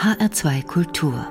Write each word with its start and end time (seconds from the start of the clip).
HR2 0.00 0.64
Kultur. 0.64 1.26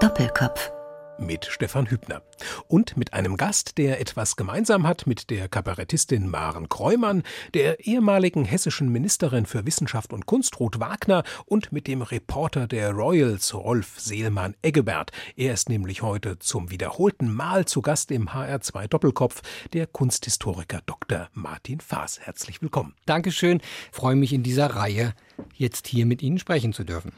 Doppelkopf 0.00 0.72
mit 1.18 1.44
Stefan 1.44 1.90
Hübner. 1.90 2.22
Und 2.66 2.96
mit 2.96 3.12
einem 3.12 3.36
Gast, 3.36 3.76
der 3.76 4.00
etwas 4.00 4.36
gemeinsam 4.36 4.86
hat 4.86 5.06
mit 5.06 5.28
der 5.28 5.46
Kabarettistin 5.46 6.30
Maren 6.30 6.70
Kreumann, 6.70 7.22
der 7.52 7.86
ehemaligen 7.86 8.46
hessischen 8.46 8.90
Ministerin 8.90 9.44
für 9.44 9.66
Wissenschaft 9.66 10.14
und 10.14 10.24
Kunst 10.24 10.58
Ruth 10.58 10.80
Wagner 10.80 11.22
und 11.44 11.70
mit 11.70 11.86
dem 11.86 12.00
Reporter 12.00 12.66
der 12.66 12.92
Royals 12.92 13.52
Rolf 13.52 14.00
Seelmann-Eggebert. 14.00 15.12
Er 15.36 15.52
ist 15.52 15.68
nämlich 15.68 16.00
heute 16.00 16.38
zum 16.38 16.70
wiederholten 16.70 17.30
Mal 17.30 17.66
zu 17.66 17.82
Gast 17.82 18.10
im 18.10 18.30
HR2 18.30 18.88
Doppelkopf, 18.88 19.42
der 19.74 19.86
Kunsthistoriker 19.86 20.80
Dr. 20.86 21.28
Martin 21.34 21.80
Faas. 21.80 22.20
Herzlich 22.20 22.62
willkommen. 22.62 22.94
Dankeschön. 23.04 23.60
freue 23.92 24.16
mich 24.16 24.32
in 24.32 24.42
dieser 24.42 24.68
Reihe 24.68 25.12
jetzt 25.54 25.88
hier 25.88 26.06
mit 26.06 26.22
Ihnen 26.22 26.38
sprechen 26.38 26.72
zu 26.72 26.84
dürfen. 26.84 27.12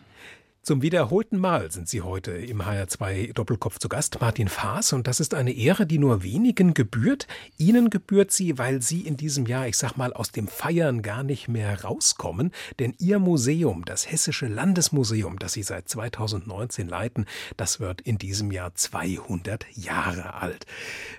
Zum 0.65 0.81
wiederholten 0.81 1.37
Mal 1.37 1.71
sind 1.71 1.91
Sie 1.91 2.01
heute 2.01 2.31
im 2.31 2.63
HR2 2.63 3.35
Doppelkopf 3.35 3.79
zu 3.79 3.91
Gast, 3.91 4.23
Martin 4.23 4.49
Faas, 4.49 4.95
und 4.95 5.07
das 5.07 5.21
ist 5.21 5.35
eine 5.35 5.53
Ehre, 5.53 5.85
die 5.85 5.99
nur 5.99 6.23
wenigen 6.23 6.73
gebührt. 6.73 7.27
Ihnen 7.59 7.91
gebührt 7.91 8.33
sie, 8.33 8.57
weil 8.57 8.81
Sie 8.81 9.03
in 9.03 9.19
diesem 9.19 9.45
Jahr, 9.45 9.69
ich 9.69 9.77
sag 9.77 9.99
mal, 9.99 10.15
aus 10.15 10.33
dem 10.33 10.49
Feiern 10.49 11.03
gar 11.03 11.23
nicht 11.23 11.49
mehr 11.49 11.85
rauskommen, 11.85 12.51
denn 12.79 12.95
Ihr 12.99 13.19
Museum, 13.19 13.85
das 13.85 14.11
Hessische 14.11 14.47
Landesmuseum, 14.47 15.39
das 15.39 15.53
Sie 15.53 15.63
seit 15.63 15.87
2019 15.87 16.89
leiten, 16.89 17.27
das 17.59 17.79
wird 17.79 18.01
in 18.01 18.17
diesem 18.17 18.51
Jahr 18.51 18.75
200 18.75 19.67
Jahre 19.77 20.33
alt. 20.33 20.65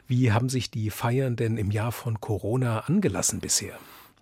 Wie 0.08 0.32
haben 0.32 0.50
sich 0.50 0.72
die 0.72 0.90
Feiern 0.90 1.36
denn 1.36 1.58
im 1.58 1.70
Jahr 1.70 1.92
von 1.92 2.20
Corona 2.20 2.80
angelassen 2.80 3.42
bisher? 3.42 3.78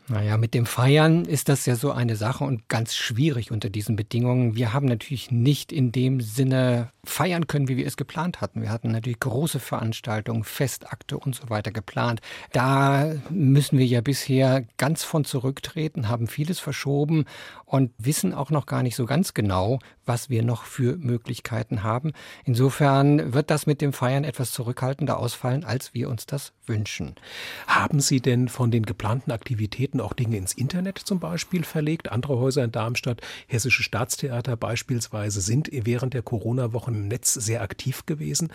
Naja, 0.10 0.38
mit 0.38 0.54
dem 0.54 0.66
Feiern 0.66 1.24
ist 1.24 1.48
das 1.48 1.66
ja 1.66 1.76
so 1.76 1.92
eine 1.92 2.16
Sache 2.16 2.44
und 2.44 2.68
ganz 2.68 2.94
schwierig 2.94 3.52
unter 3.52 3.70
diesen 3.70 3.96
Bedingungen. 3.96 4.56
Wir 4.56 4.74
haben 4.74 4.86
natürlich 4.86 5.32
nicht 5.32 5.72
in 5.72 5.92
dem 5.92 6.20
Sinne 6.20 6.90
feiern 7.06 7.48
können, 7.48 7.68
wie 7.68 7.78
wir 7.78 7.86
es 7.86 7.98
geplant 7.98 8.40
hatten. 8.40 8.62
Wir 8.62 8.70
hatten 8.70 8.92
natürlich 8.92 9.20
große 9.20 9.60
Veranstaltungen, 9.60 10.44
Festakte 10.44 11.18
und 11.18 11.36
so 11.36 11.50
weiter 11.50 11.72
geplant. 11.72 12.22
Da 12.54 13.14
müssen 13.30 13.78
wir 13.78 13.86
ja 13.86 14.02
bisher 14.02 14.66
ganz 14.78 15.04
von 15.04 15.26
zurücktreten, 15.26 16.08
haben 16.08 16.28
vieles 16.28 16.60
verschoben 16.60 17.26
und 17.66 17.92
wissen 17.98 18.34
auch 18.34 18.52
noch 18.52 18.66
gar 18.66 18.84
nicht 18.84 18.96
so 18.96 19.06
ganz 19.06 19.34
genau, 19.34 19.80
was 20.06 20.30
wir 20.30 20.44
noch 20.44 20.64
für 20.64 20.96
Möglichkeiten 20.98 21.84
haben. 21.84 22.14
Insofern 22.46 23.34
wird 23.34 23.50
das 23.50 23.66
mit 23.66 23.82
dem 23.82 23.94
Feiern 23.94 24.24
etwas 24.24 24.52
zurückhaltender 24.52 25.18
ausfallen, 25.18 25.64
als 25.66 25.94
wir 25.94 26.10
uns 26.10 26.26
das 26.26 26.54
wünschen. 26.66 27.16
Haben 27.68 28.00
Sie 28.00 28.22
denn 28.22 28.48
von 28.48 28.72
den 28.72 28.86
geplanten 28.86 29.32
Aktivitäten 29.32 30.00
auch 30.00 30.14
Dinge 30.14 30.38
ins 30.38 30.54
Internet 30.54 31.00
zum 31.00 31.20
Beispiel 31.20 31.64
verlegt? 31.64 32.12
Andere 32.12 32.38
Häuser 32.38 32.64
in 32.64 32.72
Darmstadt, 32.72 33.22
Hessische 33.48 33.84
Staatstheater 33.84 34.56
beispielsweise, 34.56 35.42
sind 35.42 35.70
während 35.72 36.14
der 36.14 36.22
Corona-Wochen 36.22 36.93
im 36.94 37.08
Netz 37.08 37.34
sehr 37.34 37.62
aktiv 37.62 38.06
gewesen. 38.06 38.52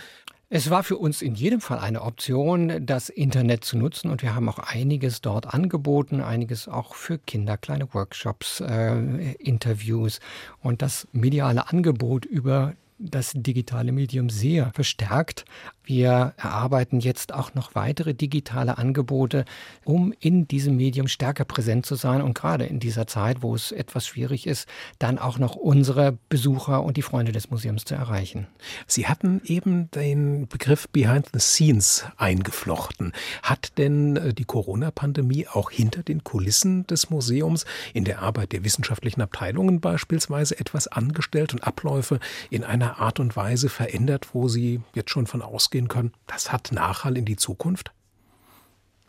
Es 0.50 0.70
war 0.70 0.82
für 0.82 0.96
uns 0.96 1.20
in 1.20 1.34
jedem 1.34 1.60
Fall 1.60 1.78
eine 1.78 2.00
Option, 2.00 2.86
das 2.86 3.10
Internet 3.10 3.64
zu 3.64 3.76
nutzen 3.76 4.10
und 4.10 4.22
wir 4.22 4.34
haben 4.34 4.48
auch 4.48 4.58
einiges 4.58 5.20
dort 5.20 5.52
angeboten, 5.52 6.22
einiges 6.22 6.68
auch 6.68 6.94
für 6.94 7.18
Kinder, 7.18 7.58
kleine 7.58 7.92
Workshops, 7.92 8.60
äh, 8.60 9.32
Interviews 9.32 10.20
und 10.62 10.80
das 10.80 11.06
mediale 11.12 11.68
Angebot 11.68 12.24
über 12.24 12.74
das 12.98 13.32
digitale 13.34 13.92
Medium 13.92 14.30
sehr 14.30 14.72
verstärkt. 14.72 15.44
Wir 15.88 16.34
erarbeiten 16.36 17.00
jetzt 17.00 17.32
auch 17.32 17.54
noch 17.54 17.74
weitere 17.74 18.12
digitale 18.12 18.76
Angebote, 18.76 19.46
um 19.86 20.12
in 20.20 20.46
diesem 20.46 20.76
Medium 20.76 21.08
stärker 21.08 21.46
präsent 21.46 21.86
zu 21.86 21.94
sein 21.94 22.20
und 22.20 22.34
gerade 22.34 22.66
in 22.66 22.78
dieser 22.78 23.06
Zeit, 23.06 23.40
wo 23.40 23.54
es 23.54 23.72
etwas 23.72 24.06
schwierig 24.06 24.46
ist, 24.46 24.68
dann 24.98 25.18
auch 25.18 25.38
noch 25.38 25.56
unsere 25.56 26.18
Besucher 26.28 26.82
und 26.82 26.98
die 26.98 27.02
Freunde 27.02 27.32
des 27.32 27.50
Museums 27.50 27.86
zu 27.86 27.94
erreichen. 27.94 28.48
Sie 28.86 29.06
hatten 29.06 29.40
eben 29.46 29.90
den 29.92 30.46
Begriff 30.46 30.90
Behind 30.90 31.26
the 31.32 31.40
Scenes 31.40 32.04
eingeflochten. 32.18 33.14
Hat 33.42 33.78
denn 33.78 34.16
äh, 34.16 34.34
die 34.34 34.44
Corona-Pandemie 34.44 35.46
auch 35.50 35.70
hinter 35.70 36.02
den 36.02 36.22
Kulissen 36.22 36.86
des 36.86 37.08
Museums 37.08 37.64
in 37.94 38.04
der 38.04 38.20
Arbeit 38.20 38.52
der 38.52 38.62
wissenschaftlichen 38.62 39.22
Abteilungen 39.22 39.80
beispielsweise 39.80 40.60
etwas 40.60 40.86
angestellt 40.86 41.54
und 41.54 41.66
Abläufe 41.66 42.20
in 42.50 42.62
einer 42.62 42.98
Art 42.98 43.20
und 43.20 43.36
Weise 43.36 43.70
verändert, 43.70 44.28
wo 44.34 44.48
Sie 44.48 44.82
jetzt 44.94 45.08
schon 45.08 45.26
von 45.26 45.40
ausgehen, 45.40 45.77
ausgehen 45.78 45.88
können, 45.88 46.12
das 46.26 46.52
hat 46.52 46.72
Nachhall 46.72 47.16
in 47.16 47.24
die 47.24 47.36
Zukunft? 47.36 47.92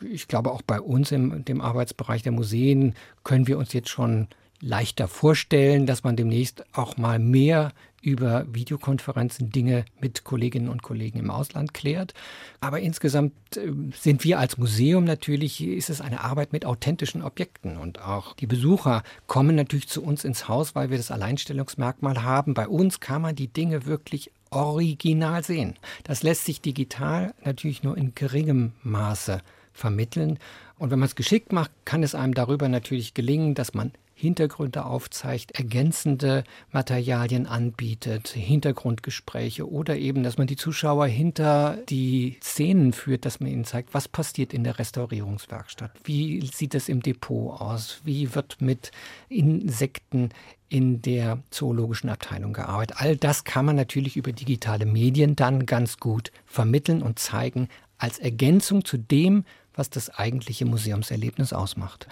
Ich 0.00 0.28
glaube, 0.28 0.50
auch 0.50 0.62
bei 0.62 0.80
uns 0.80 1.12
im 1.12 1.44
dem 1.44 1.60
Arbeitsbereich 1.60 2.22
der 2.22 2.32
Museen 2.32 2.94
können 3.22 3.46
wir 3.46 3.58
uns 3.58 3.72
jetzt 3.72 3.90
schon 3.90 4.28
leichter 4.62 5.08
vorstellen, 5.08 5.86
dass 5.86 6.04
man 6.04 6.16
demnächst 6.16 6.64
auch 6.74 6.96
mal 6.96 7.18
mehr 7.18 7.72
über 8.02 8.46
Videokonferenzen 8.50 9.50
Dinge 9.50 9.84
mit 10.00 10.24
Kolleginnen 10.24 10.68
und 10.68 10.82
Kollegen 10.82 11.18
im 11.18 11.30
Ausland 11.30 11.74
klärt. 11.74 12.14
Aber 12.60 12.80
insgesamt 12.80 13.32
äh, 13.56 13.72
sind 13.94 14.24
wir 14.24 14.38
als 14.38 14.56
Museum 14.56 15.04
natürlich, 15.04 15.62
ist 15.62 15.90
es 15.90 16.00
eine 16.00 16.20
Arbeit 16.20 16.52
mit 16.52 16.64
authentischen 16.64 17.22
Objekten. 17.22 17.76
Und 17.76 18.00
auch 18.00 18.34
die 18.36 18.46
Besucher 18.46 19.02
kommen 19.26 19.54
natürlich 19.54 19.88
zu 19.88 20.02
uns 20.02 20.24
ins 20.24 20.48
Haus, 20.48 20.74
weil 20.74 20.88
wir 20.88 20.96
das 20.96 21.10
Alleinstellungsmerkmal 21.10 22.22
haben. 22.22 22.54
Bei 22.54 22.68
uns 22.68 23.00
kann 23.00 23.22
man 23.22 23.34
die 23.34 23.48
Dinge 23.48 23.84
wirklich 23.84 24.30
original 24.50 25.42
sehen. 25.44 25.76
Das 26.04 26.22
lässt 26.22 26.44
sich 26.44 26.60
digital 26.60 27.34
natürlich 27.44 27.82
nur 27.82 27.96
in 27.96 28.14
geringem 28.14 28.72
Maße 28.82 29.42
vermitteln. 29.72 30.38
Und 30.78 30.90
wenn 30.90 30.98
man 30.98 31.06
es 31.06 31.14
geschickt 31.14 31.52
macht, 31.52 31.70
kann 31.84 32.02
es 32.02 32.14
einem 32.14 32.34
darüber 32.34 32.68
natürlich 32.68 33.14
gelingen, 33.14 33.54
dass 33.54 33.74
man 33.74 33.92
Hintergründe 34.20 34.84
aufzeigt, 34.84 35.52
ergänzende 35.52 36.44
Materialien 36.70 37.46
anbietet, 37.46 38.28
Hintergrundgespräche 38.28 39.68
oder 39.68 39.96
eben, 39.96 40.22
dass 40.22 40.36
man 40.36 40.46
die 40.46 40.56
Zuschauer 40.56 41.06
hinter 41.06 41.78
die 41.88 42.36
Szenen 42.42 42.92
führt, 42.92 43.24
dass 43.24 43.40
man 43.40 43.50
ihnen 43.50 43.64
zeigt, 43.64 43.94
was 43.94 44.08
passiert 44.08 44.52
in 44.52 44.62
der 44.62 44.78
Restaurierungswerkstatt, 44.78 45.92
wie 46.04 46.46
sieht 46.46 46.74
es 46.74 46.88
im 46.88 47.02
Depot 47.02 47.60
aus, 47.60 48.00
wie 48.04 48.34
wird 48.34 48.60
mit 48.60 48.92
Insekten 49.28 50.28
in 50.68 51.00
der 51.02 51.38
zoologischen 51.50 52.10
Abteilung 52.10 52.52
gearbeitet. 52.52 52.98
All 53.00 53.16
das 53.16 53.44
kann 53.44 53.64
man 53.64 53.76
natürlich 53.76 54.16
über 54.16 54.32
digitale 54.32 54.86
Medien 54.86 55.34
dann 55.34 55.66
ganz 55.66 55.98
gut 55.98 56.30
vermitteln 56.44 57.02
und 57.02 57.18
zeigen 57.18 57.68
als 57.96 58.18
Ergänzung 58.18 58.84
zu 58.84 58.98
dem, 58.98 59.44
was 59.74 59.90
das 59.90 60.10
eigentliche 60.10 60.66
Museumserlebnis 60.66 61.52
ausmacht. 61.52 62.06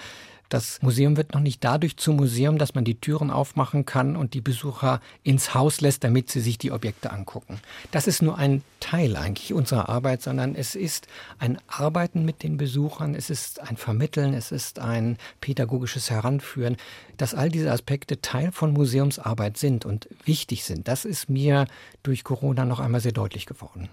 Das 0.48 0.80
Museum 0.80 1.18
wird 1.18 1.34
noch 1.34 1.40
nicht 1.40 1.62
dadurch 1.62 1.98
zum 1.98 2.16
Museum, 2.16 2.56
dass 2.56 2.74
man 2.74 2.84
die 2.84 2.98
Türen 2.98 3.30
aufmachen 3.30 3.84
kann 3.84 4.16
und 4.16 4.32
die 4.32 4.40
Besucher 4.40 5.00
ins 5.22 5.52
Haus 5.54 5.82
lässt, 5.82 6.04
damit 6.04 6.30
sie 6.30 6.40
sich 6.40 6.56
die 6.56 6.72
Objekte 6.72 7.10
angucken. 7.10 7.60
Das 7.90 8.06
ist 8.06 8.22
nur 8.22 8.38
ein 8.38 8.62
Teil 8.80 9.16
eigentlich 9.16 9.52
unserer 9.52 9.90
Arbeit, 9.90 10.22
sondern 10.22 10.54
es 10.54 10.74
ist 10.74 11.06
ein 11.38 11.58
Arbeiten 11.66 12.24
mit 12.24 12.42
den 12.42 12.56
Besuchern, 12.56 13.14
es 13.14 13.28
ist 13.28 13.60
ein 13.60 13.76
Vermitteln, 13.76 14.32
es 14.32 14.50
ist 14.50 14.78
ein 14.78 15.18
pädagogisches 15.42 16.10
Heranführen, 16.10 16.76
dass 17.18 17.34
all 17.34 17.50
diese 17.50 17.70
Aspekte 17.70 18.22
Teil 18.22 18.50
von 18.50 18.72
Museumsarbeit 18.72 19.58
sind 19.58 19.84
und 19.84 20.08
wichtig 20.24 20.64
sind. 20.64 20.88
Das 20.88 21.04
ist 21.04 21.28
mir 21.28 21.66
durch 22.02 22.24
Corona 22.24 22.64
noch 22.64 22.80
einmal 22.80 23.02
sehr 23.02 23.12
deutlich 23.12 23.44
geworden. 23.44 23.90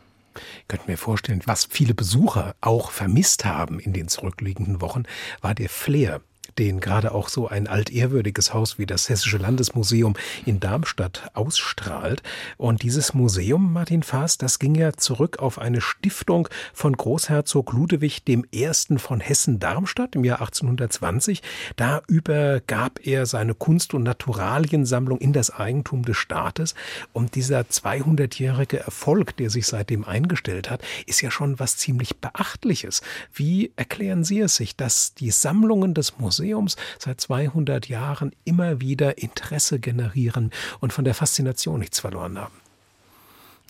Ich 0.61 0.67
könnte 0.67 0.89
mir 0.89 0.97
vorstellen, 0.97 1.41
was 1.45 1.65
viele 1.65 1.93
Besucher 1.93 2.55
auch 2.61 2.91
vermisst 2.91 3.45
haben 3.45 3.79
in 3.79 3.93
den 3.93 4.07
zurückliegenden 4.07 4.81
Wochen, 4.81 5.03
war 5.41 5.55
der 5.55 5.69
Flair 5.69 6.21
den 6.57 6.79
gerade 6.79 7.13
auch 7.13 7.29
so 7.29 7.47
ein 7.47 7.67
altehrwürdiges 7.67 8.53
Haus 8.53 8.79
wie 8.79 8.85
das 8.85 9.09
Hessische 9.09 9.37
Landesmuseum 9.37 10.15
in 10.45 10.59
Darmstadt 10.59 11.29
ausstrahlt. 11.33 12.23
Und 12.57 12.83
dieses 12.83 13.13
Museum, 13.13 13.73
Martin 13.73 14.03
Faas, 14.03 14.37
das 14.37 14.59
ging 14.59 14.75
ja 14.75 14.93
zurück 14.93 15.39
auf 15.39 15.59
eine 15.59 15.81
Stiftung 15.81 16.47
von 16.73 16.95
Großherzog 16.95 17.73
Ludewig 17.73 18.23
I. 18.27 18.69
von 18.97 19.19
Hessen-Darmstadt 19.19 20.15
im 20.15 20.23
Jahr 20.23 20.39
1820. 20.39 21.41
Da 21.75 22.01
übergab 22.07 22.99
er 23.05 23.25
seine 23.25 23.53
Kunst- 23.53 23.93
und 23.93 24.03
Naturaliensammlung 24.03 25.19
in 25.19 25.33
das 25.33 25.51
Eigentum 25.51 26.03
des 26.03 26.17
Staates. 26.17 26.75
Und 27.13 27.35
dieser 27.35 27.61
200-jährige 27.61 28.79
Erfolg, 28.79 29.35
der 29.37 29.49
sich 29.49 29.67
seitdem 29.67 30.05
eingestellt 30.05 30.69
hat, 30.69 30.81
ist 31.05 31.21
ja 31.21 31.31
schon 31.31 31.59
was 31.59 31.77
ziemlich 31.77 32.17
Beachtliches. 32.17 33.01
Wie 33.33 33.71
erklären 33.75 34.23
Sie 34.23 34.39
es 34.39 34.55
sich, 34.55 34.75
dass 34.75 35.13
die 35.13 35.31
Sammlungen 35.31 35.93
des 35.93 36.17
Museums 36.17 36.44
Museums 36.45 36.75
seit 36.99 37.19
200 37.19 37.87
Jahren 37.87 38.31
immer 38.43 38.79
wieder 38.79 39.17
Interesse 39.17 39.79
generieren 39.79 40.51
und 40.79 40.93
von 40.93 41.03
der 41.03 41.15
Faszination 41.15 41.79
nichts 41.79 41.99
verloren 41.99 42.39
haben. 42.39 42.64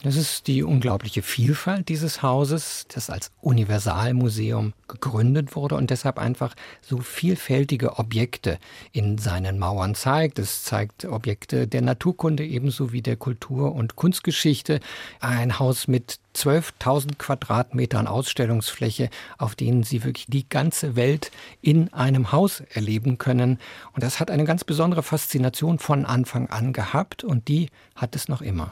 Das 0.05 0.17
ist 0.17 0.45
die 0.45 0.61
unglaubliche 0.61 1.23
Vielfalt 1.23 1.89
dieses 1.89 2.21
Hauses, 2.21 2.85
das 2.89 3.09
als 3.09 3.31
Universalmuseum 3.41 4.73
gegründet 4.87 5.55
wurde 5.55 5.73
und 5.73 5.89
deshalb 5.89 6.19
einfach 6.19 6.53
so 6.79 6.99
vielfältige 6.99 7.97
Objekte 7.97 8.59
in 8.91 9.17
seinen 9.17 9.57
Mauern 9.57 9.95
zeigt. 9.95 10.37
Es 10.37 10.63
zeigt 10.63 11.05
Objekte 11.05 11.67
der 11.67 11.81
Naturkunde 11.81 12.45
ebenso 12.45 12.91
wie 12.91 13.01
der 13.01 13.15
Kultur- 13.15 13.73
und 13.73 13.95
Kunstgeschichte. 13.95 14.79
Ein 15.21 15.57
Haus 15.57 15.87
mit 15.87 16.19
12.000 16.35 17.17
Quadratmetern 17.17 18.05
Ausstellungsfläche, 18.05 19.09
auf 19.39 19.55
denen 19.55 19.81
Sie 19.81 20.03
wirklich 20.03 20.27
die 20.27 20.47
ganze 20.47 20.95
Welt 20.95 21.31
in 21.63 21.91
einem 21.93 22.31
Haus 22.31 22.59
erleben 22.59 23.17
können. 23.17 23.57
Und 23.93 24.03
das 24.03 24.19
hat 24.19 24.29
eine 24.29 24.43
ganz 24.43 24.65
besondere 24.65 25.01
Faszination 25.01 25.79
von 25.79 26.05
Anfang 26.05 26.47
an 26.51 26.73
gehabt 26.73 27.23
und 27.23 27.47
die 27.47 27.71
hat 27.95 28.15
es 28.15 28.27
noch 28.27 28.43
immer. 28.43 28.71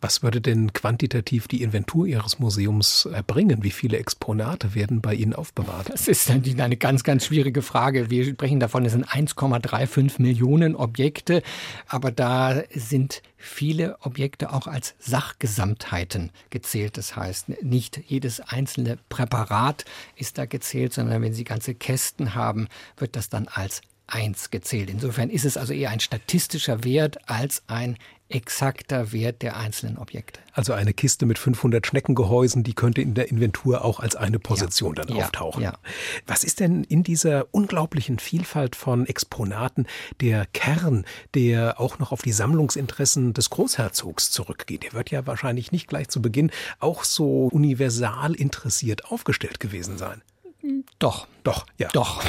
Was 0.00 0.22
würde 0.22 0.40
denn 0.40 0.72
quantitativ 0.72 1.48
die 1.48 1.62
Inventur 1.62 2.06
Ihres 2.06 2.38
Museums 2.38 3.06
erbringen? 3.06 3.62
Wie 3.62 3.70
viele 3.70 3.98
Exponate 3.98 4.74
werden 4.74 5.00
bei 5.00 5.14
Ihnen 5.14 5.34
aufbewahrt? 5.34 5.90
Das 5.90 6.08
ist 6.08 6.30
eine 6.30 6.76
ganz, 6.76 7.02
ganz 7.02 7.26
schwierige 7.26 7.62
Frage. 7.62 8.10
Wir 8.10 8.24
sprechen 8.24 8.60
davon, 8.60 8.84
es 8.84 8.92
sind 8.92 9.06
1,35 9.06 10.20
Millionen 10.20 10.76
Objekte, 10.76 11.42
aber 11.88 12.10
da 12.10 12.62
sind 12.74 13.22
viele 13.36 13.98
Objekte 14.00 14.52
auch 14.52 14.66
als 14.66 14.94
Sachgesamtheiten 14.98 16.30
gezählt. 16.50 16.96
Das 16.96 17.16
heißt, 17.16 17.62
nicht 17.62 18.00
jedes 18.06 18.40
einzelne 18.40 18.98
Präparat 19.08 19.84
ist 20.16 20.38
da 20.38 20.46
gezählt, 20.46 20.92
sondern 20.92 21.22
wenn 21.22 21.34
Sie 21.34 21.44
ganze 21.44 21.74
Kästen 21.74 22.34
haben, 22.34 22.68
wird 22.96 23.16
das 23.16 23.28
dann 23.28 23.48
als 23.48 23.82
eins 24.06 24.50
gezählt. 24.50 24.90
Insofern 24.90 25.30
ist 25.30 25.44
es 25.44 25.56
also 25.56 25.72
eher 25.72 25.90
ein 25.90 26.00
statistischer 26.00 26.84
Wert 26.84 27.28
als 27.28 27.62
ein 27.66 27.96
exakter 28.28 29.12
Wert 29.12 29.42
der 29.42 29.56
einzelnen 29.56 29.98
Objekte. 29.98 30.40
Also 30.52 30.72
eine 30.72 30.92
Kiste 30.92 31.26
mit 31.26 31.38
500 31.38 31.86
Schneckengehäusen, 31.86 32.64
die 32.64 32.74
könnte 32.74 33.00
in 33.00 33.14
der 33.14 33.30
Inventur 33.30 33.84
auch 33.84 34.00
als 34.00 34.16
eine 34.16 34.38
Position 34.38 34.96
ja, 34.96 35.04
dann 35.04 35.16
ja, 35.16 35.24
auftauchen. 35.24 35.62
Ja. 35.62 35.78
Was 36.26 36.42
ist 36.42 36.58
denn 36.58 36.82
in 36.82 37.04
dieser 37.04 37.46
unglaublichen 37.52 38.18
Vielfalt 38.18 38.74
von 38.74 39.06
Exponaten 39.06 39.86
der 40.20 40.46
Kern, 40.46 41.04
der 41.34 41.80
auch 41.80 41.98
noch 41.98 42.10
auf 42.10 42.22
die 42.22 42.32
Sammlungsinteressen 42.32 43.32
des 43.32 43.50
Großherzogs 43.50 44.32
zurückgeht? 44.32 44.82
Der 44.82 44.92
wird 44.94 45.10
ja 45.10 45.26
wahrscheinlich 45.26 45.70
nicht 45.70 45.86
gleich 45.86 46.08
zu 46.08 46.20
Beginn 46.20 46.50
auch 46.80 47.04
so 47.04 47.46
universal 47.46 48.34
interessiert 48.34 49.04
aufgestellt 49.04 49.60
gewesen 49.60 49.98
sein. 49.98 50.22
Doch. 50.98 51.26
Doch, 51.44 51.66
ja. 51.78 51.88
Doch. 51.92 52.24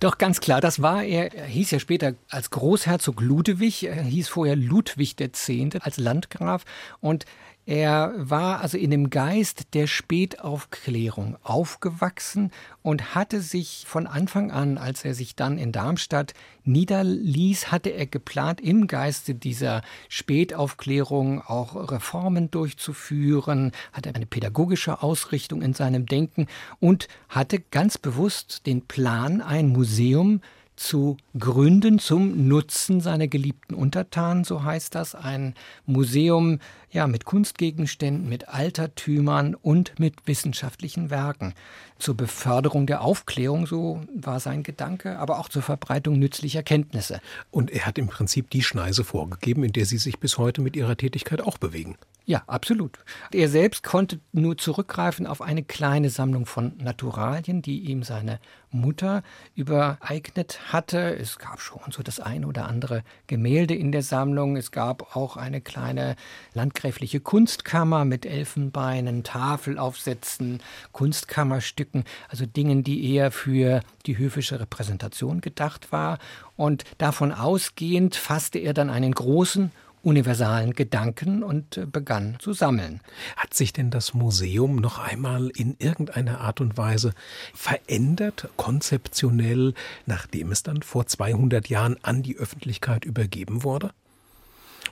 Doch, 0.00 0.18
ganz 0.18 0.40
klar. 0.40 0.60
Das 0.60 0.82
war 0.82 1.02
er. 1.02 1.34
Er 1.34 1.46
hieß 1.46 1.70
ja 1.70 1.78
später 1.78 2.14
als 2.28 2.50
Großherzog 2.50 3.20
Ludwig. 3.20 3.84
Er 3.84 4.02
hieß 4.02 4.28
vorher 4.28 4.56
Ludwig 4.56 5.18
X. 5.18 5.50
als 5.80 5.96
Landgraf. 5.96 6.64
Und 7.00 7.24
er 7.66 8.14
war 8.16 8.60
also 8.62 8.78
in 8.78 8.90
dem 8.90 9.10
Geist 9.10 9.74
der 9.74 9.86
Spätaufklärung 9.86 11.36
aufgewachsen 11.42 12.50
und 12.82 13.14
hatte 13.14 13.40
sich 13.40 13.84
von 13.86 14.06
Anfang 14.06 14.50
an, 14.50 14.78
als 14.78 15.04
er 15.04 15.14
sich 15.14 15.36
dann 15.36 15.58
in 15.58 15.70
Darmstadt 15.70 16.34
niederließ, 16.64 17.70
hatte 17.70 17.90
er 17.90 18.06
geplant, 18.06 18.60
im 18.60 18.86
Geiste 18.86 19.34
dieser 19.34 19.82
Spätaufklärung 20.08 21.42
auch 21.42 21.90
Reformen 21.92 22.50
durchzuführen, 22.50 23.72
hatte 23.92 24.14
eine 24.14 24.26
pädagogische 24.26 25.02
Ausrichtung 25.02 25.62
in 25.62 25.74
seinem 25.74 26.06
Denken 26.06 26.46
und 26.80 27.08
hatte 27.28 27.60
ganz 27.60 27.98
bewusst 27.98 28.66
den 28.66 28.86
Plan, 28.86 29.42
ein 29.42 29.68
Museum 29.68 30.40
zu 30.80 31.18
gründen 31.38 31.98
zum 31.98 32.48
Nutzen 32.48 33.02
seiner 33.02 33.28
geliebten 33.28 33.74
Untertanen, 33.74 34.44
so 34.44 34.64
heißt 34.64 34.94
das, 34.94 35.14
ein 35.14 35.54
Museum 35.84 36.58
ja 36.90 37.06
mit 37.06 37.24
Kunstgegenständen, 37.24 38.28
mit 38.28 38.48
Altertümern 38.48 39.54
und 39.54 39.98
mit 39.98 40.26
wissenschaftlichen 40.26 41.10
Werken 41.10 41.54
zur 41.98 42.16
Beförderung 42.16 42.86
der 42.86 43.02
Aufklärung, 43.02 43.66
so 43.66 44.00
war 44.14 44.40
sein 44.40 44.62
Gedanke, 44.62 45.18
aber 45.18 45.38
auch 45.38 45.48
zur 45.48 45.62
Verbreitung 45.62 46.18
nützlicher 46.18 46.62
Kenntnisse. 46.62 47.20
Und 47.50 47.70
er 47.70 47.86
hat 47.86 47.98
im 47.98 48.08
Prinzip 48.08 48.50
die 48.50 48.62
Schneise 48.62 49.04
vorgegeben, 49.04 49.64
in 49.64 49.72
der 49.72 49.84
Sie 49.84 49.98
sich 49.98 50.18
bis 50.18 50.38
heute 50.38 50.62
mit 50.62 50.76
Ihrer 50.76 50.96
Tätigkeit 50.96 51.40
auch 51.40 51.58
bewegen. 51.58 51.96
Ja, 52.26 52.44
absolut. 52.46 52.98
Er 53.32 53.48
selbst 53.48 53.82
konnte 53.82 54.20
nur 54.32 54.56
zurückgreifen 54.56 55.26
auf 55.26 55.42
eine 55.42 55.64
kleine 55.64 56.10
Sammlung 56.10 56.46
von 56.46 56.76
Naturalien, 56.78 57.60
die 57.60 57.80
ihm 57.80 58.04
seine 58.04 58.38
Mutter 58.70 59.22
übereignet 59.56 60.72
hatte. 60.72 61.16
Es 61.16 61.38
gab 61.38 61.60
schon 61.60 61.90
so 61.90 62.04
das 62.04 62.20
ein 62.20 62.44
oder 62.44 62.68
andere 62.68 63.02
Gemälde 63.26 63.74
in 63.74 63.90
der 63.90 64.02
Sammlung. 64.02 64.56
Es 64.56 64.70
gab 64.70 65.16
auch 65.16 65.36
eine 65.36 65.60
kleine 65.60 66.14
landgräfliche 66.80 67.20
Kunstkammer 67.20 68.06
mit 68.06 68.24
Elfenbeinen, 68.24 69.22
Tafelaufsätzen, 69.22 70.60
Kunstkammerstücken, 70.92 72.04
also 72.28 72.46
Dingen, 72.46 72.82
die 72.84 73.12
eher 73.12 73.30
für 73.30 73.82
die 74.06 74.16
höfische 74.16 74.60
Repräsentation 74.60 75.42
gedacht 75.42 75.92
war. 75.92 76.18
Und 76.56 76.84
davon 76.96 77.32
ausgehend 77.32 78.16
fasste 78.16 78.58
er 78.58 78.72
dann 78.72 78.88
einen 78.88 79.12
großen 79.12 79.72
universalen 80.02 80.72
Gedanken 80.72 81.42
und 81.42 81.76
äh, 81.76 81.84
begann 81.84 82.38
zu 82.38 82.54
sammeln. 82.54 83.02
Hat 83.36 83.52
sich 83.52 83.74
denn 83.74 83.90
das 83.90 84.14
Museum 84.14 84.76
noch 84.76 84.98
einmal 84.98 85.50
in 85.50 85.76
irgendeiner 85.78 86.40
Art 86.40 86.62
und 86.62 86.78
Weise 86.78 87.12
verändert, 87.52 88.48
konzeptionell, 88.56 89.74
nachdem 90.06 90.50
es 90.50 90.62
dann 90.62 90.80
vor 90.80 91.06
200 91.06 91.68
Jahren 91.68 91.98
an 92.00 92.22
die 92.22 92.38
Öffentlichkeit 92.38 93.04
übergeben 93.04 93.64
wurde? 93.64 93.90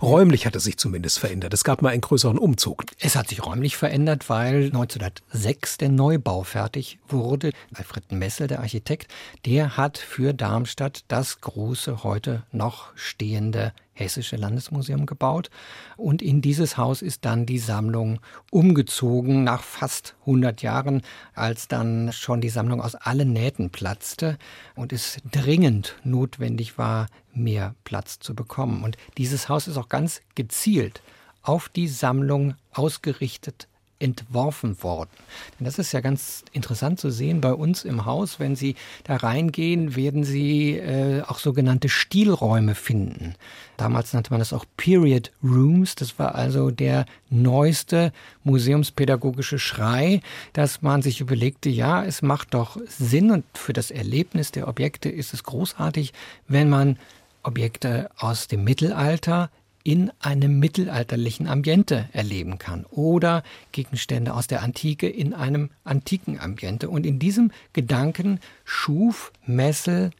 Räumlich 0.00 0.46
hat 0.46 0.54
es 0.54 0.62
sich 0.62 0.76
zumindest 0.76 1.18
verändert. 1.18 1.52
Es 1.52 1.64
gab 1.64 1.82
mal 1.82 1.88
einen 1.88 2.00
größeren 2.00 2.38
Umzug. 2.38 2.84
Es 3.00 3.16
hat 3.16 3.28
sich 3.28 3.44
räumlich 3.44 3.76
verändert, 3.76 4.30
weil 4.30 4.66
1906 4.66 5.78
der 5.78 5.88
Neubau 5.88 6.44
fertig 6.44 7.00
wurde. 7.08 7.50
Alfred 7.74 8.12
Messel, 8.12 8.46
der 8.46 8.60
Architekt, 8.60 9.10
der 9.44 9.76
hat 9.76 9.98
für 9.98 10.34
Darmstadt 10.34 11.04
das 11.08 11.40
große, 11.40 12.04
heute 12.04 12.44
noch 12.52 12.92
stehende 12.94 13.72
Hessische 13.92 14.36
Landesmuseum 14.36 15.06
gebaut. 15.06 15.50
Und 15.96 16.22
in 16.22 16.40
dieses 16.40 16.76
Haus 16.76 17.02
ist 17.02 17.24
dann 17.24 17.46
die 17.46 17.58
Sammlung 17.58 18.20
umgezogen 18.52 19.42
nach 19.42 19.64
fast 19.64 20.14
100 20.20 20.62
Jahren, 20.62 21.02
als 21.34 21.66
dann 21.66 22.12
schon 22.12 22.40
die 22.40 22.50
Sammlung 22.50 22.80
aus 22.80 22.94
allen 22.94 23.32
Nähten 23.32 23.70
platzte 23.70 24.38
und 24.76 24.92
es 24.92 25.18
dringend 25.32 25.96
notwendig 26.04 26.78
war, 26.78 27.08
mehr 27.38 27.74
Platz 27.84 28.18
zu 28.18 28.34
bekommen. 28.34 28.82
Und 28.82 28.96
dieses 29.16 29.48
Haus 29.48 29.68
ist 29.68 29.76
auch 29.76 29.88
ganz 29.88 30.20
gezielt 30.34 31.02
auf 31.42 31.68
die 31.68 31.88
Sammlung 31.88 32.54
ausgerichtet 32.72 33.68
entworfen 34.00 34.82
worden. 34.82 35.10
Denn 35.58 35.64
das 35.64 35.78
ist 35.78 35.92
ja 35.92 36.00
ganz 36.00 36.44
interessant 36.52 37.00
zu 37.00 37.10
sehen 37.10 37.40
bei 37.40 37.52
uns 37.52 37.84
im 37.84 38.04
Haus. 38.04 38.38
Wenn 38.38 38.54
Sie 38.54 38.76
da 39.04 39.16
reingehen, 39.16 39.96
werden 39.96 40.24
Sie 40.24 40.76
äh, 40.76 41.22
auch 41.22 41.38
sogenannte 41.38 41.88
Stilräume 41.88 42.74
finden. 42.74 43.34
Damals 43.76 44.12
nannte 44.12 44.30
man 44.30 44.38
das 44.38 44.52
auch 44.52 44.64
Period 44.76 45.32
Rooms. 45.42 45.96
Das 45.96 46.18
war 46.18 46.34
also 46.34 46.70
der 46.70 47.06
neueste 47.28 48.12
museumspädagogische 48.44 49.58
Schrei, 49.58 50.20
dass 50.52 50.82
man 50.82 51.02
sich 51.02 51.20
überlegte, 51.20 51.68
ja, 51.68 52.04
es 52.04 52.22
macht 52.22 52.54
doch 52.54 52.78
Sinn 52.86 53.30
und 53.30 53.44
für 53.54 53.72
das 53.72 53.90
Erlebnis 53.90 54.52
der 54.52 54.68
Objekte 54.68 55.08
ist 55.08 55.34
es 55.34 55.42
großartig, 55.42 56.12
wenn 56.46 56.68
man 56.68 56.98
Objekte 57.42 58.10
aus 58.18 58.48
dem 58.48 58.64
Mittelalter 58.64 59.50
in 59.84 60.10
einem 60.20 60.58
mittelalterlichen 60.58 61.46
Ambiente 61.46 62.08
erleben 62.12 62.58
kann 62.58 62.84
oder 62.90 63.42
Gegenstände 63.72 64.34
aus 64.34 64.46
der 64.46 64.62
Antike 64.62 65.08
in 65.08 65.32
einem 65.32 65.70
antiken 65.84 66.38
Ambiente. 66.38 66.90
Und 66.90 67.06
in 67.06 67.18
diesem 67.18 67.52
Gedanken 67.72 68.40
schuf 68.64 69.32
Messel 69.46 70.10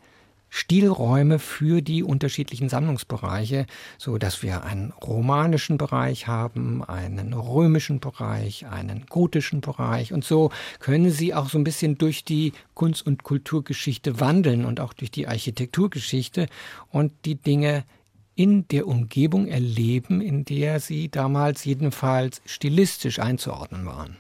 Stilräume 0.51 1.39
für 1.39 1.83
die 1.83 2.03
unterschiedlichen 2.03 2.69
Sammlungsbereiche, 2.69 3.67
so 3.99 4.19
dass 4.19 4.43
wir 4.43 4.65
einen 4.65 4.93
romanischen 4.93 5.79
Bereich 5.79 6.27
haben, 6.27 6.83
einen 6.85 7.33
römischen 7.33 8.01
Bereich, 8.01 8.67
einen 8.67 9.07
gotischen 9.07 9.61
Bereich 9.61 10.13
und 10.13 10.25
so 10.25 10.51
können 10.79 11.11
Sie 11.11 11.35
auch 11.35 11.49
so 11.49 11.59
ein 11.59 11.65
bisschen 11.65 11.99
durch 11.99 12.25
die 12.25 12.53
Kunst- 12.75 13.07
und 13.07 13.23
Kulturgeschichte 13.23 14.21
wandeln 14.21 14.65
und 14.65 14.81
auch 14.81 14.93
durch 14.93 15.11
die 15.11 15.29
Architekturgeschichte 15.29 16.47
und 16.91 17.13
die 17.25 17.37
Dinge 17.37 17.85
in 18.39 18.69
der 18.69 18.87
Umgebung 18.87 19.49
erleben, 19.49 20.21
in 20.21 20.45
der 20.45 20.79
sie 20.79 21.09
damals 21.09 21.65
jedenfalls 21.65 22.41
stilistisch 22.47 23.19
einzuordnen 23.19 23.85
waren. 23.85 24.17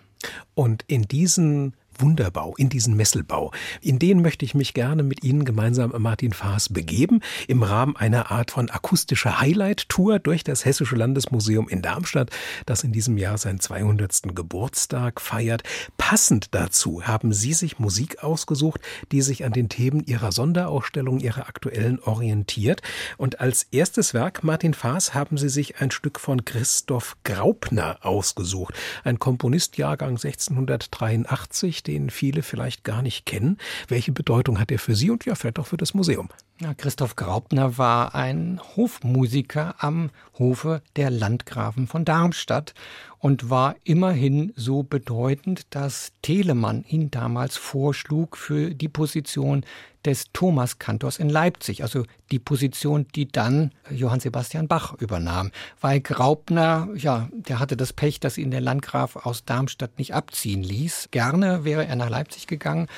Und 0.57 0.85
in 0.89 1.03
diesen 1.03 1.75
Wunderbau, 2.01 2.55
in 2.57 2.69
diesen 2.69 2.97
Messelbau. 2.97 3.53
In 3.81 3.99
den 3.99 4.23
möchte 4.23 4.45
ich 4.45 4.55
mich 4.55 4.75
gerne 4.75 5.03
mit 5.03 5.25
Ihnen 5.25 5.45
gemeinsam, 5.45 5.93
Martin 5.99 6.33
Faas, 6.33 6.69
begeben, 6.69 7.21
im 7.47 7.63
Rahmen 7.63 7.97
einer 7.97 8.31
Art 8.31 8.51
von 8.51 8.71
akustischer 8.71 9.41
Highlight-Tour 9.41 10.19
durch 10.19 10.45
das 10.45 10.65
Hessische 10.65 10.97
Landesmuseum 10.97 11.69
in 11.69 11.83
Darmstadt, 11.83 12.31
das 12.67 12.85
in 12.85 12.93
diesem 12.93 13.19
Jahr 13.19 13.39
seinen 13.39 13.61
200. 13.61 14.35
Geburtstag 14.35 15.21
feiert. 15.21 15.63
Passend 15.97 16.55
dazu 16.55 17.07
haben 17.07 17.33
Sie 17.33 17.53
sich 17.53 17.79
Musik 17.79 18.23
ausgesucht, 18.23 18.81
die 19.13 19.23
sich 19.23 19.45
an 19.45 19.53
den 19.53 19.69
Themen 19.69 20.05
Ihrer 20.07 20.33
Sonderausstellung, 20.33 21.21
Ihrer 21.21 21.49
aktuellen 21.49 21.99
orientiert. 22.01 22.83
Und 23.17 23.41
als 23.41 23.65
erstes 23.71 24.15
Werk, 24.15 24.45
Martin 24.45 24.75
Faas, 24.75 25.15
haben 25.15 25.39
Sie 25.39 25.49
sich 25.49 25.81
ein 25.81 25.91
Stück 25.91 26.21
von 26.21 26.45
Christoph 26.45 27.17
Graupner 27.25 27.99
ausgesucht. 28.03 28.75
Ein 29.05 29.19
Komponist 29.19 29.77
Jahrgang 29.77 30.11
1683, 30.11 31.83
den 31.89 32.11
viele 32.11 32.43
vielleicht 32.43 32.85
gar 32.85 33.03
nicht 33.03 33.27
kennen. 33.27 33.57
Welche 33.89 34.13
Bedeutung 34.13 34.61
hat 34.61 34.71
er 34.71 34.79
für 34.79 34.95
Sie 34.95 35.11
und 35.11 35.25
ja, 35.25 35.35
vielleicht 35.35 35.59
auch 35.59 35.67
für 35.67 35.77
das 35.77 35.95
Museum? 35.95 36.29
Ja, 36.61 36.75
Christoph 36.75 37.17
Graupner 37.17 37.79
war 37.79 38.15
ein 38.15 38.61
Hofmusiker 38.77 39.77
am 39.79 40.11
Hofe 40.39 40.83
der 40.97 41.11
Landgrafen 41.11 41.87
von 41.87 42.05
Darmstadt 42.05 42.75
und 43.19 43.49
war 43.51 43.77
immerhin 43.85 44.53
so 44.55 44.83
bedeutend, 44.83 45.67
dass 45.71 46.13
Telemann 46.23 46.85
ihn 46.89 47.11
damals 47.11 47.57
vorschlug 47.57 48.37
für 48.37 48.75
die 48.75 48.89
Position 48.89 49.65
des 50.09 50.33
Thomaskantors 50.33 51.19
in 51.19 51.29
Leipzig, 51.29 51.83
also 51.83 52.05
die 52.33 52.39
Position, 52.39 53.07
die 53.15 53.29
dann 53.29 53.73
Johann 53.91 54.21
Sebastian 54.21 54.67
Bach 54.67 54.95
übernahm. 54.95 55.51
Weil 55.81 56.01
Graupner, 56.01 56.89
ja, 56.97 57.29
der 57.33 57.59
hatte 57.59 57.77
das 57.77 57.93
Pech, 57.93 58.21
dass 58.21 58.39
ihn 58.39 58.51
der 58.51 58.61
Landgraf 58.61 59.17
aus 59.17 59.45
Darmstadt 59.45 59.99
nicht 59.99 60.15
abziehen 60.15 60.63
ließ. 60.63 61.09
Gerne 61.11 61.65
wäre 61.65 61.87
er 61.87 61.97
nach 61.97 62.11
Leipzig 62.11 62.47
gegangen, 62.47 62.89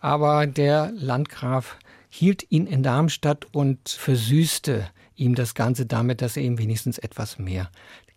aber 0.00 0.46
der 0.46 0.92
Landgraf 0.92 1.76
hielt 2.08 2.50
ihn 2.50 2.66
in 2.66 2.82
Darmstadt 2.82 3.46
und 3.52 3.88
versüßte 3.88 4.88
ihm 5.14 5.34
das 5.34 5.54
Ganze 5.54 5.86
damit, 5.86 6.20
dass 6.20 6.36
er 6.36 6.42
ihm 6.42 6.58
wenigstens 6.58 6.98
etwas 6.98 7.38
mehr 7.38 7.70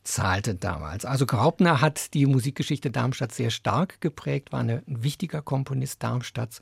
zahlte 0.09 0.55
damals. 0.55 1.05
Also 1.05 1.25
Graupner 1.25 1.81
hat 1.81 2.13
die 2.13 2.25
Musikgeschichte 2.25 2.91
Darmstadt 2.91 3.31
sehr 3.31 3.51
stark 3.51 4.01
geprägt, 4.01 4.51
war 4.51 4.61
ein 4.61 4.81
wichtiger 4.85 5.41
Komponist 5.41 6.01
Darmstadts 6.03 6.59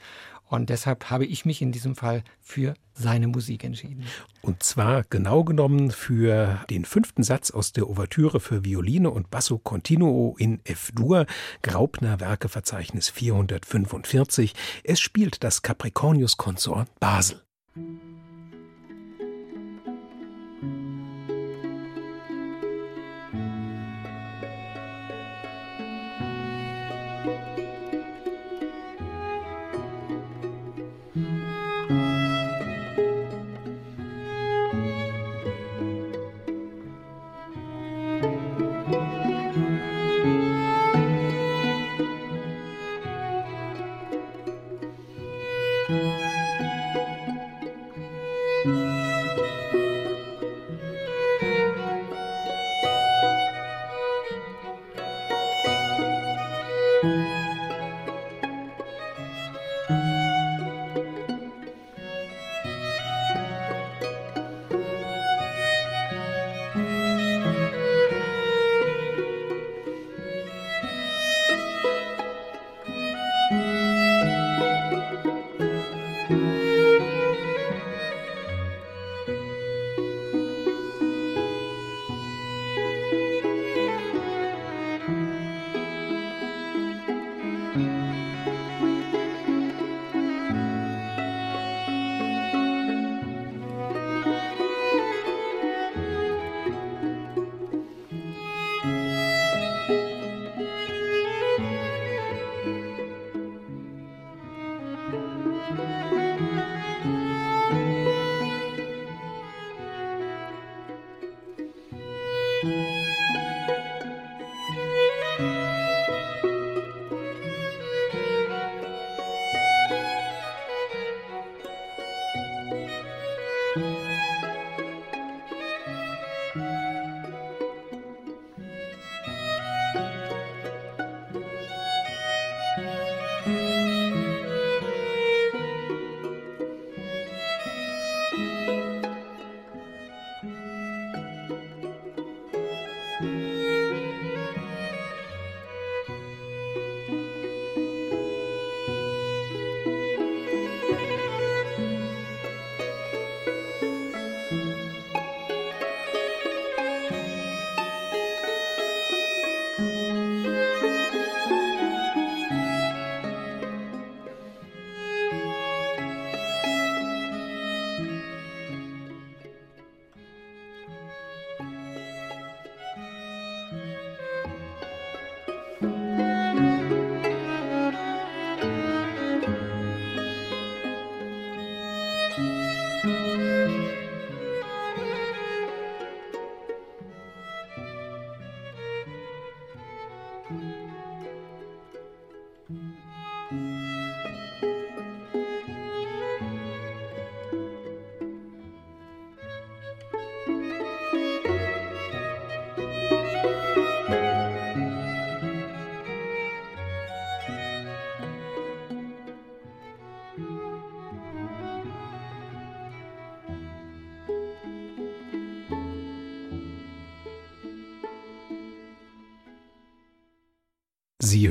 und 0.50 0.70
deshalb 0.70 1.10
habe 1.10 1.26
ich 1.26 1.46
mich 1.46 1.62
in 1.62 1.72
diesem 1.72 1.96
Fall 1.96 2.24
für 2.40 2.74
seine 2.94 3.28
Musik 3.28 3.64
entschieden. 3.64 4.06
Und 4.42 4.64
zwar 4.64 5.04
genau 5.10 5.44
genommen 5.44 5.92
für 5.92 6.64
den 6.70 6.86
fünften 6.86 7.24
Satz 7.24 7.52
aus 7.52 7.74
der 7.74 7.88
Ouvertüre 7.88 8.40
für 8.40 8.64
Violine 8.64 9.10
und 9.10 9.30
Basso 9.30 9.58
Continuo 9.58 10.36
in 10.38 10.62
F-Dur, 10.64 11.26
Graupner 11.62 12.20
Werkeverzeichnis 12.20 13.10
445. 13.10 14.54
Es 14.84 15.00
spielt 15.00 15.44
das 15.44 15.62
Capricornius 15.62 16.38
Konsort 16.38 16.88
Basel. 17.00 17.42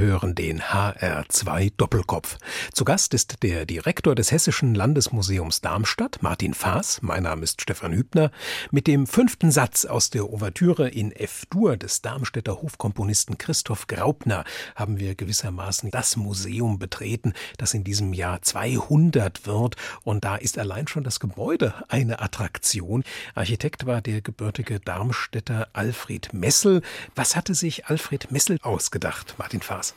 Hören 0.07 0.37
den 0.37 0.63
HR2 0.63 1.73
Doppelkopf. 1.77 2.39
Zu 2.73 2.85
Gast 2.85 3.13
ist 3.13 3.43
der 3.43 3.67
Direktor 3.67 4.15
des 4.15 4.31
Hessischen 4.31 4.73
Landesmuseums 4.73 5.63
Darmstadt, 5.63 6.23
Martin 6.23 6.55
Faas. 6.55 7.03
Mein 7.03 7.25
Name 7.25 7.43
ist 7.43 7.61
Stefan 7.61 7.93
Hübner. 7.93 8.31
Mit 8.71 8.87
dem 8.87 9.09
fünften 9.09 9.51
Satz 9.51 9.85
aus 9.85 10.11
der 10.11 10.31
Ouvertüre 10.31 10.89
in 10.89 11.11
F-Dur 11.11 11.77
des 11.77 12.03
Darmstädter 12.03 12.63
Hofkomponisten 12.63 13.37
Christoph 13.37 13.89
Graupner 13.89 14.45
haben 14.77 15.01
wir 15.01 15.17
gewissermaßen 15.17 15.91
das 15.91 16.17
Museum 16.17 16.79
betreten, 16.79 17.33
das 17.59 17.75
in 17.75 17.83
diesem 17.83 18.13
Jahr 18.13 18.43
200 18.43 19.45
wird. 19.45 19.75
Und 20.05 20.25
da 20.25 20.37
ist 20.37 20.57
allein 20.57 20.87
schon 20.87 21.03
das 21.03 21.19
Gebäude 21.19 21.75
eine 21.89 22.21
Attraktion. 22.21 23.03
Architekt 23.35 23.87
war 23.87 24.03
der 24.03 24.21
gebürtige 24.21 24.79
Darmstädter 24.79 25.67
Alfred 25.73 26.33
Messel. 26.33 26.83
Was 27.17 27.35
hatte 27.35 27.57
sich 27.57 27.87
Alfred 27.87 28.31
Messel 28.31 28.59
ausgedacht? 28.63 29.35
Martin 29.39 29.63
Faas. 29.63 29.96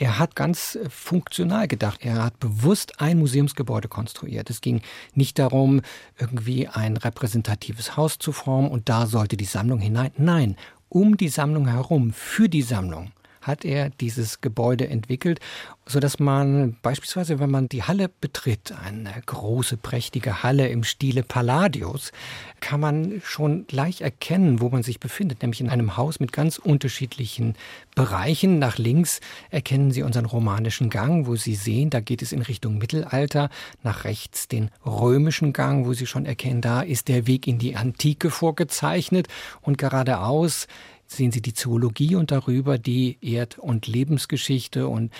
Er 0.00 0.20
hat 0.20 0.36
ganz 0.36 0.76
äh, 0.76 0.88
funktional 0.88 1.66
gedacht. 1.66 2.04
Er 2.04 2.24
hat 2.24 2.38
bewusst 2.38 3.00
ein 3.00 3.18
Museumsgebäude 3.18 3.88
konstruiert. 3.88 4.48
Es 4.48 4.60
ging 4.60 4.80
nicht 5.14 5.38
darum, 5.38 5.82
irgendwie 6.18 6.68
ein 6.68 6.96
repräsentatives 6.96 7.96
Haus 7.96 8.18
zu 8.18 8.30
formen 8.30 8.70
und 8.70 8.88
da 8.88 9.06
sollte 9.06 9.36
die 9.36 9.44
Sammlung 9.44 9.80
hinein. 9.80 10.12
Nein, 10.16 10.56
um 10.88 11.16
die 11.16 11.28
Sammlung 11.28 11.66
herum, 11.66 12.12
für 12.12 12.48
die 12.48 12.62
Sammlung 12.62 13.10
hat 13.48 13.64
er 13.64 13.90
dieses 13.90 14.40
Gebäude 14.40 14.88
entwickelt, 14.88 15.40
so 15.86 16.00
dass 16.00 16.18
man 16.20 16.76
beispielsweise, 16.82 17.40
wenn 17.40 17.50
man 17.50 17.68
die 17.68 17.82
Halle 17.82 18.08
betritt, 18.08 18.72
eine 18.84 19.10
große, 19.24 19.78
prächtige 19.78 20.42
Halle 20.42 20.68
im 20.68 20.84
Stile 20.84 21.22
Palladios, 21.22 22.12
kann 22.60 22.80
man 22.80 23.22
schon 23.24 23.66
gleich 23.66 24.02
erkennen, 24.02 24.60
wo 24.60 24.68
man 24.68 24.82
sich 24.82 25.00
befindet, 25.00 25.42
nämlich 25.42 25.60
in 25.60 25.70
einem 25.70 25.96
Haus 25.96 26.20
mit 26.20 26.32
ganz 26.32 26.58
unterschiedlichen 26.58 27.54
Bereichen. 27.94 28.58
Nach 28.58 28.76
links 28.78 29.20
erkennen 29.50 29.90
Sie 29.90 30.02
unseren 30.02 30.26
romanischen 30.26 30.90
Gang, 30.90 31.26
wo 31.26 31.36
Sie 31.36 31.54
sehen, 31.54 31.90
da 31.90 32.00
geht 32.00 32.22
es 32.22 32.32
in 32.32 32.42
Richtung 32.42 32.78
Mittelalter. 32.78 33.48
Nach 33.82 34.04
rechts 34.04 34.46
den 34.46 34.70
römischen 34.84 35.52
Gang, 35.52 35.86
wo 35.86 35.94
Sie 35.94 36.06
schon 36.06 36.26
erkennen, 36.26 36.60
da 36.60 36.82
ist 36.82 37.08
der 37.08 37.26
Weg 37.26 37.46
in 37.46 37.58
die 37.58 37.76
Antike 37.76 38.30
vorgezeichnet 38.30 39.28
und 39.62 39.78
geradeaus 39.78 40.66
sehen 41.08 41.32
Sie 41.32 41.40
die 41.40 41.54
Zoologie 41.54 42.14
und 42.14 42.30
darüber 42.30 42.78
die 42.78 43.18
Erd- 43.22 43.58
und 43.58 43.86
Lebensgeschichte. 43.86 44.86
Und 44.86 45.12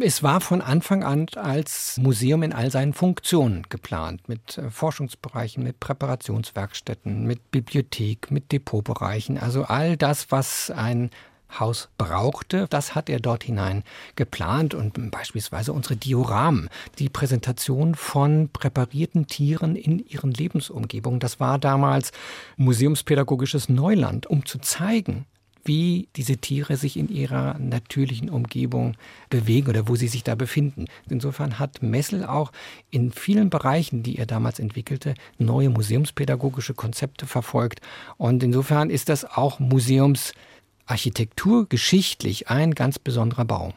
es 0.00 0.22
war 0.22 0.40
von 0.40 0.60
Anfang 0.60 1.04
an 1.04 1.26
als 1.36 1.96
Museum 1.96 2.42
in 2.42 2.52
all 2.52 2.70
seinen 2.70 2.92
Funktionen 2.92 3.62
geplant, 3.68 4.28
mit 4.28 4.58
äh, 4.58 4.70
Forschungsbereichen, 4.70 5.62
mit 5.62 5.80
Präparationswerkstätten, 5.80 7.24
mit 7.24 7.50
Bibliothek, 7.50 8.30
mit 8.30 8.50
Depotbereichen. 8.50 9.38
Also 9.38 9.62
all 9.62 9.96
das, 9.96 10.30
was 10.30 10.70
ein 10.70 11.10
Haus 11.58 11.88
brauchte. 11.98 12.66
Das 12.70 12.94
hat 12.94 13.08
er 13.08 13.20
dort 13.20 13.44
hinein 13.44 13.82
geplant 14.16 14.74
und 14.74 15.10
beispielsweise 15.10 15.72
unsere 15.72 15.96
Dioramen, 15.96 16.68
die 16.98 17.08
Präsentation 17.08 17.94
von 17.94 18.48
präparierten 18.52 19.26
Tieren 19.26 19.76
in 19.76 19.98
ihren 20.06 20.32
Lebensumgebungen. 20.32 21.20
Das 21.20 21.40
war 21.40 21.58
damals 21.58 22.12
museumspädagogisches 22.56 23.68
Neuland, 23.68 24.26
um 24.26 24.46
zu 24.46 24.58
zeigen, 24.58 25.26
wie 25.64 26.08
diese 26.16 26.38
Tiere 26.38 26.76
sich 26.76 26.96
in 26.96 27.08
ihrer 27.08 27.58
natürlichen 27.58 28.30
Umgebung 28.30 28.96
bewegen 29.28 29.68
oder 29.68 29.86
wo 29.86 29.96
sie 29.96 30.08
sich 30.08 30.24
da 30.24 30.34
befinden. 30.34 30.86
Insofern 31.10 31.58
hat 31.58 31.82
Messel 31.82 32.24
auch 32.24 32.52
in 32.90 33.12
vielen 33.12 33.50
Bereichen, 33.50 34.02
die 34.02 34.16
er 34.16 34.26
damals 34.26 34.58
entwickelte, 34.58 35.14
neue 35.36 35.68
museumspädagogische 35.68 36.74
Konzepte 36.74 37.26
verfolgt. 37.26 37.80
Und 38.16 38.42
insofern 38.42 38.88
ist 38.88 39.08
das 39.08 39.24
auch 39.24 39.60
Museumsarchitektur 39.60 40.47
geschichtlich 41.68 42.48
ein 42.48 42.74
ganz 42.74 42.98
besonderer 42.98 43.44
Bau. 43.44 43.74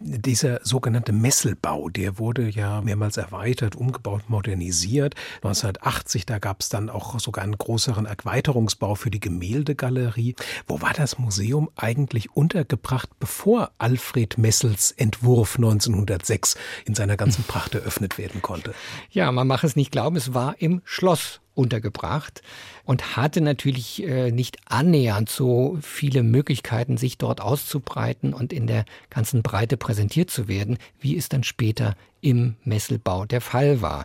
Dieser 0.00 0.60
sogenannte 0.62 1.12
Messelbau, 1.12 1.88
der 1.88 2.18
wurde 2.18 2.48
ja 2.48 2.80
mehrmals 2.82 3.16
erweitert, 3.16 3.76
umgebaut, 3.76 4.24
modernisiert. 4.28 5.14
1980, 5.36 6.26
da 6.26 6.38
gab 6.38 6.60
es 6.60 6.68
dann 6.68 6.90
auch 6.90 7.18
sogar 7.18 7.44
einen 7.44 7.56
größeren 7.56 8.06
Erweiterungsbau 8.06 8.94
für 8.94 9.10
die 9.10 9.20
Gemäldegalerie. 9.20 10.34
Wo 10.66 10.80
war 10.82 10.92
das 10.92 11.18
Museum 11.18 11.70
eigentlich 11.76 12.36
untergebracht, 12.36 13.08
bevor 13.18 13.70
Alfred 13.78 14.38
Messels 14.38 14.92
Entwurf 14.92 15.56
1906 15.56 16.56
in 16.84 16.94
seiner 16.94 17.16
ganzen 17.16 17.44
Pracht 17.44 17.74
eröffnet 17.74 18.18
werden 18.18 18.42
konnte? 18.42 18.74
Ja, 19.10 19.32
man 19.32 19.46
mache 19.46 19.66
es 19.66 19.76
nicht 19.76 19.92
glauben, 19.92 20.16
es 20.16 20.34
war 20.34 20.60
im 20.60 20.82
Schloss 20.84 21.40
untergebracht 21.56 22.42
und 22.84 23.16
hatte 23.16 23.40
natürlich 23.40 24.02
äh, 24.04 24.30
nicht 24.30 24.58
annähernd 24.66 25.28
so 25.28 25.78
viele 25.80 26.22
Möglichkeiten, 26.22 26.96
sich 26.96 27.18
dort 27.18 27.40
auszubreiten 27.40 28.34
und 28.34 28.52
in 28.52 28.66
der 28.66 28.84
ganzen 29.10 29.42
Breite 29.42 29.76
präsentiert 29.76 30.30
zu 30.30 30.48
werden, 30.48 30.78
wie 31.00 31.16
es 31.16 31.28
dann 31.28 31.42
später 31.42 31.94
im 32.20 32.56
Messelbau 32.64 33.24
der 33.24 33.40
Fall 33.40 33.80
war. 33.80 34.04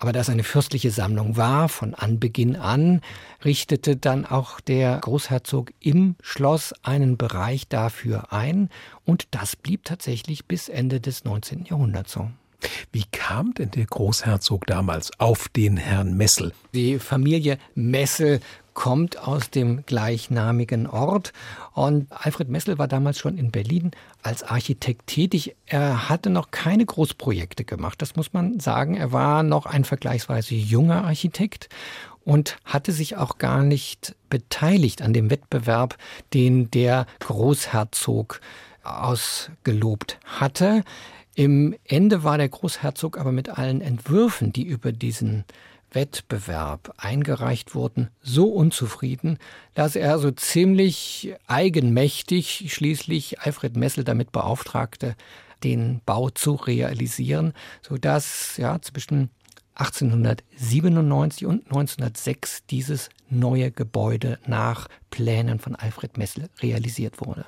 Aber 0.00 0.12
da 0.12 0.20
es 0.20 0.30
eine 0.30 0.44
fürstliche 0.44 0.92
Sammlung 0.92 1.36
war, 1.36 1.68
von 1.68 1.94
Anbeginn 1.94 2.54
an, 2.54 3.00
richtete 3.44 3.96
dann 3.96 4.24
auch 4.24 4.60
der 4.60 4.98
Großherzog 4.98 5.72
im 5.80 6.14
Schloss 6.22 6.72
einen 6.84 7.16
Bereich 7.16 7.66
dafür 7.66 8.32
ein 8.32 8.68
und 9.04 9.26
das 9.32 9.56
blieb 9.56 9.84
tatsächlich 9.84 10.46
bis 10.46 10.68
Ende 10.68 11.00
des 11.00 11.24
19. 11.24 11.64
Jahrhunderts 11.64 12.12
so. 12.12 12.30
Wie 12.92 13.04
kam 13.12 13.54
denn 13.54 13.70
der 13.70 13.86
Großherzog 13.86 14.66
damals 14.66 15.10
auf 15.18 15.48
den 15.48 15.76
Herrn 15.76 16.16
Messel? 16.16 16.52
Die 16.74 16.98
Familie 16.98 17.58
Messel 17.74 18.40
kommt 18.78 19.18
aus 19.18 19.50
dem 19.50 19.84
gleichnamigen 19.86 20.86
Ort. 20.86 21.32
Und 21.74 22.06
Alfred 22.10 22.48
Messel 22.48 22.78
war 22.78 22.86
damals 22.86 23.18
schon 23.18 23.36
in 23.36 23.50
Berlin 23.50 23.90
als 24.22 24.44
Architekt 24.44 25.08
tätig. 25.08 25.56
Er 25.66 26.08
hatte 26.08 26.30
noch 26.30 26.52
keine 26.52 26.86
Großprojekte 26.86 27.64
gemacht, 27.64 28.00
das 28.00 28.14
muss 28.14 28.32
man 28.32 28.60
sagen. 28.60 28.94
Er 28.94 29.10
war 29.10 29.42
noch 29.42 29.66
ein 29.66 29.84
vergleichsweise 29.84 30.54
junger 30.54 31.04
Architekt 31.04 31.68
und 32.24 32.58
hatte 32.64 32.92
sich 32.92 33.16
auch 33.16 33.38
gar 33.38 33.64
nicht 33.64 34.14
beteiligt 34.30 35.02
an 35.02 35.12
dem 35.12 35.28
Wettbewerb, 35.28 35.96
den 36.32 36.70
der 36.70 37.06
Großherzog 37.18 38.40
ausgelobt 38.84 40.20
hatte. 40.24 40.84
Im 41.38 41.76
Ende 41.84 42.24
war 42.24 42.36
der 42.36 42.48
Großherzog 42.48 43.16
aber 43.16 43.30
mit 43.30 43.48
allen 43.48 43.80
Entwürfen, 43.80 44.52
die 44.52 44.64
über 44.64 44.90
diesen 44.90 45.44
Wettbewerb 45.92 46.92
eingereicht 46.96 47.76
wurden, 47.76 48.08
so 48.20 48.48
unzufrieden, 48.48 49.38
dass 49.74 49.94
er 49.94 50.18
so 50.18 50.32
ziemlich 50.32 51.36
eigenmächtig 51.46 52.74
schließlich 52.74 53.38
Alfred 53.38 53.76
Messel 53.76 54.02
damit 54.02 54.32
beauftragte, 54.32 55.14
den 55.62 56.00
Bau 56.04 56.28
zu 56.30 56.54
realisieren, 56.56 57.52
sodass 57.82 58.56
ja 58.56 58.82
zwischen 58.82 59.30
1897 59.76 61.46
und 61.46 61.66
1906 61.66 62.66
dieses 62.66 63.10
neue 63.30 63.70
Gebäude 63.70 64.40
nach 64.48 64.88
Plänen 65.10 65.60
von 65.60 65.76
Alfred 65.76 66.18
Messel 66.18 66.48
realisiert 66.60 67.20
wurde. 67.24 67.46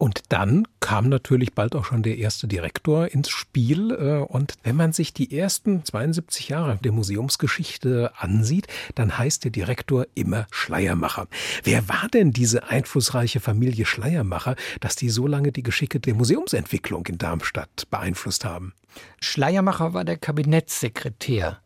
Und 0.00 0.22
dann 0.30 0.66
kam 0.80 1.10
natürlich 1.10 1.52
bald 1.52 1.76
auch 1.76 1.84
schon 1.84 2.02
der 2.02 2.16
erste 2.16 2.48
Direktor 2.48 3.08
ins 3.08 3.28
Spiel. 3.28 3.90
Äh, 3.90 4.32
und 4.32 4.54
wenn 4.62 4.74
man 4.74 4.94
sich 4.94 5.12
die 5.12 5.36
ersten 5.38 5.84
72 5.84 6.48
Jahre 6.48 6.78
der 6.82 6.92
Museumsgeschichte 6.92 8.10
ansieht, 8.16 8.66
dann 8.94 9.18
heißt 9.18 9.44
der 9.44 9.50
Direktor 9.50 10.06
immer 10.14 10.46
Schleiermacher. 10.50 11.28
Wer 11.64 11.86
war 11.90 12.08
denn 12.08 12.30
diese 12.30 12.66
einflussreiche 12.70 13.40
Familie 13.40 13.84
Schleiermacher, 13.84 14.56
dass 14.80 14.96
die 14.96 15.10
so 15.10 15.26
lange 15.26 15.52
die 15.52 15.62
Geschicke 15.62 16.00
der 16.00 16.14
Museumsentwicklung 16.14 17.04
in 17.04 17.18
Darmstadt 17.18 17.86
beeinflusst 17.90 18.46
haben? 18.46 18.72
Schleiermacher 19.20 19.92
war 19.92 20.06
der 20.06 20.16
Kabinettssekretär 20.16 21.60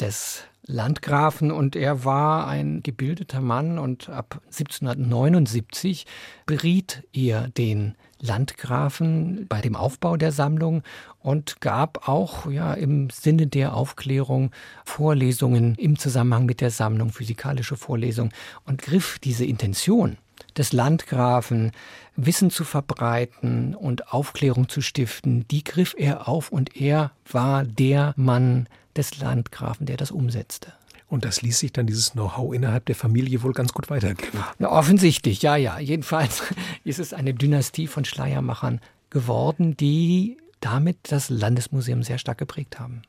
des 0.00 0.42
Landgrafen 0.66 1.52
und 1.52 1.76
er 1.76 2.04
war 2.04 2.48
ein 2.48 2.82
gebildeter 2.82 3.40
Mann 3.40 3.78
und 3.78 4.08
ab 4.08 4.40
1779 4.46 6.06
beriet 6.44 7.04
er 7.12 7.48
den 7.48 7.94
Landgrafen 8.20 9.46
bei 9.48 9.60
dem 9.60 9.76
Aufbau 9.76 10.16
der 10.16 10.32
Sammlung 10.32 10.82
und 11.20 11.60
gab 11.60 12.08
auch 12.08 12.50
ja 12.50 12.74
im 12.74 13.10
Sinne 13.10 13.46
der 13.46 13.74
Aufklärung 13.74 14.50
Vorlesungen 14.84 15.74
im 15.76 15.98
Zusammenhang 15.98 16.46
mit 16.46 16.60
der 16.60 16.70
Sammlung, 16.70 17.10
physikalische 17.10 17.76
Vorlesungen 17.76 18.32
und 18.64 18.82
griff 18.82 19.18
diese 19.18 19.44
Intention 19.44 20.16
des 20.56 20.72
Landgrafen, 20.72 21.72
Wissen 22.16 22.50
zu 22.50 22.64
verbreiten 22.64 23.74
und 23.74 24.12
Aufklärung 24.12 24.68
zu 24.68 24.80
stiften, 24.80 25.46
die 25.48 25.62
griff 25.62 25.94
er 25.96 26.28
auf 26.28 26.50
und 26.50 26.76
er 26.76 27.12
war 27.30 27.64
der 27.64 28.14
Mann, 28.16 28.68
des 28.96 29.18
Landgrafen, 29.18 29.86
der 29.86 29.96
das 29.96 30.10
umsetzte. 30.10 30.72
Und 31.08 31.24
das 31.24 31.42
ließ 31.42 31.58
sich 31.58 31.72
dann 31.72 31.86
dieses 31.86 32.12
Know-how 32.12 32.52
innerhalb 32.52 32.86
der 32.86 32.96
Familie 32.96 33.42
wohl 33.42 33.52
ganz 33.52 33.72
gut 33.72 33.90
weitergeben. 33.90 34.42
Na, 34.58 34.70
offensichtlich, 34.70 35.40
ja, 35.40 35.56
ja. 35.56 35.78
Jedenfalls 35.78 36.42
ist 36.84 36.98
es 36.98 37.12
eine 37.12 37.32
Dynastie 37.32 37.86
von 37.86 38.04
Schleiermachern 38.04 38.80
geworden, 39.10 39.76
die 39.76 40.36
damit 40.60 40.98
das 41.04 41.30
Landesmuseum 41.30 42.02
sehr 42.02 42.18
stark 42.18 42.38
geprägt 42.38 42.80
haben. 42.80 43.02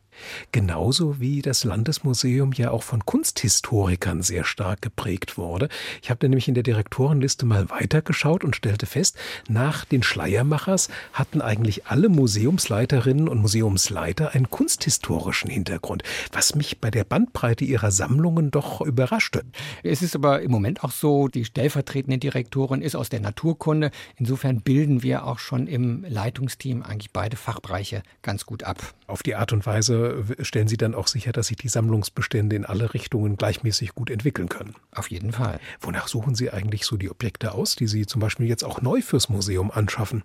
Genauso 0.52 1.20
wie 1.20 1.42
das 1.42 1.64
Landesmuseum 1.64 2.54
ja 2.54 2.72
auch 2.72 2.84
von 2.84 3.06
Kunsthistorikern 3.06 4.22
sehr 4.22 4.44
stark 4.44 4.82
geprägt 4.82 5.38
wurde. 5.38 5.70
Ich 6.02 6.10
habe 6.10 6.28
nämlich 6.28 6.48
in 6.48 6.54
der 6.54 6.64
Direktorenliste 6.64 7.46
mal 7.46 7.70
weitergeschaut 7.70 8.44
und 8.44 8.56
stellte 8.56 8.86
fest, 8.86 9.18
nach 9.48 9.86
den 9.86 10.04
Schleiermachers 10.04 10.90
hatten 11.14 11.42
eigentlich 11.42 11.88
alle 11.88 12.10
Museumsleiterinnen 12.10 13.28
und 13.28 13.40
Museumsleiter 13.40 14.34
einen 14.34 14.50
kunsthistorischen 14.50 15.50
Hintergrund, 15.50 16.04
was 16.32 16.56
mich 16.56 16.80
bei 16.80 16.92
der 16.92 17.04
Bandbreite 17.04 17.66
ihrer 17.66 17.92
Sammlungen 17.92 18.52
doch 18.52 18.82
überraschte. 18.82 19.44
Es 19.84 20.02
ist 20.02 20.16
aber 20.16 20.42
im 20.42 20.52
Moment 20.52 20.84
auch 20.84 20.92
so, 20.92 21.28
die 21.28 21.46
stellvertretende 21.46 22.18
Direktorin 22.18 22.82
ist 22.82 22.96
aus 22.96 23.10
der 23.10 23.20
Naturkunde. 23.20 23.92
Insofern 24.16 24.62
bilden 24.62 25.04
wir 25.04 25.26
auch 25.26 25.40
schon 25.40 25.68
im 25.68 26.06
Leitungsteam 26.08 26.84
eigentlich 26.84 27.12
beide 27.12 27.38
Fachbereiche 27.38 28.04
ganz 28.22 28.46
gut 28.46 28.64
ab. 28.64 28.78
Auf 29.08 29.24
die 29.24 29.36
Art 29.36 29.54
und 29.54 29.66
Weise 29.66 30.07
stellen 30.42 30.68
Sie 30.68 30.78
dann 30.78 30.96
auch 30.96 31.08
sicher, 31.08 31.32
dass 31.32 31.48
sich 31.48 31.58
die 31.58 31.70
Sammlungsbestände 31.70 32.56
in 32.56 32.66
alle 32.66 32.94
Richtungen 32.94 33.38
gleichmäßig 33.38 33.96
gut 33.96 34.10
entwickeln 34.10 34.50
können. 34.50 34.76
Auf 34.92 35.10
jeden 35.10 35.32
Fall. 35.32 35.60
Wonach 35.82 36.08
suchen 36.08 36.36
Sie 36.36 36.52
eigentlich 36.52 36.86
so 36.86 36.98
die 36.98 37.10
Objekte 37.10 37.54
aus, 37.54 37.76
die 37.76 37.88
Sie 37.88 38.06
zum 38.06 38.22
Beispiel 38.22 38.48
jetzt 38.48 38.64
auch 38.64 38.82
neu 38.82 39.02
fürs 39.02 39.30
Museum 39.30 39.72
anschaffen? 39.72 40.24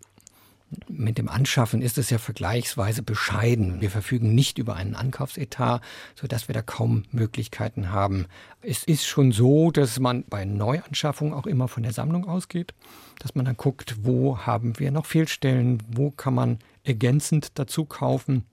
Mit 0.89 1.19
dem 1.19 1.29
Anschaffen 1.29 1.83
ist 1.83 1.99
es 1.99 2.09
ja 2.09 2.17
vergleichsweise 2.17 3.03
bescheiden. 3.03 3.83
Wir 3.83 3.91
verfügen 3.91 4.35
nicht 4.35 4.57
über 4.57 4.75
einen 4.75 4.95
Ankaufsetat, 4.95 5.83
sodass 6.15 6.49
wir 6.49 6.55
da 6.55 6.63
kaum 6.63 7.03
Möglichkeiten 7.11 7.91
haben. 7.91 8.27
Es 8.63 8.83
ist 8.85 9.05
schon 9.05 9.33
so, 9.33 9.71
dass 9.71 10.01
man 10.01 10.25
bei 10.25 10.47
Neuanschaffungen 10.47 11.35
auch 11.35 11.47
immer 11.47 11.69
von 11.69 11.83
der 11.83 11.93
Sammlung 11.93 12.27
ausgeht, 12.27 12.73
dass 13.19 13.35
man 13.35 13.45
dann 13.45 13.59
guckt, 13.59 13.97
wo 14.03 14.39
haben 14.39 14.79
wir 14.79 14.91
noch 14.91 15.05
Fehlstellen, 15.05 15.83
wo 15.91 16.11
kann 16.11 16.35
man 16.35 16.59
ergänzend 16.85 17.59
dazu 17.59 17.85
kaufen 17.85 18.47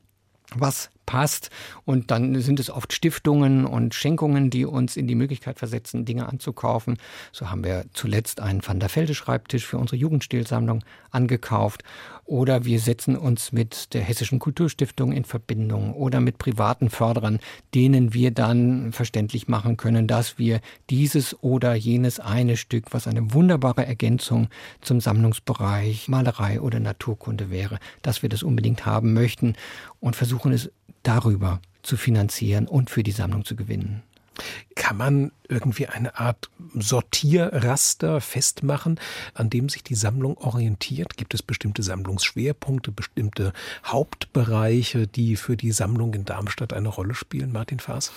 was 0.56 0.90
passt. 1.10 1.50
Und 1.86 2.12
dann 2.12 2.40
sind 2.40 2.60
es 2.60 2.70
oft 2.70 2.94
Stiftungen 2.94 3.66
und 3.66 3.96
Schenkungen, 3.96 4.52
die 4.52 4.64
uns 4.64 4.96
in 4.96 5.08
die 5.08 5.16
Möglichkeit 5.16 5.58
versetzen, 5.58 6.06
Dinge 6.06 6.30
anzukaufen. 6.30 6.98
So 7.32 7.50
haben 7.50 7.64
wir 7.64 7.86
zuletzt 7.94 8.42
einen 8.42 8.62
Van 8.66 8.80
der 8.80 8.96
Velde 8.96 9.16
Schreibtisch 9.16 9.66
für 9.66 9.80
unsere 9.80 9.98
Jugendstilsammlung 9.98 10.84
angekauft. 11.10 11.84
Oder 12.26 12.64
wir 12.64 12.80
setzen 12.80 13.16
uns 13.16 13.52
mit 13.52 13.96
der 13.96 14.04
Hessischen 14.04 14.38
Kulturstiftung 14.38 15.12
in 15.12 15.26
Verbindung 15.26 15.96
oder 15.96 16.20
mit 16.20 16.38
privaten 16.38 16.92
Förderern, 16.92 17.40
denen 17.74 18.14
wir 18.14 18.30
dann 18.30 18.92
verständlich 18.92 19.48
machen 19.48 19.78
können, 19.78 20.06
dass 20.06 20.38
wir 20.38 20.62
dieses 20.92 21.42
oder 21.42 21.74
jenes 21.74 22.20
eine 22.20 22.56
Stück, 22.56 22.94
was 22.94 23.08
eine 23.08 23.34
wunderbare 23.34 23.84
Ergänzung 23.84 24.50
zum 24.80 25.02
Sammlungsbereich 25.02 26.08
Malerei 26.08 26.62
oder 26.62 26.80
Naturkunde 26.80 27.50
wäre, 27.50 27.80
dass 28.04 28.22
wir 28.22 28.30
das 28.30 28.44
unbedingt 28.44 28.86
haben 28.86 29.14
möchten 29.14 29.56
und 30.00 30.16
versuchen 30.16 30.52
es 30.52 30.72
darüber 31.04 31.62
zu 31.84 31.98
finanzieren 31.98 32.68
und 32.68 32.90
für 32.90 33.04
die 33.04 33.12
Sammlung 33.12 33.46
zu 33.46 33.56
gewinnen. 33.56 34.04
Kann 34.76 34.98
man 34.98 35.32
irgendwie 35.50 35.88
eine 35.88 36.18
Art 36.18 36.50
Sortierraster 36.74 38.22
festmachen, 38.22 39.00
an 39.34 39.50
dem 39.50 39.68
sich 39.68 39.84
die 39.84 39.96
Sammlung 39.96 40.38
orientiert? 40.38 41.18
Gibt 41.18 41.34
es 41.34 41.44
bestimmte 41.44 41.84
Sammlungsschwerpunkte, 41.84 42.92
bestimmte 42.92 43.54
Hauptbereiche, 43.86 45.08
die 45.08 45.36
für 45.36 45.58
die 45.58 45.72
Sammlung 45.72 46.14
in 46.14 46.26
Darmstadt 46.26 46.74
eine 46.74 46.88
Rolle 46.88 47.16
spielen, 47.16 47.52
Martin 47.52 47.80
Faas? 47.80 48.12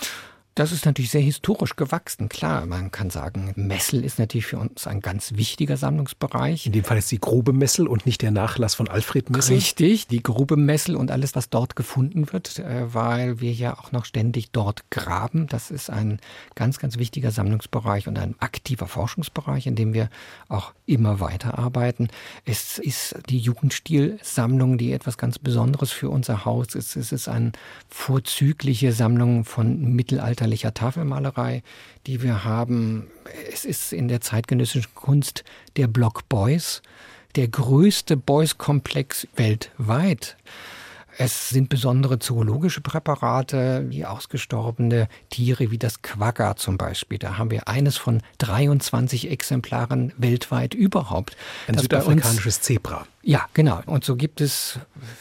Das 0.55 0.71
ist 0.71 0.85
natürlich 0.85 1.11
sehr 1.11 1.23
historisch 1.23 1.77
gewachsen. 1.77 2.29
Klar, 2.29 2.67
man 2.67 2.91
kann 2.91 3.09
sagen, 3.09 3.53
Messel 3.57 4.05
ist 4.05 4.19
natürlich 4.19 4.45
für 4.45 4.59
uns 4.59 4.87
ein 4.87 5.01
ganz 5.01 5.33
wichtiger 5.35 5.79
Sammlungsbereich. 5.79 6.67
In 6.67 6.73
dem 6.73 6.85
Fall 6.85 6.99
ist 6.99 7.11
die 7.11 7.21
Grube 7.21 7.55
Messel 7.55 7.89
und 7.89 8.05
nicht 8.05 8.21
der 8.21 8.33
Nachlass 8.33 8.75
von 8.75 8.87
Alfred 8.87 9.31
Messel. 9.31 9.55
Richtig, 9.55 10.09
die 10.09 10.23
Grube 10.23 10.57
Messel 10.57 10.95
und 10.95 11.11
alles, 11.11 11.35
was 11.35 11.49
dort 11.49 11.75
gefunden 11.75 12.31
wird, 12.33 12.59
äh, 12.59 12.93
weil 12.93 13.41
wir 13.41 13.53
ja 13.53 13.79
auch 13.79 13.93
noch 13.93 14.05
ständig 14.05 14.51
dort 14.51 14.91
graben. 14.91 15.47
Das 15.47 15.71
ist 15.71 15.89
ein 15.89 16.21
ganz, 16.55 16.79
ganz 16.79 16.99
wichtiger 16.99 17.31
Sammlungsbereich 17.31 18.07
und 18.07 18.19
ein 18.19 18.35
aktiver 18.39 18.89
Forschungsbereich, 18.89 19.67
in 19.67 19.75
dem 19.75 19.95
wir 19.95 20.11
auch 20.51 20.75
immer 20.85 21.19
weiterarbeiten. 21.19 22.09
Es 22.45 22.79
ist 22.79 23.17
die 23.31 23.39
Jugendstilsammlung, 23.39 24.77
die 24.77 24.93
etwas 24.93 25.17
ganz 25.17 25.39
Besonderes 25.39 25.93
für 25.93 26.11
unser 26.11 26.45
Haus 26.45 26.75
ist. 26.75 26.97
Es 26.97 27.11
ist 27.11 27.29
eine 27.29 27.53
vorzügliche 27.89 28.93
Sammlung 28.93 29.47
von 29.47 29.95
Mittelalter 29.95 30.42
mittelalterlicher 30.43 30.75
Tafelmalerei, 30.75 31.63
die 32.07 32.23
wir 32.23 32.45
haben. 32.45 33.09
Es 33.53 33.65
ist 33.65 33.93
in 33.93 34.09
der 34.09 34.21
zeitgenössischen 34.21 34.95
Kunst 34.95 35.45
der 35.77 35.87
Block 35.87 36.29
Boys, 36.29 36.83
der 37.37 37.49
größte 37.49 38.17
Boys-Komplex 38.17 39.27
weltweit. 39.37 40.37
Es 41.19 41.51
sind 41.51 41.69
besondere 41.69 42.19
zoologische 42.19 42.81
Präparate, 42.81 43.85
wie 43.89 44.07
ausgestorbene 44.07 45.09
Tiere 45.29 45.71
wie 45.71 45.77
das 45.79 46.01
Quagga 46.01 46.57
zum 46.57 46.79
Beispiel. 46.79 47.19
Da 47.19 47.37
haben 47.37 47.51
wir 47.51 47.69
eines 47.69 47.99
von 47.99 48.23
23 48.39 49.31
Exemplaren 49.31 50.13
weltweit 50.17 50.73
überhaupt. 50.73 51.37
Ein 51.69 51.77
südafrikanisches 51.77 52.63
Zebra. 52.63 53.07
Ja, 53.25 53.49
genau. 53.55 53.81
Und 53.87 54.03
so 54.03 54.17
gibt 54.17 54.41
es, 54.41 54.81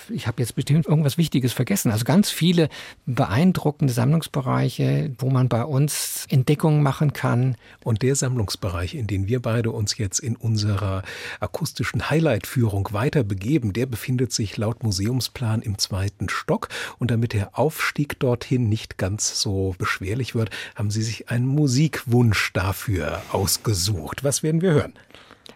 ich 0.09 0.25
habe 0.25 0.41
jetzt 0.41 0.55
bestimmt 0.55 0.87
irgendwas 0.87 1.19
Wichtiges 1.19 1.53
vergessen, 1.53 1.91
also 1.91 2.03
ganz 2.03 2.31
viele 2.31 2.67
beeindruckende 3.05 3.93
Sammlungsbereiche, 3.93 5.11
wo 5.19 5.29
man 5.29 5.49
bei 5.49 5.63
uns 5.63 6.25
Entdeckungen 6.27 6.81
machen 6.81 7.13
kann. 7.13 7.57
Und 7.83 8.01
der 8.01 8.15
Sammlungsbereich, 8.15 8.95
in 8.95 9.05
den 9.05 9.27
wir 9.27 9.39
beide 9.39 9.69
uns 9.69 9.99
jetzt 9.99 10.17
in 10.17 10.35
unserer 10.35 11.03
akustischen 11.39 12.09
Highlight-Führung 12.09 12.89
weiter 12.91 13.23
begeben, 13.23 13.71
der 13.71 13.85
befindet 13.85 14.33
sich 14.33 14.57
laut 14.57 14.81
Museumsplan 14.81 15.61
im 15.61 15.77
zweiten 15.77 16.27
Stock. 16.27 16.69
Und 16.97 17.11
damit 17.11 17.33
der 17.33 17.59
Aufstieg 17.59 18.19
dorthin 18.19 18.67
nicht 18.67 18.97
ganz 18.97 19.39
so 19.39 19.75
beschwerlich 19.77 20.33
wird, 20.33 20.49
haben 20.73 20.89
Sie 20.89 21.03
sich 21.03 21.29
einen 21.29 21.45
Musikwunsch 21.45 22.51
dafür 22.53 23.21
ausgesucht. 23.31 24.23
Was 24.23 24.41
werden 24.41 24.61
wir 24.61 24.71
hören? 24.71 24.93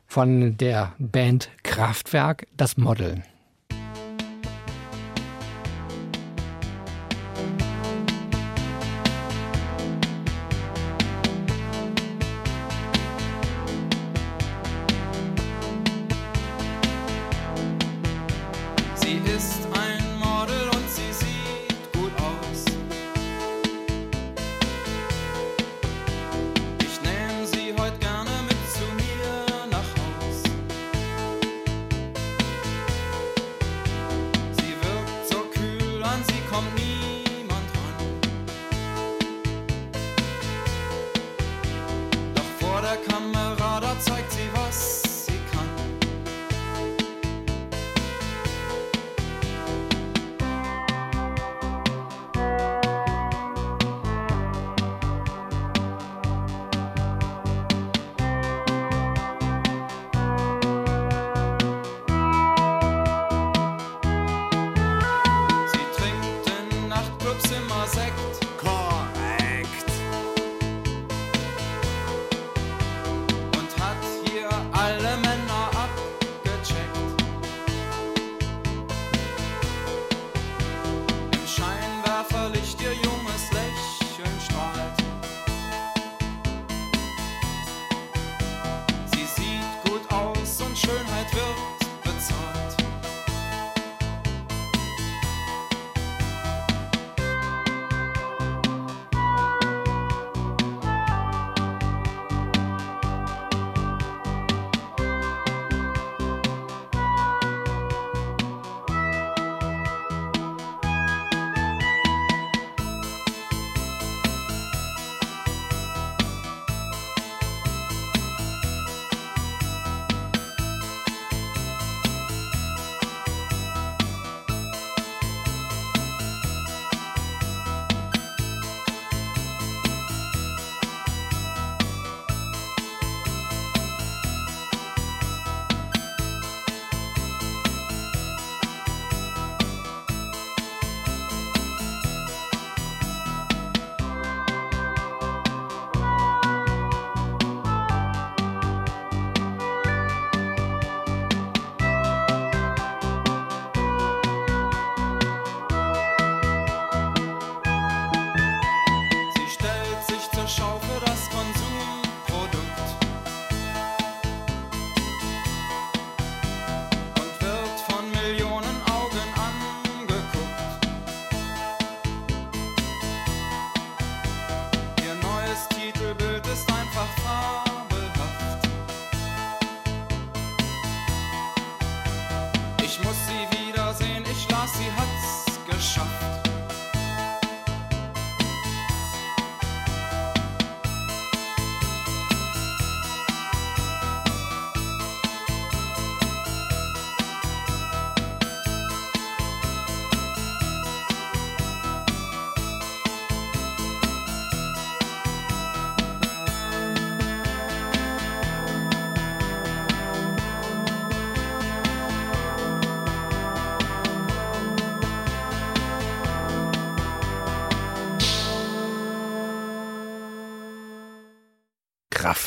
Von 0.08 0.58
der 0.58 0.94
Band 1.00 1.50
Kraftwerk 1.64 2.48
das 2.58 2.78
Model. 2.78 3.24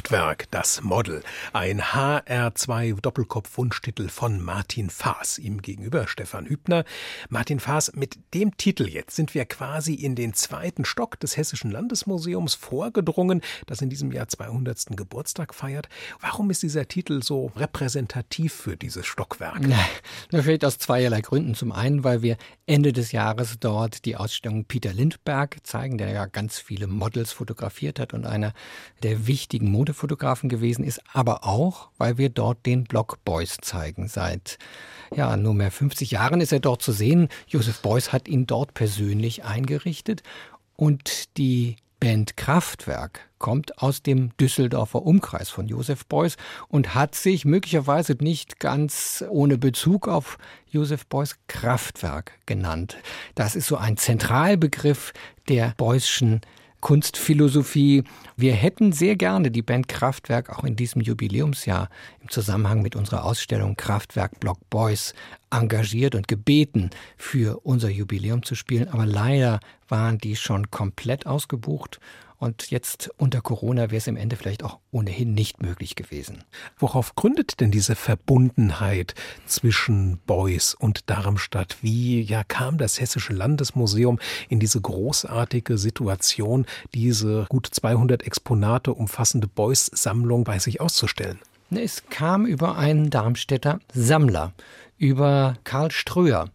Kraftwerk, 0.09 0.51
das 0.51 0.83
Model. 0.83 1.23
Ein 1.53 1.83
HR2 1.83 2.99
Doppelkopf-Wunschtitel 2.99 4.09
von 4.09 4.41
Martin 4.41 4.89
Faas. 4.89 5.39
Ihm 5.39 5.61
gegenüber 5.61 6.07
Stefan 6.09 6.47
Hübner. 6.47 6.85
Martin 7.29 7.61
Faas, 7.61 7.93
mit 7.95 8.19
dem 8.33 8.57
Titel 8.57 8.89
jetzt 8.89 9.17
sind 9.17 9.35
wir 9.35 9.45
quasi 9.45 9.93
in 9.93 10.15
den 10.15 10.33
zweiten 10.33 10.87
Stock 10.87 11.21
des 11.21 11.37
Hessischen 11.37 11.71
Landesmuseums 11.71 12.55
vorgedrungen, 12.55 13.43
das 13.67 13.83
in 13.83 13.91
diesem 13.91 14.11
Jahr 14.11 14.29
200. 14.29 14.97
Geburtstag 14.97 15.55
feiert. 15.55 15.91
Warum 16.21 16.49
ist 16.49 16.63
dieser 16.63 16.89
Titel 16.89 17.23
so 17.23 17.53
repräsentativ 17.57 18.55
für 18.55 18.79
dieses 18.79 19.05
Stockwerk? 19.05 19.61
Na, 19.61 19.77
natürlich 20.31 20.65
aus 20.65 20.79
zweierlei 20.79 21.21
Gründen. 21.21 21.55
Zum 21.55 21.71
einen, 21.71 22.03
weil 22.03 22.23
wir 22.23 22.39
Ende 22.65 22.95
des 22.95 23.13
Jahres 23.13 23.59
dort 23.61 24.07
die 24.07 24.17
Ausstellung 24.17 24.65
Peter 24.65 24.95
Lindberg 24.95 25.59
zeigen, 25.65 25.99
der 25.99 26.11
ja 26.13 26.25
ganz 26.25 26.59
viele 26.59 26.87
Models 26.87 27.33
fotografiert 27.33 28.01
hat 28.01 28.15
und 28.15 28.25
einer 28.25 28.55
der 29.03 29.27
wichtigen 29.27 29.71
Modefotografen 29.99 30.49
gewesen 30.49 30.85
ist, 30.85 31.01
aber 31.13 31.45
auch, 31.45 31.89
weil 31.99 32.19
wir 32.19 32.29
dort 32.29 32.65
den 32.67 32.85
Block 32.85 33.19
Boys 33.25 33.59
zeigen. 33.61 34.07
Seit 34.09 34.59
ja, 35.15 35.37
nunmehr 35.37 35.71
50 35.71 36.13
Jahren 36.13 36.41
ist 36.41 36.53
er 36.53 36.61
dort 36.61 36.83
zu 36.83 36.93
sehen. 36.93 37.29
Josef 37.49 37.81
Beuys 37.81 38.13
hat 38.13 38.29
ihn 38.29 38.47
dort 38.47 38.75
persönlich 38.75 39.45
eingerichtet 39.45 40.23
und 40.77 41.37
die 41.37 41.77
Band 41.99 42.37
Kraftwerk 42.37 43.29
kommt 43.39 43.83
aus 43.83 44.05
dem 44.05 44.37
Düsseldorfer 44.37 45.03
Umkreis 45.03 45.49
von 45.49 45.67
Josef 45.67 46.07
Beuys 46.07 46.37
und 46.69 46.95
hat 46.95 47.17
sich 47.17 47.45
möglicherweise 47.45 48.13
nicht 48.21 48.61
ganz 48.61 49.25
ohne 49.29 49.59
Bezug 49.59 50.07
auf 50.07 50.39
Josef 50.71 51.07
Beuys 51.07 51.37
Kraftwerk 51.49 52.39
genannt. 52.47 52.99
Das 53.35 53.57
ist 53.57 53.67
so 53.67 53.77
ein 53.77 53.97
Zentralbegriff 53.97 55.13
der 55.49 55.75
Beuysschen 55.77 56.41
Kunstphilosophie. 56.81 58.05
Wir 58.37 58.55
hätten 58.55 58.93
sehr 58.93 59.17
gerne 59.17 59.51
die 59.51 59.63
Band 59.63 59.89
Kraftwerk 59.89 60.51
auch 60.51 60.65
in 60.65 60.77
diesem 60.77 61.03
Jubiläumsjahr 61.03 61.89
im 62.21 62.29
Zusammenhang 62.29 62.83
mit 62.83 62.97
unserer 62.97 63.25
Ausstellung 63.25 63.77
Kraftwerk 63.77 64.41
Block 64.41 64.59
Boys 64.71 65.15
engagiert 65.51 66.15
und 66.15 66.29
gebeten, 66.29 66.91
für 67.17 67.61
unser 67.65 67.89
Jubiläum 67.89 68.43
zu 68.43 68.55
spielen. 68.55 68.89
Aber 68.89 69.07
leider 69.07 69.61
waren 69.89 70.19
die 70.19 70.37
schon 70.37 70.71
komplett 70.71 71.27
ausgebucht 71.27 72.01
und 72.39 72.71
jetzt 72.71 73.11
unter 73.17 73.41
Corona 73.41 73.91
wäre 73.91 73.97
es 73.97 74.07
im 74.07 74.17
Ende 74.17 74.37
vielleicht 74.37 74.63
auch 74.63 74.79
ohnehin 74.91 75.35
nicht 75.35 75.61
möglich 75.61 75.97
gewesen. 75.97 76.45
Worauf 76.79 77.15
gründet 77.15 77.61
denn 77.61 77.71
diese 77.71 77.97
Verbundenheit 77.97 79.15
zwischen 79.47 80.19
Beuys 80.27 80.75
und 80.75 81.11
Darmstadt? 81.11 81.79
Wie 81.83 82.23
ja 82.23 82.45
kam 82.45 82.79
das 82.79 83.01
Hessische 83.01 83.33
Landesmuseum 83.33 84.19
in 84.49 84.61
diese 84.61 84.81
großartige 84.81 85.79
Situation, 85.79 86.67
diese 86.95 87.47
gut 87.49 87.69
200 87.71 88.23
Exponate 88.23 88.95
umfassende 88.95 89.49
Beuys-Sammlung 89.49 90.45
bei 90.45 90.59
sich 90.59 90.81
auszustellen? 90.81 91.39
Es 91.71 92.05
kam 92.09 92.47
über 92.47 92.79
einen 92.79 93.11
Darmstädter 93.11 93.81
Sammler, 93.93 94.53
über 94.97 95.57
Karl 95.65 95.91
Ströer 95.91 96.51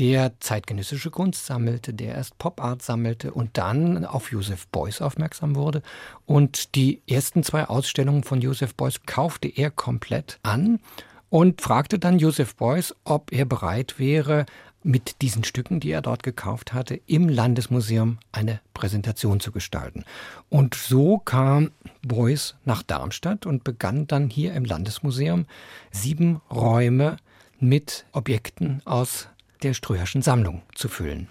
der 0.00 0.32
zeitgenössische 0.40 1.10
Kunst 1.10 1.44
sammelte, 1.44 1.92
der 1.92 2.14
erst 2.14 2.38
Pop 2.38 2.62
Art 2.62 2.80
sammelte 2.80 3.32
und 3.32 3.58
dann 3.58 4.06
auf 4.06 4.32
Joseph 4.32 4.66
Beuys 4.68 5.02
aufmerksam 5.02 5.54
wurde. 5.54 5.82
Und 6.24 6.74
die 6.74 7.02
ersten 7.06 7.42
zwei 7.42 7.66
Ausstellungen 7.66 8.24
von 8.24 8.40
Joseph 8.40 8.74
Beuys 8.74 9.02
kaufte 9.04 9.46
er 9.48 9.70
komplett 9.70 10.38
an 10.42 10.80
und 11.28 11.60
fragte 11.60 11.98
dann 11.98 12.18
Joseph 12.18 12.56
Beuys, 12.56 12.94
ob 13.04 13.30
er 13.30 13.44
bereit 13.44 13.98
wäre, 13.98 14.46
mit 14.82 15.20
diesen 15.20 15.44
Stücken, 15.44 15.78
die 15.80 15.90
er 15.90 16.00
dort 16.00 16.22
gekauft 16.22 16.72
hatte, 16.72 16.98
im 17.06 17.28
Landesmuseum 17.28 18.18
eine 18.32 18.60
Präsentation 18.72 19.38
zu 19.38 19.52
gestalten. 19.52 20.04
Und 20.48 20.74
so 20.74 21.18
kam 21.18 21.72
Beuys 22.00 22.56
nach 22.64 22.82
Darmstadt 22.82 23.44
und 23.44 23.62
begann 23.64 24.06
dann 24.06 24.30
hier 24.30 24.54
im 24.54 24.64
Landesmuseum 24.64 25.44
sieben 25.90 26.40
Räume 26.50 27.18
mit 27.58 28.06
Objekten 28.12 28.80
aus 28.86 29.28
der 29.62 29.74
Ströherschen 29.74 30.22
Sammlung 30.22 30.62
zu 30.74 30.88
füllen. 30.88 31.28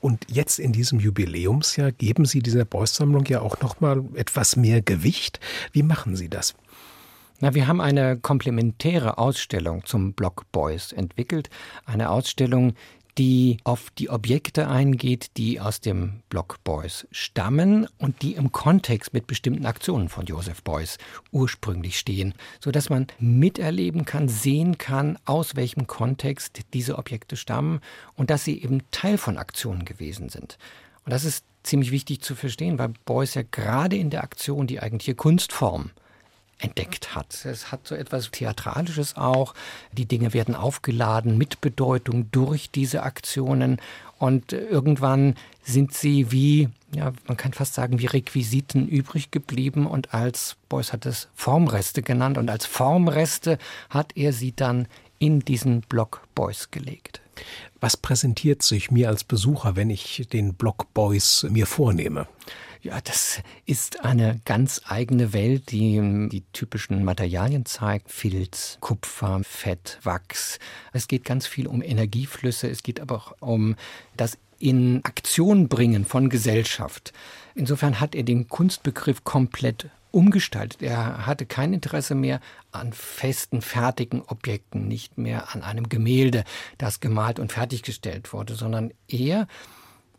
Und 0.00 0.24
jetzt 0.28 0.58
in 0.58 0.72
diesem 0.72 1.00
Jubiläumsjahr 1.00 1.92
geben 1.92 2.24
Sie 2.24 2.40
dieser 2.40 2.64
Beuys-Sammlung 2.64 3.24
ja 3.26 3.40
auch 3.40 3.60
noch 3.60 3.80
mal 3.80 4.04
etwas 4.14 4.56
mehr 4.56 4.80
Gewicht. 4.80 5.40
Wie 5.72 5.82
machen 5.82 6.16
Sie 6.16 6.28
das? 6.28 6.54
Na, 7.40 7.54
wir 7.54 7.68
haben 7.68 7.80
eine 7.80 8.18
komplementäre 8.18 9.16
Ausstellung 9.18 9.84
zum 9.84 10.12
Block 10.12 10.50
Beuys 10.50 10.92
entwickelt. 10.92 11.50
Eine 11.86 12.10
Ausstellung, 12.10 12.74
die 13.18 13.58
auf 13.64 13.90
die 13.90 14.10
Objekte 14.10 14.68
eingeht, 14.68 15.36
die 15.36 15.60
aus 15.60 15.80
dem 15.80 16.22
Block 16.28 16.62
Beuys 16.62 17.06
stammen 17.10 17.88
und 17.98 18.22
die 18.22 18.34
im 18.34 18.52
Kontext 18.52 19.12
mit 19.12 19.26
bestimmten 19.26 19.66
Aktionen 19.66 20.08
von 20.08 20.24
Joseph 20.24 20.62
Beuys 20.62 20.98
ursprünglich 21.32 21.98
stehen, 21.98 22.32
so 22.60 22.70
dass 22.70 22.90
man 22.90 23.08
miterleben 23.18 24.04
kann, 24.04 24.28
sehen 24.28 24.78
kann, 24.78 25.18
aus 25.24 25.56
welchem 25.56 25.88
Kontext 25.88 26.60
diese 26.72 26.96
Objekte 26.96 27.36
stammen 27.36 27.80
und 28.14 28.30
dass 28.30 28.44
sie 28.44 28.62
eben 28.62 28.82
Teil 28.92 29.18
von 29.18 29.36
Aktionen 29.36 29.84
gewesen 29.84 30.28
sind. 30.28 30.56
Und 31.04 31.12
das 31.12 31.24
ist 31.24 31.44
ziemlich 31.64 31.90
wichtig 31.90 32.22
zu 32.22 32.36
verstehen, 32.36 32.78
weil 32.78 32.92
Beuys 33.04 33.34
ja 33.34 33.42
gerade 33.50 33.96
in 33.96 34.10
der 34.10 34.22
Aktion 34.22 34.68
die 34.68 34.80
eigentliche 34.80 35.16
Kunstform 35.16 35.90
entdeckt 36.58 37.14
hat. 37.14 37.44
Es 37.44 37.70
hat 37.70 37.86
so 37.86 37.94
etwas 37.94 38.30
Theatralisches 38.30 39.16
auch. 39.16 39.54
Die 39.92 40.06
Dinge 40.06 40.34
werden 40.34 40.54
aufgeladen 40.54 41.38
mit 41.38 41.60
Bedeutung 41.60 42.30
durch 42.30 42.70
diese 42.70 43.02
Aktionen 43.02 43.80
und 44.18 44.52
irgendwann 44.52 45.36
sind 45.62 45.94
sie 45.94 46.32
wie, 46.32 46.68
ja, 46.92 47.12
man 47.26 47.36
kann 47.36 47.52
fast 47.52 47.74
sagen, 47.74 48.00
wie 48.00 48.06
Requisiten 48.06 48.88
übrig 48.88 49.30
geblieben 49.30 49.86
und 49.86 50.12
als 50.12 50.56
Beuys 50.68 50.92
hat 50.92 51.06
es 51.06 51.28
Formreste 51.34 52.02
genannt 52.02 52.36
und 52.36 52.50
als 52.50 52.66
Formreste 52.66 53.58
hat 53.90 54.16
er 54.16 54.32
sie 54.32 54.52
dann 54.54 54.88
in 55.20 55.40
diesen 55.40 55.82
Block 55.82 56.22
Beuys 56.34 56.70
gelegt. 56.70 57.20
Was 57.80 57.96
präsentiert 57.96 58.62
sich 58.62 58.90
mir 58.90 59.08
als 59.08 59.22
Besucher, 59.22 59.76
wenn 59.76 59.90
ich 59.90 60.26
den 60.32 60.54
Block 60.54 60.92
Beuys 60.94 61.46
mir 61.48 61.66
vornehme? 61.66 62.26
Ja, 62.88 63.02
das 63.02 63.42
ist 63.66 64.02
eine 64.02 64.40
ganz 64.46 64.80
eigene 64.86 65.34
Welt, 65.34 65.72
die 65.72 66.28
die 66.32 66.42
typischen 66.54 67.04
Materialien 67.04 67.66
zeigt. 67.66 68.10
Filz, 68.10 68.78
Kupfer, 68.80 69.42
Fett, 69.44 69.98
Wachs. 70.04 70.58
Es 70.94 71.06
geht 71.06 71.24
ganz 71.26 71.46
viel 71.46 71.66
um 71.66 71.82
Energieflüsse. 71.82 72.66
Es 72.66 72.82
geht 72.82 72.98
aber 73.00 73.16
auch 73.16 73.34
um 73.40 73.76
das 74.16 74.38
in 74.58 75.04
Aktion 75.04 75.68
bringen 75.68 76.06
von 76.06 76.30
Gesellschaft. 76.30 77.12
Insofern 77.54 78.00
hat 78.00 78.14
er 78.14 78.22
den 78.22 78.48
Kunstbegriff 78.48 79.22
komplett 79.22 79.90
umgestaltet. 80.10 80.80
Er 80.80 81.26
hatte 81.26 81.44
kein 81.44 81.74
Interesse 81.74 82.14
mehr 82.14 82.40
an 82.72 82.94
festen, 82.94 83.60
fertigen 83.60 84.22
Objekten, 84.22 84.88
nicht 84.88 85.18
mehr 85.18 85.54
an 85.54 85.62
einem 85.62 85.90
Gemälde, 85.90 86.42
das 86.78 87.00
gemalt 87.00 87.38
und 87.38 87.52
fertiggestellt 87.52 88.32
wurde, 88.32 88.54
sondern 88.54 88.94
er 89.08 89.46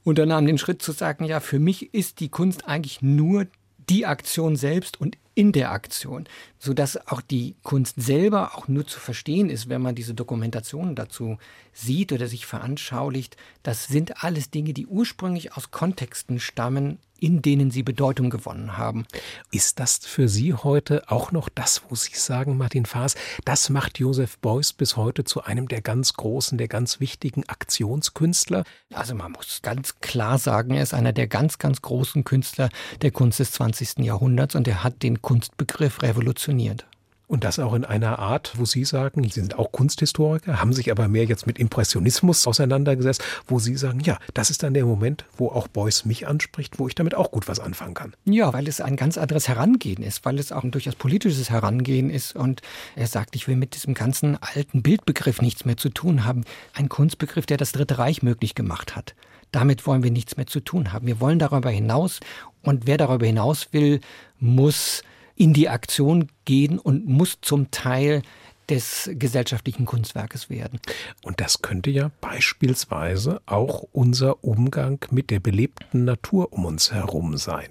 unternahm 0.03 0.45
den 0.45 0.57
Schritt 0.57 0.81
zu 0.81 0.91
sagen, 0.91 1.25
ja, 1.25 1.39
für 1.39 1.59
mich 1.59 1.93
ist 1.93 2.19
die 2.19 2.29
Kunst 2.29 2.67
eigentlich 2.67 3.01
nur 3.01 3.47
die 3.89 4.05
Aktion 4.05 4.55
selbst 4.55 4.99
und 4.99 5.17
in 5.39 5.53
der 5.53 5.71
Aktion, 5.71 6.25
so 6.57 6.73
dass 6.73 7.07
auch 7.07 7.21
die 7.21 7.55
Kunst 7.63 7.95
selber 7.95 8.57
auch 8.57 8.67
nur 8.67 8.85
zu 8.85 8.99
verstehen 8.99 9.49
ist, 9.49 9.69
wenn 9.69 9.81
man 9.81 9.95
diese 9.95 10.13
Dokumentationen 10.13 10.95
dazu 10.95 11.37
sieht 11.71 12.11
oder 12.11 12.27
sich 12.27 12.45
veranschaulicht. 12.45 13.37
Das 13.63 13.87
sind 13.87 14.21
alles 14.21 14.51
Dinge, 14.51 14.73
die 14.73 14.85
ursprünglich 14.85 15.55
aus 15.55 15.71
Kontexten 15.71 16.41
stammen, 16.41 16.99
in 17.19 17.41
denen 17.41 17.71
sie 17.71 17.83
Bedeutung 17.83 18.29
gewonnen 18.29 18.77
haben. 18.77 19.05
Ist 19.51 19.79
das 19.79 19.97
für 19.97 20.27
Sie 20.27 20.53
heute 20.53 21.09
auch 21.09 21.31
noch 21.31 21.49
das, 21.49 21.81
wo 21.89 21.95
Sie 21.95 22.15
sagen, 22.15 22.57
Martin 22.57 22.85
Faas, 22.85 23.15
das 23.45 23.69
macht 23.69 23.99
Josef 23.99 24.37
Beuys 24.39 24.73
bis 24.73 24.95
heute 24.95 25.23
zu 25.23 25.43
einem 25.43 25.67
der 25.67 25.81
ganz 25.81 26.13
großen, 26.13 26.57
der 26.57 26.67
ganz 26.67 26.99
wichtigen 26.99 27.47
Aktionskünstler? 27.47 28.63
Also 28.93 29.15
man 29.15 29.33
muss 29.33 29.59
ganz 29.61 29.99
klar 29.99 30.37
sagen, 30.37 30.73
er 30.73 30.83
ist 30.83 30.93
einer 30.93 31.13
der 31.13 31.27
ganz, 31.27 31.57
ganz 31.57 31.81
großen 31.81 32.23
Künstler 32.23 32.69
der 33.01 33.11
Kunst 33.11 33.39
des 33.39 33.51
20. 33.51 33.99
Jahrhunderts 33.99 34.55
und 34.55 34.67
er 34.67 34.83
hat 34.83 35.03
den 35.03 35.21
Kunstbegriff 35.29 36.01
revolutioniert. 36.01 36.87
Und 37.27 37.43
das 37.43 37.59
auch 37.59 37.75
in 37.75 37.85
einer 37.85 38.17
Art, 38.17 38.53
wo 38.57 38.65
Sie 38.65 38.83
sagen, 38.83 39.23
Sie 39.25 39.41
sind 39.41 39.59
auch 39.59 39.71
Kunsthistoriker, 39.71 40.59
haben 40.59 40.73
sich 40.73 40.89
aber 40.89 41.07
mehr 41.07 41.25
jetzt 41.25 41.45
mit 41.45 41.59
Impressionismus 41.59 42.47
auseinandergesetzt, 42.47 43.23
wo 43.45 43.59
Sie 43.59 43.75
sagen, 43.75 43.99
ja, 43.99 44.17
das 44.33 44.49
ist 44.49 44.63
dann 44.63 44.73
der 44.73 44.87
Moment, 44.87 45.25
wo 45.37 45.49
auch 45.49 45.67
Beuys 45.67 46.03
mich 46.03 46.27
anspricht, 46.27 46.79
wo 46.79 46.87
ich 46.87 46.95
damit 46.95 47.13
auch 47.13 47.29
gut 47.29 47.47
was 47.47 47.59
anfangen 47.59 47.93
kann. 47.93 48.15
Ja, 48.25 48.51
weil 48.53 48.67
es 48.67 48.81
ein 48.81 48.95
ganz 48.95 49.19
anderes 49.19 49.47
Herangehen 49.47 50.01
ist, 50.01 50.25
weil 50.25 50.39
es 50.39 50.51
auch 50.51 50.63
ein 50.63 50.71
durchaus 50.71 50.95
politisches 50.95 51.51
Herangehen 51.51 52.09
ist. 52.09 52.35
Und 52.35 52.63
er 52.95 53.05
sagt, 53.05 53.35
ich 53.35 53.47
will 53.47 53.55
mit 53.55 53.75
diesem 53.75 53.93
ganzen 53.93 54.41
alten 54.41 54.81
Bildbegriff 54.81 55.43
nichts 55.43 55.63
mehr 55.63 55.77
zu 55.77 55.89
tun 55.89 56.25
haben. 56.25 56.43
Ein 56.73 56.89
Kunstbegriff, 56.89 57.45
der 57.45 57.57
das 57.57 57.71
Dritte 57.71 57.99
Reich 57.99 58.23
möglich 58.23 58.55
gemacht 58.55 58.95
hat. 58.95 59.13
Damit 59.51 59.85
wollen 59.85 60.01
wir 60.01 60.09
nichts 60.09 60.37
mehr 60.37 60.47
zu 60.47 60.59
tun 60.59 60.91
haben. 60.91 61.05
Wir 61.05 61.19
wollen 61.19 61.37
darüber 61.37 61.69
hinaus. 61.69 62.19
Und 62.63 62.87
wer 62.87 62.97
darüber 62.97 63.27
hinaus 63.27 63.67
will, 63.71 64.01
muss 64.39 65.03
in 65.39 65.53
die 65.53 65.69
Aktion 65.69 66.27
gehen 66.45 66.77
und 66.77 67.07
muss 67.07 67.39
zum 67.41 67.71
Teil 67.71 68.21
des 68.69 69.09
gesellschaftlichen 69.13 69.85
Kunstwerkes 69.85 70.49
werden. 70.49 70.79
Und 71.23 71.39
das 71.39 71.61
könnte 71.61 71.89
ja 71.89 72.11
beispielsweise 72.21 73.41
auch 73.47 73.83
unser 73.93 74.43
Umgang 74.43 75.03
mit 75.09 75.31
der 75.31 75.39
belebten 75.39 76.05
Natur 76.05 76.53
um 76.53 76.65
uns 76.65 76.91
herum 76.91 77.37
sein. 77.37 77.69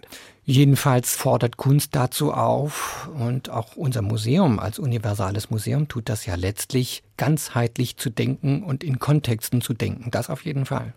Jedenfalls 0.50 1.14
fordert 1.14 1.58
Kunst 1.58 1.94
dazu 1.94 2.32
auf 2.32 3.10
und 3.18 3.50
auch 3.50 3.76
unser 3.76 4.00
Museum 4.00 4.58
als 4.58 4.78
universales 4.78 5.50
Museum 5.50 5.88
tut 5.88 6.08
das 6.08 6.24
ja 6.24 6.36
letztlich 6.36 7.02
ganzheitlich 7.18 7.98
zu 7.98 8.08
denken 8.08 8.62
und 8.62 8.82
in 8.82 8.98
Kontexten 8.98 9.60
zu 9.60 9.74
denken. 9.74 10.10
Das 10.10 10.30
auf 10.30 10.46
jeden 10.46 10.64
Fall. 10.64 10.94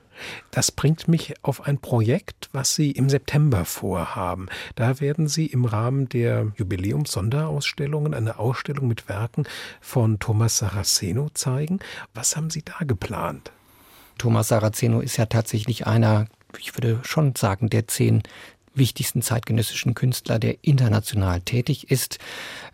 Das 0.52 0.72
bringt 0.72 1.10
mich 1.10 1.34
auf 1.42 1.68
ein 1.68 1.80
Projekt, 1.80 2.48
was 2.54 2.76
Sie 2.76 2.92
im 2.92 3.10
September 3.10 3.66
vorhaben. 3.66 4.48
Da 4.76 5.02
werden 5.02 5.28
Sie 5.28 5.48
im 5.48 5.66
Rahmen 5.66 6.08
der 6.08 6.54
Jubiläums-Sonderausstellungen 6.56 8.14
eine 8.14 8.40
Ausstellung 8.40 8.88
mit 8.88 9.10
Werken 9.10 9.44
von 9.82 10.18
Thomas 10.20 10.60
Saraceno 10.60 11.28
zeigen. 11.34 11.80
Was 12.14 12.38
haben 12.38 12.52
Sie 12.52 12.64
da 12.64 12.86
geplant? 12.86 13.52
Thomas 14.18 14.48
Saraceno 14.48 15.02
ist 15.02 15.18
ja 15.18 15.26
tatsächlich 15.26 15.88
einer, 15.88 16.28
ich 16.58 16.74
würde 16.78 17.00
schon 17.04 17.36
sagen, 17.36 17.70
der 17.70 17.90
zehn 17.90 18.24
wichtigsten 18.74 19.22
zeitgenössischen 19.22 19.94
Künstler, 19.96 20.40
der 20.40 20.56
international 20.62 21.42
tätig 21.42 21.92
ist. 21.92 22.20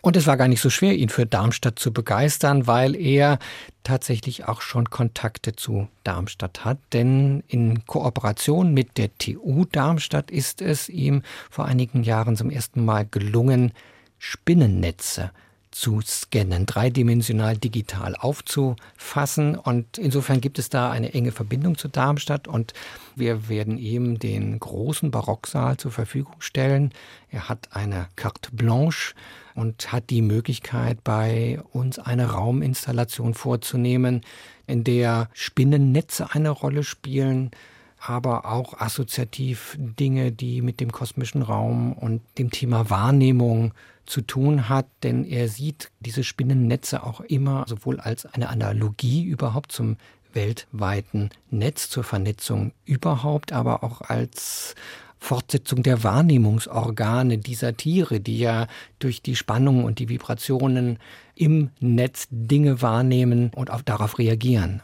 Und 0.02 0.16
es 0.16 0.28
war 0.28 0.38
gar 0.38 0.48
nicht 0.48 0.62
so 0.62 0.70
schwer, 0.70 0.96
ihn 0.96 1.10
für 1.10 1.26
Darmstadt 1.26 1.80
zu 1.80 1.92
begeistern, 1.92 2.68
weil 2.68 2.96
er 2.96 3.40
tatsächlich 3.84 4.46
auch 4.46 4.62
schon 4.62 4.90
Kontakte 4.90 5.56
zu 5.56 5.88
Darmstadt 6.04 6.66
hat. 6.66 6.78
Denn 6.94 7.44
in 7.48 7.86
Kooperation 7.86 8.74
mit 8.74 8.98
der 8.98 9.16
TU 9.18 9.66
Darmstadt 9.66 10.30
ist 10.30 10.62
es 10.62 10.90
ihm 10.90 11.24
vor 11.50 11.66
einigen 11.66 12.04
Jahren 12.04 12.36
zum 12.36 12.50
ersten 12.50 12.86
Mal 12.86 13.06
gelungen, 13.10 13.72
Spinnennetze 14.20 15.32
zu 15.80 16.02
scannen, 16.02 16.66
dreidimensional 16.66 17.56
digital 17.56 18.16
aufzufassen. 18.16 19.56
Und 19.56 20.00
insofern 20.00 20.42
gibt 20.42 20.58
es 20.58 20.70
da 20.70 20.90
eine 20.90 21.14
enge 21.14 21.32
Verbindung 21.32 21.78
zu 21.78 21.88
Darmstadt 21.88 22.48
und 22.48 22.74
wir 23.16 23.48
werden 23.48 23.78
ihm 23.78 24.18
den 24.18 24.60
großen 24.60 25.12
Barocksaal 25.12 25.78
zur 25.78 25.92
Verfügung 25.92 26.36
stellen. 26.40 26.92
Er 27.30 27.48
hat 27.48 27.70
eine 27.76 28.08
carte 28.16 28.50
blanche 28.54 29.14
und 29.54 29.92
hat 29.92 30.10
die 30.10 30.24
Möglichkeit, 30.24 31.04
bei 31.04 31.60
uns 31.72 32.00
eine 32.00 32.32
Rauminstallation 32.32 33.36
vorzunehmen, 33.36 34.22
in 34.66 34.84
der 34.84 35.30
Spinnennetze 35.34 36.32
eine 36.32 36.50
Rolle 36.50 36.84
spielen, 36.84 37.52
aber 38.00 38.46
auch 38.46 38.80
assoziativ 38.80 39.78
Dinge, 39.80 40.32
die 40.32 40.62
mit 40.62 40.80
dem 40.80 40.92
kosmischen 40.92 41.44
Raum 41.44 41.94
und 41.94 42.22
dem 42.38 42.50
Thema 42.50 42.90
Wahrnehmung 42.90 43.74
zu 44.08 44.22
tun 44.22 44.70
hat, 44.70 44.88
denn 45.04 45.24
er 45.24 45.48
sieht 45.48 45.92
diese 46.00 46.24
Spinnennetze 46.24 47.04
auch 47.04 47.22
immer 47.22 47.66
sowohl 47.68 48.00
als 48.00 48.26
eine 48.26 48.50
Analogie 48.50 49.24
überhaupt 49.24 49.72
zum 49.72 49.98
weltweiten 50.34 51.30
Netz, 51.50 51.90
zur 51.90 52.04
Vernetzung 52.04 52.72
überhaupt, 52.86 53.54
aber 53.54 53.84
auch 53.84 54.02
als 54.02 54.76
Fortsetzung 55.20 55.84
der 55.84 56.04
Wahrnehmungsorgane 56.04 57.38
dieser 57.38 57.76
Tiere, 57.76 58.20
die 58.20 58.38
ja 58.38 58.68
durch 59.00 59.22
die 59.22 59.36
Spannungen 59.36 59.84
und 59.84 60.00
die 60.00 60.10
Vibrationen 60.10 61.00
im 61.36 61.72
Netz 61.80 62.28
Dinge 62.30 62.82
wahrnehmen 62.82 63.52
und 63.56 63.72
auch 63.72 63.82
darauf 63.82 64.20
reagieren. 64.20 64.82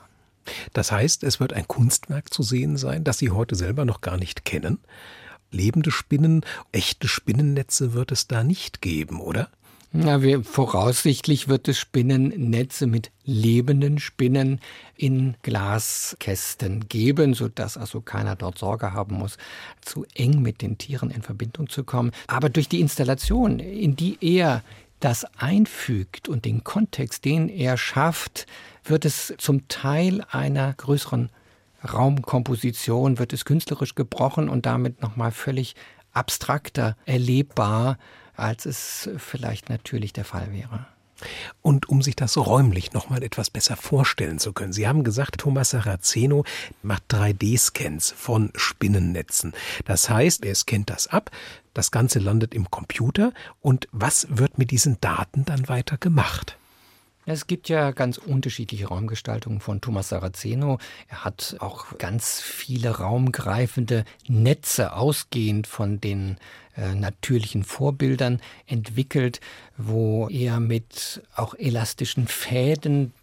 Das 0.74 0.92
heißt, 0.92 1.24
es 1.24 1.40
wird 1.40 1.54
ein 1.54 1.68
Kunstwerk 1.68 2.34
zu 2.34 2.44
sehen 2.44 2.78
sein, 2.78 3.04
das 3.04 3.18
Sie 3.18 3.30
heute 3.30 3.56
selber 3.56 3.86
noch 3.86 4.02
gar 4.02 4.18
nicht 4.18 4.44
kennen. 4.44 4.80
Lebende 5.54 5.92
Spinnen, 5.92 6.42
echte 6.72 7.08
Spinnennetze 7.08 7.94
wird 7.94 8.12
es 8.12 8.28
da 8.28 8.44
nicht 8.44 8.82
geben, 8.82 9.22
oder? 9.22 9.50
Na, 9.96 10.24
wir, 10.24 10.44
voraussichtlich 10.44 11.48
wird 11.48 11.68
es 11.68 11.78
Spinnennetze 11.78 12.88
mit 12.88 13.12
lebenden 13.26 14.00
Spinnen 14.00 14.60
in 14.98 15.36
Glaskästen 15.44 16.90
geben, 16.90 17.36
sodass 17.36 17.78
also 17.78 18.02
keiner 18.02 18.36
dort 18.36 18.58
Sorge 18.58 18.94
haben 18.94 19.18
muss, 19.18 19.38
zu 19.82 20.08
eng 20.16 20.42
mit 20.42 20.64
den 20.64 20.80
Tieren 20.80 21.12
in 21.12 21.22
Verbindung 21.22 21.70
zu 21.70 21.84
kommen. 21.84 22.12
Aber 22.26 22.50
durch 22.50 22.68
die 22.68 22.82
Installation, 22.82 23.60
in 23.60 23.96
die 23.96 24.18
er 24.20 24.64
das 25.00 25.26
einfügt 25.38 26.28
und 26.28 26.46
den 26.46 26.64
Kontext, 26.64 27.24
den 27.24 27.48
er 27.48 27.78
schafft, 27.78 28.48
wird 28.84 29.06
es 29.06 29.36
zum 29.38 29.68
Teil 29.68 30.26
einer 30.32 30.74
größeren 30.74 31.30
Raumkomposition, 31.84 33.20
wird 33.20 33.34
es 33.34 33.46
künstlerisch 33.46 33.96
gebrochen 33.96 34.50
und 34.50 34.66
damit 34.66 35.02
nochmal 35.02 35.32
völlig 35.32 35.76
abstrakter 36.12 36.96
erlebbar, 37.06 37.98
als 38.36 38.66
es 38.66 39.10
vielleicht 39.18 39.70
natürlich 39.70 40.14
der 40.14 40.26
Fall 40.26 40.52
wäre. 40.52 40.86
Und 41.62 41.88
um 41.88 42.02
sich 42.02 42.16
das 42.16 42.36
räumlich 42.38 42.92
noch 42.92 43.10
mal 43.10 43.24
etwas 43.24 43.50
besser 43.50 43.78
vorstellen 43.78 44.40
zu 44.40 44.52
können. 44.52 44.74
Sie 44.74 44.88
haben 44.88 45.04
gesagt, 45.04 45.38
Thomas 45.38 45.70
Saraceno 45.70 46.44
macht 46.82 47.04
3D-Scans 47.14 48.12
von 48.12 48.52
Spinnennetzen. 48.56 49.54
Das 49.86 50.10
heißt, 50.10 50.44
er 50.44 50.56
scannt 50.56 50.90
das 50.90 51.08
ab, 51.08 51.32
das 51.74 51.92
Ganze 51.92 52.20
landet 52.20 52.54
im 52.54 52.70
Computer 52.70 53.32
und 53.62 53.88
was 53.92 54.28
wird 54.30 54.58
mit 54.58 54.72
diesen 54.72 55.00
Daten 55.00 55.46
dann 55.46 55.70
weiter 55.70 55.98
gemacht? 55.98 56.58
Es 57.26 57.48
gibt 57.48 57.70
ja 57.70 57.92
ganz 57.92 58.18
unterschiedliche 58.18 58.88
Raumgestaltungen 58.88 59.62
von 59.62 59.80
Thomas 59.80 60.10
Saraceno. 60.10 60.80
Er 61.08 61.24
hat 61.24 61.56
auch 61.60 61.98
ganz 61.98 62.42
viele 62.42 62.98
raumgreifende 62.98 64.04
Netze 64.28 64.94
ausgehend 64.94 65.66
von 65.66 66.02
den 66.02 66.38
äh, 66.76 66.96
natürlichen 66.96 67.64
Vorbildern 67.64 68.42
entwickelt, 68.68 69.40
wo 69.78 70.28
er 70.28 70.60
mit 70.60 71.22
auch 71.36 71.56
elastischen 71.56 72.28
Fäden 72.28 73.14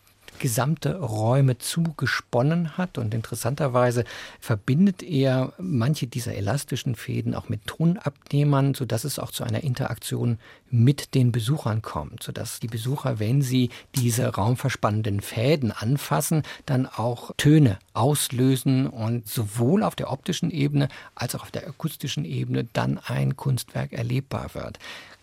gesamte 0.41 0.99
Räume 0.99 1.59
zugesponnen 1.59 2.77
hat. 2.77 2.99
Und 2.99 3.15
interessanterweise 3.15 4.05
verbindet 4.41 5.05
er 5.05 5.53
manche 5.59 6.09
dieser 6.09 6.35
elastischen 6.35 6.97
Fäden 6.97 7.37
auch 7.37 7.49
mit 7.49 7.67
Tonabnehmern, 7.69 8.75
sodass 8.75 9.05
es 9.05 9.21
auch 9.21 9.31
zu 9.31 9.45
einer 9.45 9.63
Interaktion 9.63 10.39
mit 10.71 11.15
den 11.15 11.31
Besuchern 11.31 11.83
kommt, 11.83 12.23
sodass 12.23 12.59
die 12.59 12.69
Besucher, 12.69 13.19
wenn 13.21 13.43
sie 13.43 13.71
diese 13.95 14.27
raumverspannenden 14.27 15.21
Fäden 15.21 15.71
anfassen, 15.71 16.43
dann 16.67 16.87
auch 16.87 17.31
Töne 17.37 17.79
auslösen 17.93 18.89
und 18.89 19.29
sowohl 19.29 19.83
auf 19.83 19.95
der 19.95 20.11
optischen 20.11 20.51
Ebene 20.51 20.89
als 21.15 21.35
auch 21.35 21.43
auf 21.43 21.51
der 21.51 21.69
akustischen 21.69 22.25
Ebene 22.25 22.67
dann 22.73 22.99
ein 22.99 23.37
Kunstwerk 23.37 23.93
erlebbar 23.93 24.55
wird. 24.55 24.79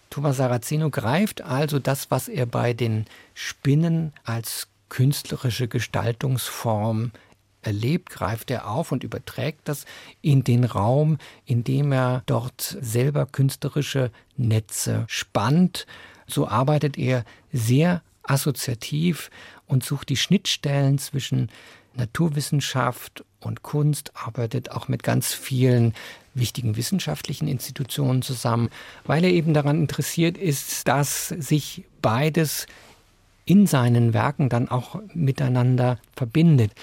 Thomas 0.09 0.37
Saraceno 0.37 0.89
greift 0.89 1.41
also 1.41 1.79
das, 1.79 2.11
was 2.11 2.27
er 2.27 2.45
bei 2.45 2.73
den 2.73 3.05
Spinnen 3.33 4.13
als 4.23 4.67
künstlerische 4.89 5.67
Gestaltungsform 5.67 7.11
erlebt, 7.61 8.09
greift 8.09 8.49
er 8.51 8.69
auf 8.69 8.91
und 8.91 9.03
überträgt 9.03 9.67
das 9.67 9.85
in 10.21 10.43
den 10.43 10.63
Raum, 10.63 11.17
indem 11.45 11.91
er 11.91 12.23
dort 12.25 12.77
selber 12.81 13.25
künstlerische 13.25 14.11
Netze 14.37 15.05
spannt. 15.07 15.85
So 16.27 16.47
arbeitet 16.47 16.97
er 16.97 17.25
sehr 17.51 18.01
assoziativ 18.23 19.29
und 19.65 19.83
sucht 19.83 20.09
die 20.09 20.17
Schnittstellen 20.17 20.97
zwischen 20.97 21.49
Naturwissenschaft 21.95 23.23
und 23.39 23.63
Kunst, 23.63 24.11
arbeitet 24.15 24.71
auch 24.71 24.87
mit 24.87 25.03
ganz 25.03 25.33
vielen 25.33 25.93
wichtigen 26.33 26.77
wissenschaftlichen 26.77 27.47
Institutionen 27.47 28.21
zusammen, 28.21 28.69
weil 29.05 29.23
er 29.23 29.31
eben 29.31 29.53
daran 29.53 29.79
interessiert 29.79 30.37
ist, 30.37 30.87
dass 30.87 31.29
sich 31.29 31.85
beides 32.01 32.67
in 33.47 33.65
seinen 33.65 34.13
Werken 34.13 34.49
dann 34.49 34.69
auch 34.69 35.01
miteinander 35.13 35.97
verbindet. 36.15 36.73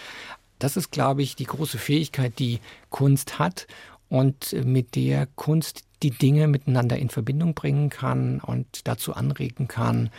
Das 0.59 0.77
ist, 0.77 0.91
glaube 0.91 1.23
ich, 1.23 1.37
die 1.37 1.45
große 1.45 1.79
Fähigkeit, 1.79 2.39
die 2.39 2.59
Kunst 2.91 3.39
hat. 3.39 3.67
und 4.11 4.53
mit 4.65 4.95
der 4.95 5.27
Kunst 5.35 5.83
die 6.03 6.11
Dinge 6.11 6.47
miteinander 6.47 6.97
in 6.97 7.09
Verbindung 7.09 7.55
bringen 7.55 7.89
kann 7.89 8.39
und 8.41 8.87
dazu 8.87 9.15
anregen 9.15 9.67
kann, 9.67 10.11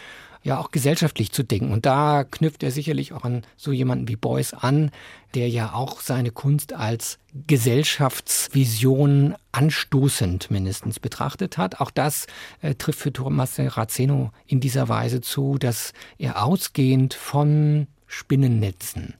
ja 0.46 0.60
auch 0.60 0.72
gesellschaftlich 0.72 1.32
zu 1.32 1.44
denken. 1.44 1.74
Und 1.74 1.88
da 1.88 2.24
knüpft 2.24 2.62
er 2.62 2.70
sicherlich 2.72 3.14
auch 3.14 3.24
an 3.24 3.42
so 3.58 3.72
jemanden 3.72 4.08
wie 4.08 4.16
Beuys 4.16 4.54
an, 4.54 4.92
der 5.34 5.50
ja 5.50 5.74
auch 5.74 6.00
seine 6.02 6.30
Kunst 6.30 6.72
als 6.72 7.18
Gesellschaftsvision 7.48 9.36
anstoßend 9.52 10.52
mindestens 10.52 11.00
betrachtet 11.00 11.58
hat. 11.58 11.82
Auch 11.82 11.90
das 11.90 12.28
äh, 12.62 12.76
trifft 12.76 13.00
für 13.00 13.12
Thomas 13.12 13.56
Serrazeno 13.56 14.32
in 14.46 14.60
dieser 14.60 14.88
Weise 14.88 15.20
zu, 15.20 15.58
dass 15.58 15.94
er 16.20 16.46
ausgehend 16.46 17.16
von 17.16 17.88
Spinnennetzen 18.06 19.16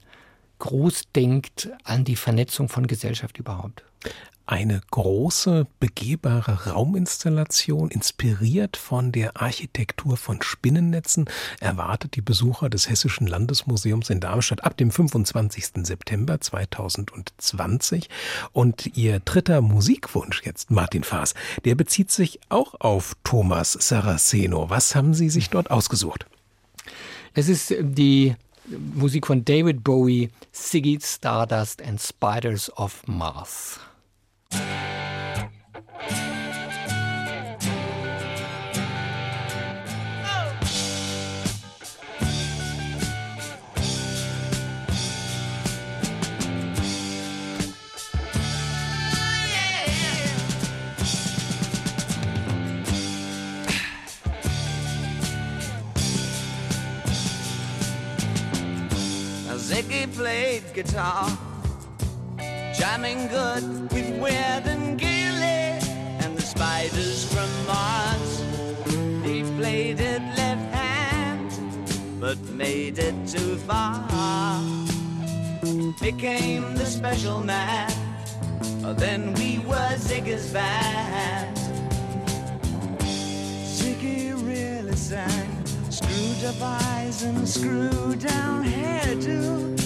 groß 0.58 1.12
denkt 1.14 1.70
an 1.84 2.04
die 2.04 2.16
Vernetzung 2.16 2.68
von 2.68 2.86
Gesellschaft 2.86 3.38
überhaupt 3.38 3.84
eine 4.46 4.80
große, 4.92 5.66
begehbare 5.80 6.70
Rauminstallation, 6.70 7.90
inspiriert 7.90 8.76
von 8.76 9.10
der 9.10 9.40
Architektur 9.40 10.16
von 10.16 10.40
Spinnennetzen, 10.40 11.28
erwartet 11.60 12.14
die 12.14 12.20
Besucher 12.20 12.70
des 12.70 12.88
Hessischen 12.88 13.26
Landesmuseums 13.26 14.08
in 14.08 14.20
Darmstadt 14.20 14.64
ab 14.64 14.76
dem 14.76 14.92
25. 14.92 15.84
September 15.84 16.40
2020. 16.40 18.08
Und 18.52 18.96
ihr 18.96 19.20
dritter 19.20 19.60
Musikwunsch 19.60 20.42
jetzt, 20.44 20.70
Martin 20.70 21.02
Faas, 21.02 21.34
der 21.64 21.74
bezieht 21.74 22.12
sich 22.12 22.38
auch 22.48 22.80
auf 22.80 23.16
Thomas 23.24 23.72
Saraceno. 23.72 24.70
Was 24.70 24.94
haben 24.94 25.12
Sie 25.12 25.28
sich 25.28 25.50
dort 25.50 25.72
ausgesucht? 25.72 26.26
Es 27.34 27.48
ist 27.48 27.74
die 27.80 28.36
Musik 28.94 29.26
von 29.26 29.44
David 29.44 29.84
Bowie, 29.84 30.30
Ziggy 30.52 30.98
Stardust 31.00 31.80
and 31.82 32.00
Spiders 32.00 32.70
of 32.76 33.06
Mars. 33.06 33.78
Played 60.26 60.64
guitar 60.74 61.24
jamming 62.74 63.28
good 63.28 63.62
with 63.92 64.10
Weird 64.20 64.66
and 64.66 64.98
Gilly 64.98 65.62
and 66.22 66.36
the 66.36 66.42
spiders 66.42 67.32
from 67.32 67.48
Mars. 67.70 68.32
He 69.24 69.44
played 69.56 70.00
it 70.00 70.22
left 70.40 70.66
hand, 70.74 71.48
but 72.20 72.38
made 72.50 72.98
it 72.98 73.14
too 73.28 73.56
far. 73.68 74.60
Became 76.00 76.74
the 76.74 76.86
special 76.86 77.38
man, 77.44 77.92
oh, 78.84 78.94
then 78.94 79.32
we 79.34 79.60
were 79.60 79.94
Ziggy's 80.08 80.52
band. 80.52 81.56
Ziggy 83.78 84.34
really 84.44 84.96
sang, 84.96 85.52
screwed 85.88 86.42
up 86.50 86.60
eyes 86.60 87.22
and 87.22 87.48
screwed 87.48 88.18
down 88.18 88.64
hairdo, 88.64 89.85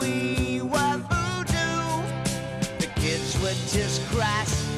We 0.00 0.60
were 0.62 0.96
voodoo. 1.10 2.02
The 2.78 2.90
kids 2.96 3.38
were 3.40 3.54
just 3.68 4.04
crass. 4.08 4.68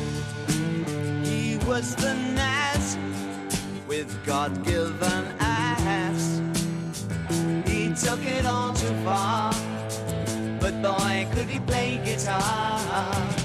He 1.24 1.58
was 1.66 1.94
the 1.96 2.14
Nas 2.14 2.98
with 3.88 4.10
God 4.26 4.64
given 4.64 5.24
ass. 5.40 6.40
He 7.66 7.94
took 7.94 8.24
it 8.24 8.44
all 8.44 8.72
too 8.74 8.94
far, 9.04 9.52
but 10.60 10.82
boy, 10.82 11.26
could 11.32 11.48
he 11.48 11.60
play 11.60 12.00
guitar. 12.04 13.41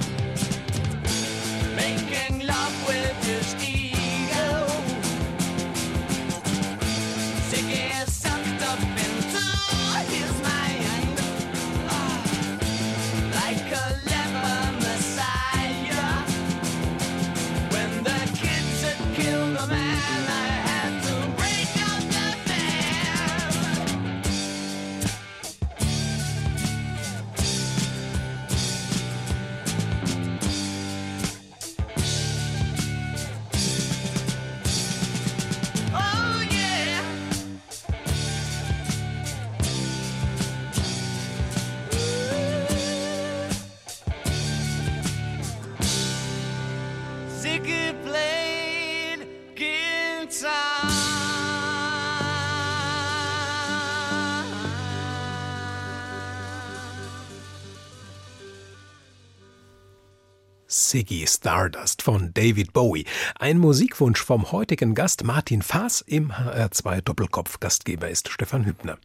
Ziggy 60.97 61.27
Stardust 61.27 62.01
von 62.01 62.33
David 62.33 62.73
Bowie. 62.73 63.05
Ein 63.37 63.59
Musikwunsch 63.59 64.19
vom 64.19 64.51
heutigen 64.51 64.95
Gast 64.95 65.23
Martin 65.23 65.61
Faas 65.61 66.01
im 66.01 66.31
HR2 66.31 67.01
Doppelkopf. 67.01 67.59
Gastgeber 67.59 68.09
ist 68.09 68.29
Stefan 68.29 68.65
Hübner. 68.65 68.97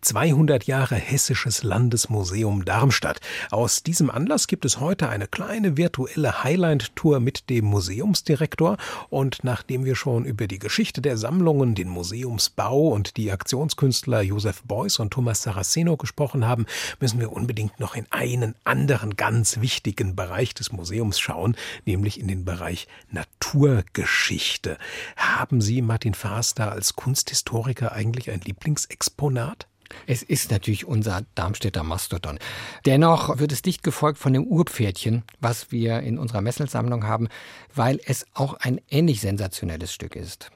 200 0.00 0.68
Jahre 0.68 0.94
Hessisches 0.94 1.64
Landesmuseum 1.64 2.64
Darmstadt. 2.64 3.18
Aus 3.50 3.82
diesem 3.82 4.10
Anlass 4.10 4.46
gibt 4.46 4.64
es 4.64 4.78
heute 4.78 5.08
eine 5.08 5.26
kleine 5.26 5.76
virtuelle 5.76 6.44
Highlight-Tour 6.44 7.18
mit 7.18 7.50
dem 7.50 7.64
Museumsdirektor. 7.64 8.76
Und 9.08 9.42
nachdem 9.42 9.84
wir 9.84 9.96
schon 9.96 10.26
über 10.26 10.46
die 10.46 10.60
Geschichte 10.60 11.02
der 11.02 11.16
Sammlungen, 11.16 11.74
den 11.74 11.88
Museumsbau 11.88 12.90
und 12.90 13.16
die 13.16 13.32
Aktionskünstler 13.32 14.22
Josef 14.22 14.62
Beuys 14.62 15.00
und 15.00 15.12
Thomas 15.12 15.42
Saraceno 15.42 15.96
gesprochen 15.96 16.46
haben, 16.46 16.66
müssen 17.00 17.18
wir 17.18 17.32
unbedingt 17.32 17.80
noch 17.80 17.96
in 17.96 18.06
einen 18.10 18.54
anderen 18.62 19.16
ganz 19.16 19.60
wichtigen 19.60 20.14
Bereich 20.14 20.54
des 20.54 20.70
Museums 20.70 21.18
schauen 21.18 21.39
schauen, 21.40 21.56
nämlich 21.86 22.20
in 22.20 22.28
den 22.28 22.44
Bereich 22.44 22.86
Naturgeschichte. 23.10 24.78
Haben 25.16 25.60
Sie, 25.60 25.82
Martin 25.82 26.14
da 26.54 26.68
als 26.68 26.94
Kunsthistoriker 26.94 27.92
eigentlich 27.92 28.30
ein 28.30 28.40
Lieblingsexponat? 28.40 29.66
Es 30.06 30.22
ist 30.22 30.52
natürlich 30.52 30.86
unser 30.86 31.22
Darmstädter 31.34 31.82
Mastodon. 31.82 32.38
Dennoch 32.86 33.40
wird 33.40 33.50
es 33.50 33.62
dicht 33.62 33.82
gefolgt 33.82 34.18
von 34.18 34.32
dem 34.32 34.44
Urpferdchen, 34.44 35.24
was 35.40 35.72
wir 35.72 36.00
in 36.00 36.16
unserer 36.16 36.42
Messelsammlung 36.42 37.04
haben, 37.04 37.26
weil 37.74 37.98
es 38.04 38.24
auch 38.34 38.54
ein 38.54 38.80
ähnlich 38.88 39.20
sensationelles 39.20 39.92
Stück 39.92 40.14
ist. 40.14 40.50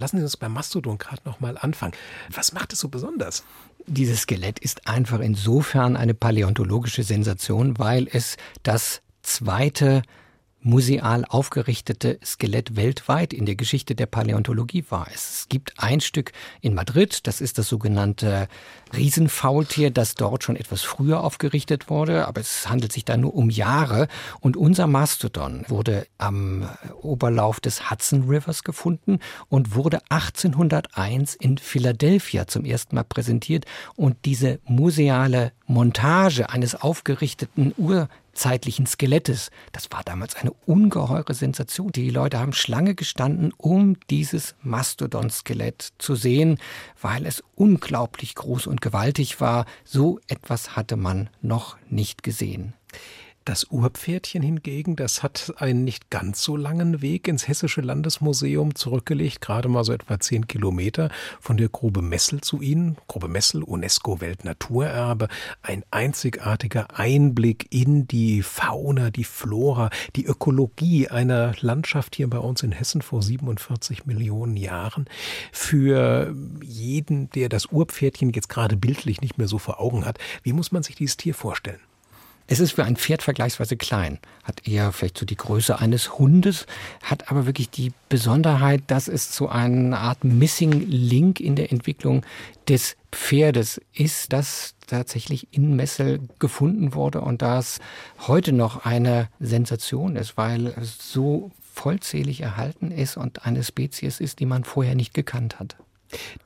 Lassen 0.00 0.16
Sie 0.16 0.24
uns 0.24 0.36
beim 0.36 0.52
Mastodon 0.52 0.98
gerade 0.98 1.22
noch 1.24 1.38
mal 1.38 1.56
anfangen. 1.56 1.94
Was 2.34 2.52
macht 2.52 2.72
es 2.72 2.80
so 2.80 2.88
besonders? 2.88 3.44
Dieses 3.86 4.22
Skelett 4.22 4.58
ist 4.58 4.88
einfach 4.88 5.20
insofern 5.20 5.96
eine 5.96 6.14
paläontologische 6.14 7.04
Sensation, 7.04 7.78
weil 7.78 8.08
es 8.10 8.36
das 8.64 9.02
zweite 9.22 10.02
museal 10.62 11.24
aufgerichtete 11.24 12.18
Skelett 12.24 12.76
weltweit 12.76 13.32
in 13.32 13.46
der 13.46 13.54
Geschichte 13.54 13.94
der 13.94 14.06
Paläontologie 14.06 14.84
war. 14.90 15.06
Es 15.12 15.46
gibt 15.48 15.74
ein 15.78 16.00
Stück 16.00 16.32
in 16.60 16.74
Madrid, 16.74 17.26
das 17.26 17.40
ist 17.40 17.58
das 17.58 17.68
sogenannte 17.68 18.48
Riesenfaultier, 18.94 19.90
das 19.90 20.14
dort 20.14 20.44
schon 20.44 20.56
etwas 20.56 20.82
früher 20.82 21.22
aufgerichtet 21.22 21.88
wurde, 21.88 22.28
aber 22.28 22.40
es 22.40 22.68
handelt 22.68 22.92
sich 22.92 23.04
da 23.04 23.16
nur 23.16 23.34
um 23.34 23.50
Jahre. 23.50 24.08
Und 24.40 24.56
unser 24.56 24.86
Mastodon 24.86 25.64
wurde 25.68 26.06
am 26.18 26.68
Oberlauf 27.00 27.60
des 27.60 27.90
Hudson 27.90 28.28
Rivers 28.28 28.64
gefunden 28.64 29.18
und 29.48 29.74
wurde 29.74 30.00
1801 30.10 31.34
in 31.36 31.58
Philadelphia 31.58 32.46
zum 32.46 32.64
ersten 32.64 32.96
Mal 32.96 33.04
präsentiert. 33.04 33.64
Und 33.96 34.24
diese 34.24 34.60
museale 34.64 35.52
Montage 35.66 36.50
eines 36.50 36.74
aufgerichteten 36.74 37.72
Ur 37.76 38.08
zeitlichen 38.40 38.86
Skelettes. 38.86 39.50
Das 39.72 39.92
war 39.92 40.02
damals 40.02 40.34
eine 40.34 40.52
ungeheure 40.66 41.34
Sensation. 41.34 41.92
Die 41.92 42.10
Leute 42.10 42.38
haben 42.38 42.54
Schlange 42.54 42.94
gestanden, 42.94 43.52
um 43.56 43.96
dieses 44.08 44.54
Mastodon-Skelett 44.62 45.90
zu 45.98 46.14
sehen, 46.14 46.58
weil 47.00 47.26
es 47.26 47.44
unglaublich 47.54 48.34
groß 48.34 48.66
und 48.66 48.80
gewaltig 48.80 49.40
war. 49.40 49.66
So 49.84 50.20
etwas 50.26 50.74
hatte 50.74 50.96
man 50.96 51.28
noch 51.42 51.76
nicht 51.88 52.22
gesehen. 52.22 52.74
Das 53.50 53.66
Urpferdchen 53.68 54.42
hingegen, 54.44 54.94
das 54.94 55.24
hat 55.24 55.54
einen 55.56 55.82
nicht 55.82 56.08
ganz 56.08 56.40
so 56.40 56.56
langen 56.56 57.02
Weg 57.02 57.26
ins 57.26 57.48
Hessische 57.48 57.80
Landesmuseum 57.80 58.76
zurückgelegt, 58.76 59.40
gerade 59.40 59.68
mal 59.68 59.82
so 59.82 59.92
etwa 59.92 60.20
zehn 60.20 60.46
Kilometer 60.46 61.10
von 61.40 61.56
der 61.56 61.68
Grube 61.68 62.00
Messel 62.00 62.42
zu 62.42 62.60
Ihnen. 62.60 62.96
Grube 63.08 63.26
Messel, 63.26 63.64
UNESCO-Weltnaturerbe, 63.64 65.26
ein 65.62 65.82
einzigartiger 65.90 66.96
Einblick 66.96 67.66
in 67.70 68.06
die 68.06 68.42
Fauna, 68.42 69.10
die 69.10 69.24
Flora, 69.24 69.90
die 70.14 70.26
Ökologie 70.26 71.08
einer 71.08 71.52
Landschaft 71.60 72.14
hier 72.14 72.30
bei 72.30 72.38
uns 72.38 72.62
in 72.62 72.70
Hessen 72.70 73.02
vor 73.02 73.20
47 73.20 74.06
Millionen 74.06 74.56
Jahren. 74.56 75.06
Für 75.50 76.32
jeden, 76.62 77.30
der 77.30 77.48
das 77.48 77.66
Urpferdchen 77.66 78.30
jetzt 78.30 78.48
gerade 78.48 78.76
bildlich 78.76 79.20
nicht 79.20 79.38
mehr 79.38 79.48
so 79.48 79.58
vor 79.58 79.80
Augen 79.80 80.06
hat, 80.06 80.20
wie 80.44 80.52
muss 80.52 80.70
man 80.70 80.84
sich 80.84 80.94
dieses 80.94 81.16
Tier 81.16 81.34
vorstellen? 81.34 81.80
Es 82.52 82.58
ist 82.58 82.72
für 82.72 82.82
ein 82.82 82.96
Pferd 82.96 83.22
vergleichsweise 83.22 83.76
klein, 83.76 84.18
hat 84.42 84.66
eher 84.66 84.90
vielleicht 84.90 85.16
so 85.16 85.24
die 85.24 85.36
Größe 85.36 85.78
eines 85.78 86.18
Hundes, 86.18 86.66
hat 87.00 87.30
aber 87.30 87.46
wirklich 87.46 87.70
die 87.70 87.92
Besonderheit, 88.08 88.82
dass 88.88 89.06
es 89.06 89.36
so 89.36 89.48
eine 89.48 89.96
Art 89.96 90.24
Missing 90.24 90.72
Link 90.88 91.38
in 91.38 91.54
der 91.54 91.70
Entwicklung 91.70 92.26
des 92.68 92.96
Pferdes 93.12 93.80
ist, 93.94 94.32
das 94.32 94.74
tatsächlich 94.88 95.46
in 95.52 95.76
Messel 95.76 96.18
gefunden 96.40 96.92
wurde 96.92 97.20
und 97.20 97.40
das 97.40 97.78
heute 98.26 98.52
noch 98.52 98.84
eine 98.84 99.28
Sensation 99.38 100.16
ist, 100.16 100.36
weil 100.36 100.66
es 100.66 101.12
so 101.12 101.52
vollzählig 101.72 102.40
erhalten 102.40 102.90
ist 102.90 103.16
und 103.16 103.46
eine 103.46 103.62
Spezies 103.62 104.18
ist, 104.18 104.40
die 104.40 104.46
man 104.46 104.64
vorher 104.64 104.96
nicht 104.96 105.14
gekannt 105.14 105.60
hat. 105.60 105.76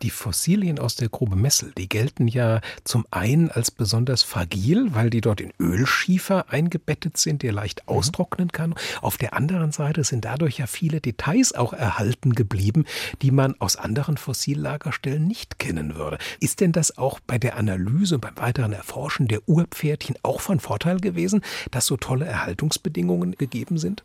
Die 0.03 0.11
Fossilien 0.11 0.79
aus 0.79 0.97
der 0.97 1.09
Grube 1.09 1.37
Messel, 1.37 1.73
die 1.77 1.89
gelten 1.89 2.29
ja 2.29 2.61
zum 2.85 3.07
einen 3.11 3.51
als 3.51 3.71
besonders 3.71 4.23
fragil, 4.23 4.95
weil 4.95 5.11
die 5.11 5.21
dort 5.21 5.41
in 5.41 5.53
Ölschiefer 5.59 6.47
eingebettet 6.51 7.17
sind, 7.17 7.43
der 7.43 7.53
leicht 7.53 7.83
mhm. 7.87 7.97
austrocknen 7.97 8.53
kann. 8.53 8.75
Auf 9.01 9.17
der 9.17 9.35
anderen 9.35 9.73
Seite 9.73 10.05
sind 10.05 10.25
dadurch 10.25 10.59
ja 10.59 10.67
viele 10.67 11.01
Details 11.01 11.55
auch 11.55 11.73
erhalten 11.73 12.33
geblieben, 12.35 12.85
die 13.23 13.31
man 13.31 13.55
aus 13.61 13.77
anderen 13.77 14.17
Fossillagerstellen 14.17 15.27
nicht 15.27 15.59
kennen 15.59 15.95
würde. 15.97 16.19
Ist 16.41 16.61
denn 16.61 16.73
das 16.73 16.99
auch 16.99 17.21
bei 17.21 17.39
der 17.39 17.57
Analyse 17.57 18.17
und 18.17 18.21
beim 18.21 18.37
weiteren 18.37 18.73
Erforschen 18.73 19.29
der 19.29 19.49
Urpferdchen 19.49 20.17
auch 20.23 20.41
von 20.41 20.61
Vorteil 20.61 20.99
gewesen, 21.01 21.43
dass 21.71 21.87
so 21.87 21.97
tolle 21.97 22.25
Erhaltungsbedingungen 22.27 23.33
gegeben 23.33 23.79
sind? 23.79 24.05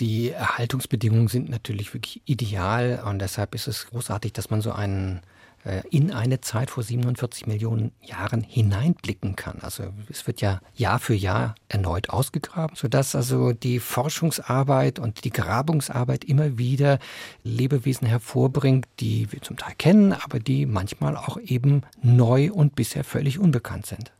Die 0.00 0.30
Erhaltungsbedingungen 0.30 1.28
sind 1.28 1.50
natürlich 1.50 1.92
wirklich 1.92 2.22
ideal 2.24 3.02
und 3.04 3.18
deshalb 3.18 3.54
ist 3.54 3.66
es 3.66 3.86
großartig, 3.88 4.32
dass 4.32 4.50
man 4.50 4.60
so 4.60 4.72
einen 4.72 5.22
äh, 5.64 5.82
in 5.90 6.12
eine 6.12 6.40
Zeit 6.40 6.70
vor 6.70 6.84
47 6.84 7.46
Millionen 7.46 7.90
Jahren 8.00 8.42
hineinblicken 8.42 9.34
kann. 9.34 9.58
Also 9.60 9.84
es 10.08 10.26
wird 10.26 10.40
ja 10.40 10.60
Jahr 10.74 11.00
für 11.00 11.14
Jahr 11.14 11.56
erneut 11.68 12.10
ausgegraben, 12.10 12.76
sodass 12.76 13.16
also 13.16 13.52
die 13.52 13.80
Forschungsarbeit 13.80 15.00
und 15.00 15.24
die 15.24 15.30
Grabungsarbeit 15.30 16.24
immer 16.24 16.58
wieder 16.58 17.00
Lebewesen 17.42 18.06
hervorbringt, 18.06 18.86
die 19.00 19.32
wir 19.32 19.42
zum 19.42 19.56
Teil 19.56 19.74
kennen, 19.76 20.12
aber 20.12 20.38
die 20.38 20.64
manchmal 20.64 21.16
auch 21.16 21.38
eben 21.38 21.82
neu 22.02 22.52
und 22.52 22.76
bisher 22.76 23.02
völlig 23.02 23.40
unbekannt 23.40 23.86
sind. 23.86 24.12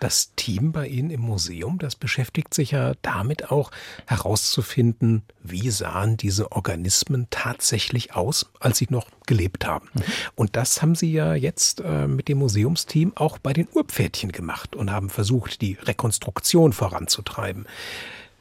Das 0.00 0.32
Team 0.36 0.72
bei 0.72 0.86
Ihnen 0.86 1.10
im 1.10 1.20
Museum, 1.20 1.78
das 1.78 1.96
beschäftigt 1.96 2.54
sich 2.54 2.72
ja 2.72 2.94
damit 3.02 3.50
auch 3.50 3.70
herauszufinden, 4.06 5.22
wie 5.42 5.70
sahen 5.70 6.16
diese 6.16 6.52
Organismen 6.52 7.26
tatsächlich 7.30 8.14
aus, 8.14 8.50
als 8.60 8.78
sie 8.78 8.88
noch 8.90 9.08
gelebt 9.26 9.66
haben. 9.66 9.88
Mhm. 9.94 10.02
Und 10.34 10.56
das 10.56 10.82
haben 10.82 10.94
Sie 10.94 11.12
ja 11.12 11.34
jetzt 11.34 11.80
äh, 11.80 12.06
mit 12.06 12.28
dem 12.28 12.38
Museumsteam 12.38 13.12
auch 13.16 13.38
bei 13.38 13.52
den 13.52 13.68
Urpferdchen 13.72 14.32
gemacht 14.32 14.76
und 14.76 14.90
haben 14.90 15.10
versucht, 15.10 15.60
die 15.60 15.78
Rekonstruktion 15.82 16.72
voranzutreiben. 16.72 17.66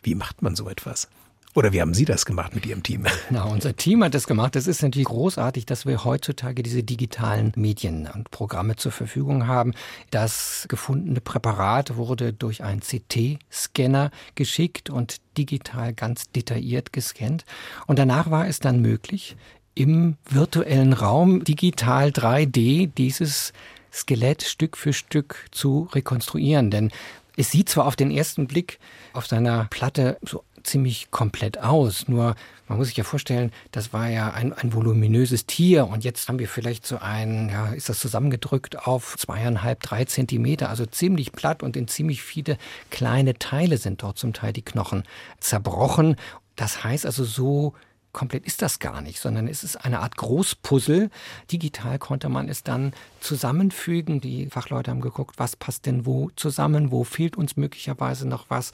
Wie 0.01 0.15
macht 0.15 0.41
man 0.41 0.55
so 0.55 0.69
etwas? 0.69 1.07
Oder 1.55 1.71
wie 1.71 1.81
haben 1.81 1.93
Sie 1.93 2.05
das 2.05 2.25
gemacht 2.25 2.55
mit 2.55 2.65
Ihrem 2.65 2.81
Team? 2.81 3.05
Na, 3.29 3.43
unser 3.43 3.75
Team 3.75 4.03
hat 4.03 4.15
das 4.15 4.25
gemacht. 4.25 4.55
Das 4.55 4.65
ist 4.65 4.81
natürlich 4.81 5.07
großartig, 5.07 5.65
dass 5.67 5.85
wir 5.85 6.03
heutzutage 6.03 6.63
diese 6.63 6.83
digitalen 6.83 7.51
Medien 7.55 8.09
und 8.13 8.31
Programme 8.31 8.75
zur 8.75 8.91
Verfügung 8.91 9.45
haben. 9.45 9.73
Das 10.09 10.65
gefundene 10.67 11.21
Präparat 11.21 11.95
wurde 11.95 12.33
durch 12.33 12.63
einen 12.63 12.81
CT-Scanner 12.81 14.09
geschickt 14.33 14.89
und 14.89 15.17
digital 15.37 15.93
ganz 15.93 16.31
detailliert 16.31 16.91
gescannt. 16.91 17.45
Und 17.85 17.99
danach 17.99 18.31
war 18.31 18.47
es 18.47 18.59
dann 18.59 18.81
möglich, 18.81 19.35
im 19.75 20.17
virtuellen 20.29 20.93
Raum 20.93 21.43
digital 21.43 22.09
3D 22.09 22.91
dieses 22.95 23.53
Skelett 23.91 24.41
Stück 24.41 24.75
für 24.75 24.93
Stück 24.93 25.45
zu 25.51 25.87
rekonstruieren. 25.93 26.71
Denn 26.71 26.91
es 27.37 27.51
sieht 27.51 27.69
zwar 27.69 27.85
auf 27.85 27.95
den 27.95 28.11
ersten 28.11 28.47
Blick 28.47 28.79
auf 29.13 29.27
seiner 29.27 29.65
Platte 29.65 30.17
so 30.21 30.43
ziemlich 30.63 31.11
komplett 31.11 31.59
aus. 31.59 32.07
Nur 32.07 32.35
man 32.67 32.77
muss 32.77 32.87
sich 32.87 32.97
ja 32.97 33.03
vorstellen, 33.03 33.51
das 33.71 33.93
war 33.93 34.09
ja 34.09 34.31
ein, 34.31 34.53
ein 34.53 34.73
voluminöses 34.73 35.45
Tier 35.45 35.87
und 35.87 36.03
jetzt 36.03 36.27
haben 36.27 36.39
wir 36.39 36.47
vielleicht 36.47 36.85
so 36.85 36.97
ein, 36.99 37.49
ja, 37.49 37.73
ist 37.73 37.89
das 37.89 37.99
zusammengedrückt 37.99 38.87
auf 38.87 39.15
zweieinhalb, 39.17 39.81
drei 39.81 40.05
Zentimeter, 40.05 40.69
also 40.69 40.85
ziemlich 40.85 41.31
platt 41.31 41.63
und 41.63 41.75
in 41.75 41.87
ziemlich 41.87 42.23
viele 42.23 42.57
kleine 42.89 43.35
Teile 43.35 43.77
sind 43.77 44.03
dort 44.03 44.17
zum 44.17 44.33
Teil 44.33 44.53
die 44.53 44.61
Knochen 44.61 45.03
zerbrochen. 45.39 46.15
Das 46.55 46.83
heißt 46.83 47.05
also 47.05 47.23
so 47.23 47.73
komplett 48.13 48.45
ist 48.45 48.61
das 48.61 48.79
gar 48.79 49.01
nicht, 49.01 49.19
sondern 49.19 49.47
es 49.47 49.63
ist 49.63 49.75
eine 49.75 49.99
Art 49.99 50.15
Großpuzzle. 50.15 51.09
Digital 51.51 51.99
konnte 51.99 52.29
man 52.29 52.47
es 52.47 52.63
dann 52.63 52.93
zusammenfügen. 53.19 54.21
Die 54.21 54.47
Fachleute 54.47 54.91
haben 54.91 55.01
geguckt, 55.01 55.39
was 55.39 55.55
passt 55.55 55.85
denn 55.87 56.05
wo 56.05 56.29
zusammen, 56.35 56.91
wo 56.91 57.03
fehlt 57.03 57.35
uns 57.35 57.57
möglicherweise 57.57 58.27
noch 58.27 58.45
was. 58.49 58.71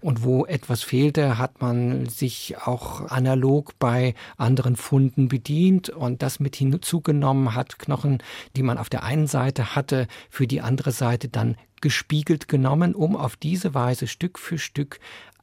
Und 0.00 0.22
wo 0.22 0.44
etwas 0.44 0.82
fehlte, 0.82 1.38
hat 1.38 1.60
man 1.60 2.06
sich 2.06 2.56
auch 2.58 3.10
analog 3.10 3.78
bei 3.78 4.14
anderen 4.36 4.76
Funden 4.76 5.28
bedient 5.28 5.88
und 5.88 6.22
das 6.22 6.38
mit 6.38 6.54
hinzugenommen, 6.54 7.54
hat 7.54 7.78
Knochen, 7.78 8.22
die 8.56 8.62
man 8.62 8.78
auf 8.78 8.90
der 8.90 9.02
einen 9.02 9.26
Seite 9.26 9.74
hatte, 9.74 10.06
für 10.28 10.46
die 10.46 10.60
andere 10.60 10.92
Seite 10.92 11.28
dann 11.28 11.56
gespiegelt 11.82 12.48
genommen, 12.48 12.94
um 12.94 13.16
auf 13.16 13.36
diese 13.36 13.74
Weise 13.74 14.06
Stück 14.06 14.38
für 14.38 14.56
Stück 14.56 15.00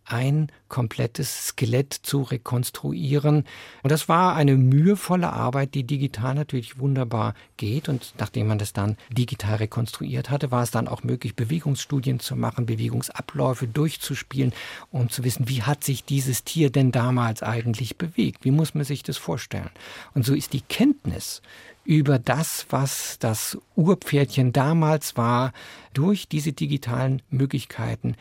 ein 0.09 0.51
komplettes 0.67 1.47
Skelett 1.47 1.93
zu 1.93 2.21
rekonstruieren. 2.21 3.45
Und 3.83 3.91
das 3.91 4.09
war 4.09 4.35
eine 4.35 4.55
mühevolle 4.55 5.31
Arbeit, 5.31 5.73
die 5.73 5.83
digital 5.83 6.35
natürlich 6.35 6.79
wunderbar 6.79 7.33
geht. 7.57 7.89
Und 7.89 8.13
nachdem 8.17 8.47
man 8.47 8.59
das 8.59 8.73
dann 8.73 8.97
digital 9.09 9.55
rekonstruiert 9.55 10.29
hatte, 10.29 10.51
war 10.51 10.63
es 10.63 10.71
dann 10.71 10.87
auch 10.87 11.03
möglich, 11.03 11.35
Bewegungsstudien 11.35 12.19
zu 12.19 12.35
machen, 12.35 12.65
Bewegungsabläufe 12.65 13.67
durchzuspielen, 13.67 14.53
um 14.91 15.09
zu 15.09 15.23
wissen, 15.23 15.49
wie 15.49 15.63
hat 15.63 15.83
sich 15.83 16.05
dieses 16.05 16.43
Tier 16.43 16.69
denn 16.69 16.91
damals 16.91 17.43
eigentlich 17.43 17.97
bewegt? 17.97 18.45
Wie 18.45 18.51
muss 18.51 18.75
man 18.75 18.83
sich 18.83 19.03
das 19.03 19.17
vorstellen? 19.17 19.69
Und 20.13 20.25
so 20.25 20.33
ist 20.33 20.53
die 20.53 20.61
Kenntnis 20.61 21.41
über 21.89 22.19
das, 22.19 22.67
was 22.69 23.17
das 23.17 23.57
Urpferdchen 23.75 24.53
damals 24.53 25.17
war, 25.17 25.53
durch 25.93 26.27
diese 26.27 26.53
digitalen 26.53 27.23
Möglichkeiten 27.31 28.15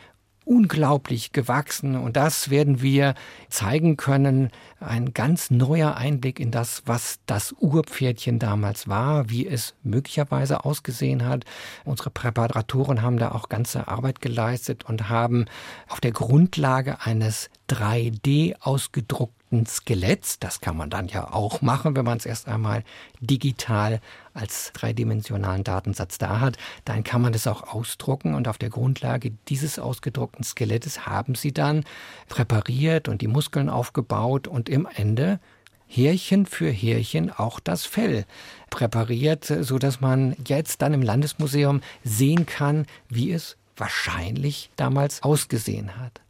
unglaublich 0.49 1.31
gewachsen 1.31 1.95
und 1.95 2.17
das 2.17 2.49
werden 2.49 2.81
wir 2.81 3.13
zeigen 3.49 3.97
können. 3.97 4.49
Ein 4.79 5.13
ganz 5.13 5.51
neuer 5.51 5.95
Einblick 5.97 6.39
in 6.39 6.51
das, 6.51 6.83
was 6.85 7.19
das 7.25 7.53
Urpferdchen 7.59 8.39
damals 8.39 8.87
war, 8.87 9.29
wie 9.29 9.45
es 9.45 9.75
möglicherweise 9.83 10.63
ausgesehen 10.63 11.25
hat. 11.25 11.43
Unsere 11.83 12.09
Präparatoren 12.09 13.01
haben 13.01 13.17
da 13.17 13.31
auch 13.31 13.49
ganze 13.49 13.89
Arbeit 13.89 14.21
geleistet 14.21 14.85
und 14.85 15.09
haben 15.09 15.45
auf 15.89 15.99
der 15.99 16.11
Grundlage 16.11 17.01
eines 17.01 17.49
3D 17.69 18.55
ausgedruckten 18.61 19.65
Skeletts, 19.65 20.39
das 20.39 20.61
kann 20.61 20.77
man 20.77 20.89
dann 20.89 21.07
ja 21.07 21.33
auch 21.33 21.61
machen, 21.61 21.95
wenn 21.95 22.05
man 22.05 22.17
es 22.17 22.25
erst 22.25 22.47
einmal 22.47 22.83
digital 23.19 23.99
als 24.33 24.71
dreidimensionalen 24.73 25.63
Datensatz 25.63 26.19
da 26.19 26.39
hat, 26.39 26.57
dann 26.85 27.03
kann 27.03 27.21
man 27.21 27.33
das 27.33 27.47
auch 27.47 27.73
ausdrucken 27.73 28.35
und 28.35 28.47
auf 28.47 28.59
der 28.59 28.69
Grundlage 28.69 29.31
dieses 29.47 29.79
ausgedruckten 29.79 30.43
Skelettes 30.43 31.07
haben 31.07 31.33
sie 31.35 31.51
dann 31.51 31.83
präpariert 32.27 33.07
und 33.07 33.21
die 33.21 33.27
Muskeln 33.27 33.69
aufgebaut 33.69 34.47
und 34.47 34.68
im 34.69 34.87
Ende 34.95 35.39
Härchen 35.87 36.45
für 36.45 36.69
Härchen 36.69 37.31
auch 37.31 37.59
das 37.59 37.85
Fell 37.85 38.25
präpariert, 38.69 39.45
so 39.45 39.79
dass 39.79 40.01
man 40.01 40.35
jetzt 40.47 40.81
dann 40.81 40.93
im 40.93 41.01
Landesmuseum 41.01 41.81
sehen 42.03 42.45
kann, 42.45 42.85
wie 43.09 43.31
es 43.31 43.57
wahrscheinlich 43.75 44.69
damals 44.75 45.23
ausgesehen 45.23 45.97
hat. 45.97 46.21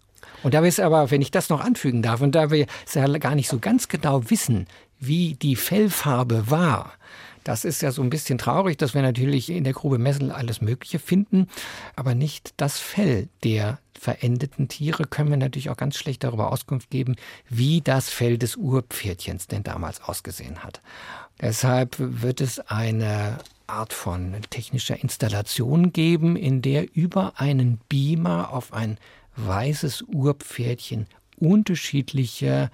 Und 0.43 0.53
da 0.53 0.63
wir 0.63 0.69
es 0.69 0.79
aber, 0.79 1.11
wenn 1.11 1.21
ich 1.21 1.31
das 1.31 1.49
noch 1.49 1.59
anfügen 1.59 2.01
darf, 2.01 2.21
und 2.21 2.33
da 2.33 2.49
wir 2.49 2.67
es 2.87 2.93
ja 2.93 3.05
gar 3.17 3.35
nicht 3.35 3.49
so 3.49 3.59
ganz 3.59 3.89
genau 3.89 4.29
wissen, 4.29 4.67
wie 4.99 5.33
die 5.35 5.57
Fellfarbe 5.57 6.49
war, 6.49 6.93
das 7.43 7.65
ist 7.65 7.81
ja 7.81 7.91
so 7.91 8.01
ein 8.01 8.09
bisschen 8.09 8.37
traurig, 8.37 8.77
dass 8.77 8.93
wir 8.93 9.01
natürlich 9.01 9.49
in 9.49 9.63
der 9.63 9.73
Grube 9.73 9.97
Messel 9.97 10.31
alles 10.31 10.61
Mögliche 10.61 10.99
finden, 10.99 11.47
aber 11.95 12.15
nicht 12.15 12.53
das 12.57 12.79
Fell 12.79 13.29
der 13.43 13.79
verendeten 13.99 14.67
Tiere 14.67 15.05
können 15.05 15.29
wir 15.29 15.37
natürlich 15.37 15.69
auch 15.69 15.77
ganz 15.77 15.97
schlecht 15.97 16.23
darüber 16.23 16.51
Auskunft 16.51 16.89
geben, 16.89 17.15
wie 17.49 17.81
das 17.81 18.09
Fell 18.09 18.37
des 18.37 18.55
Urpferdchens 18.55 19.47
denn 19.47 19.63
damals 19.63 20.01
ausgesehen 20.01 20.63
hat. 20.63 20.81
Deshalb 21.41 21.95
wird 21.99 22.41
es 22.41 22.59
eine 22.59 23.39
Art 23.67 23.93
von 23.93 24.35
technischer 24.49 25.01
Installation 25.01 25.93
geben, 25.93 26.35
in 26.35 26.61
der 26.61 26.95
über 26.95 27.33
einen 27.39 27.79
Beamer 27.89 28.51
auf 28.51 28.73
ein 28.73 28.97
weißes 29.35 30.03
Urpferdchen 30.03 31.07
unterschiedliche 31.37 32.69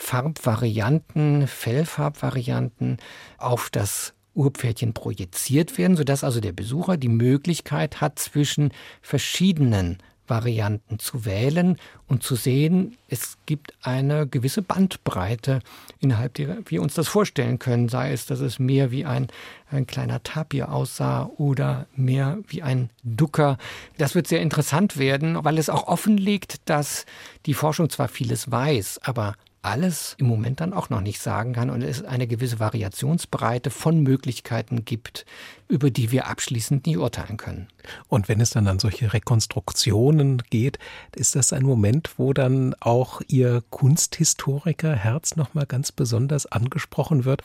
Farbvarianten, 0.00 1.48
Fellfarbvarianten 1.48 2.98
auf 3.36 3.68
das 3.68 4.14
Urpferdchen 4.32 4.94
projiziert 4.94 5.76
werden, 5.76 5.96
sodass 5.96 6.22
also 6.22 6.40
der 6.40 6.52
Besucher 6.52 6.96
die 6.96 7.08
Möglichkeit 7.08 8.00
hat, 8.00 8.18
zwischen 8.20 8.70
verschiedenen 9.02 9.98
Varianten 10.28 11.00
zu 11.00 11.24
wählen 11.24 11.78
und 12.06 12.22
zu 12.22 12.36
sehen, 12.36 12.96
es 13.08 13.38
gibt 13.44 13.74
eine 13.82 14.28
gewisse 14.28 14.62
Bandbreite, 14.62 15.60
innerhalb 15.98 16.34
der 16.34 16.58
wir 16.66 16.80
uns 16.80 16.94
das 16.94 17.08
vorstellen 17.08 17.58
können, 17.58 17.88
sei 17.88 18.12
es, 18.12 18.24
dass 18.24 18.38
es 18.38 18.60
mehr 18.60 18.92
wie 18.92 19.04
ein, 19.04 19.26
ein 19.70 19.86
kleiner 19.86 20.22
Tapir 20.22 20.70
aussah 20.70 21.28
oder 21.38 21.86
mehr 21.96 22.38
wie 22.46 22.62
ein 22.62 22.90
Ducker. 23.02 23.58
Das 23.98 24.14
wird 24.14 24.28
sehr 24.28 24.42
interessant 24.42 24.96
werden, 24.96 25.44
weil 25.44 25.58
es 25.58 25.68
auch 25.68 25.88
offenlegt, 25.88 26.60
dass 26.66 27.04
die 27.46 27.54
Forschung 27.54 27.90
zwar 27.90 28.08
vieles 28.08 28.50
weiß, 28.50 29.00
aber 29.02 29.34
alles 29.62 30.14
im 30.18 30.26
Moment 30.26 30.60
dann 30.60 30.72
auch 30.72 30.90
noch 30.90 31.00
nicht 31.00 31.20
sagen 31.20 31.52
kann 31.52 31.70
und 31.70 31.82
es 31.82 32.04
eine 32.04 32.26
gewisse 32.26 32.60
Variationsbreite 32.60 33.70
von 33.70 34.00
Möglichkeiten 34.02 34.84
gibt, 34.84 35.26
über 35.68 35.90
die 35.90 36.10
wir 36.10 36.26
abschließend 36.26 36.86
nie 36.86 36.96
urteilen 36.96 37.36
können. 37.36 37.68
Und 38.08 38.28
wenn 38.28 38.40
es 38.40 38.50
dann 38.50 38.68
an 38.68 38.78
solche 38.78 39.12
Rekonstruktionen 39.12 40.42
geht, 40.50 40.78
ist 41.14 41.34
das 41.34 41.52
ein 41.52 41.64
Moment, 41.64 42.18
wo 42.18 42.32
dann 42.32 42.74
auch 42.80 43.20
Ihr 43.28 43.62
Kunsthistoriker 43.70 44.94
Herz 44.94 45.36
nochmal 45.36 45.66
ganz 45.66 45.92
besonders 45.92 46.46
angesprochen 46.46 47.24
wird? 47.24 47.42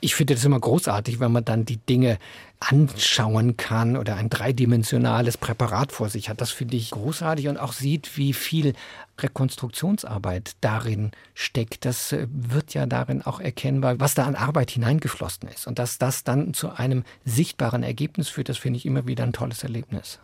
Ich 0.00 0.14
finde 0.14 0.34
das 0.34 0.44
immer 0.44 0.58
großartig, 0.58 1.20
wenn 1.20 1.32
man 1.32 1.44
dann 1.44 1.64
die 1.64 1.76
Dinge 1.76 2.18
anschauen 2.60 3.56
kann 3.56 3.96
oder 3.96 4.16
ein 4.16 4.28
dreidimensionales 4.28 5.38
Präparat 5.38 5.92
vor 5.92 6.10
sich 6.10 6.28
hat. 6.28 6.40
Das 6.40 6.50
finde 6.50 6.76
ich 6.76 6.90
großartig 6.90 7.48
und 7.48 7.56
auch 7.56 7.72
sieht, 7.72 8.16
wie 8.16 8.32
viel 8.32 8.74
Rekonstruktionsarbeit 9.18 10.52
darin 10.60 11.10
steckt. 11.34 11.84
Das 11.84 12.12
äh, 12.12 12.26
wird 12.30 12.74
ja 12.74 12.86
darin 12.86 13.22
auch 13.22 13.40
erkennbar, 13.40 13.98
was 13.98 14.14
da 14.14 14.24
an 14.24 14.34
Arbeit 14.34 14.70
hineingeflossen 14.70 15.48
ist. 15.48 15.66
Und 15.66 15.78
dass 15.78 15.98
das 15.98 16.24
dann 16.24 16.52
zu 16.52 16.70
einem 16.70 17.04
sichtbaren 17.24 17.82
Ergebnis 17.82 18.28
führt, 18.28 18.48
das 18.48 18.58
finde 18.58 18.76
ich 18.78 18.86
immer 18.86 19.06
wieder 19.06 19.24
ein 19.24 19.32
tolles 19.32 19.62
Erlebnis. 19.62 20.18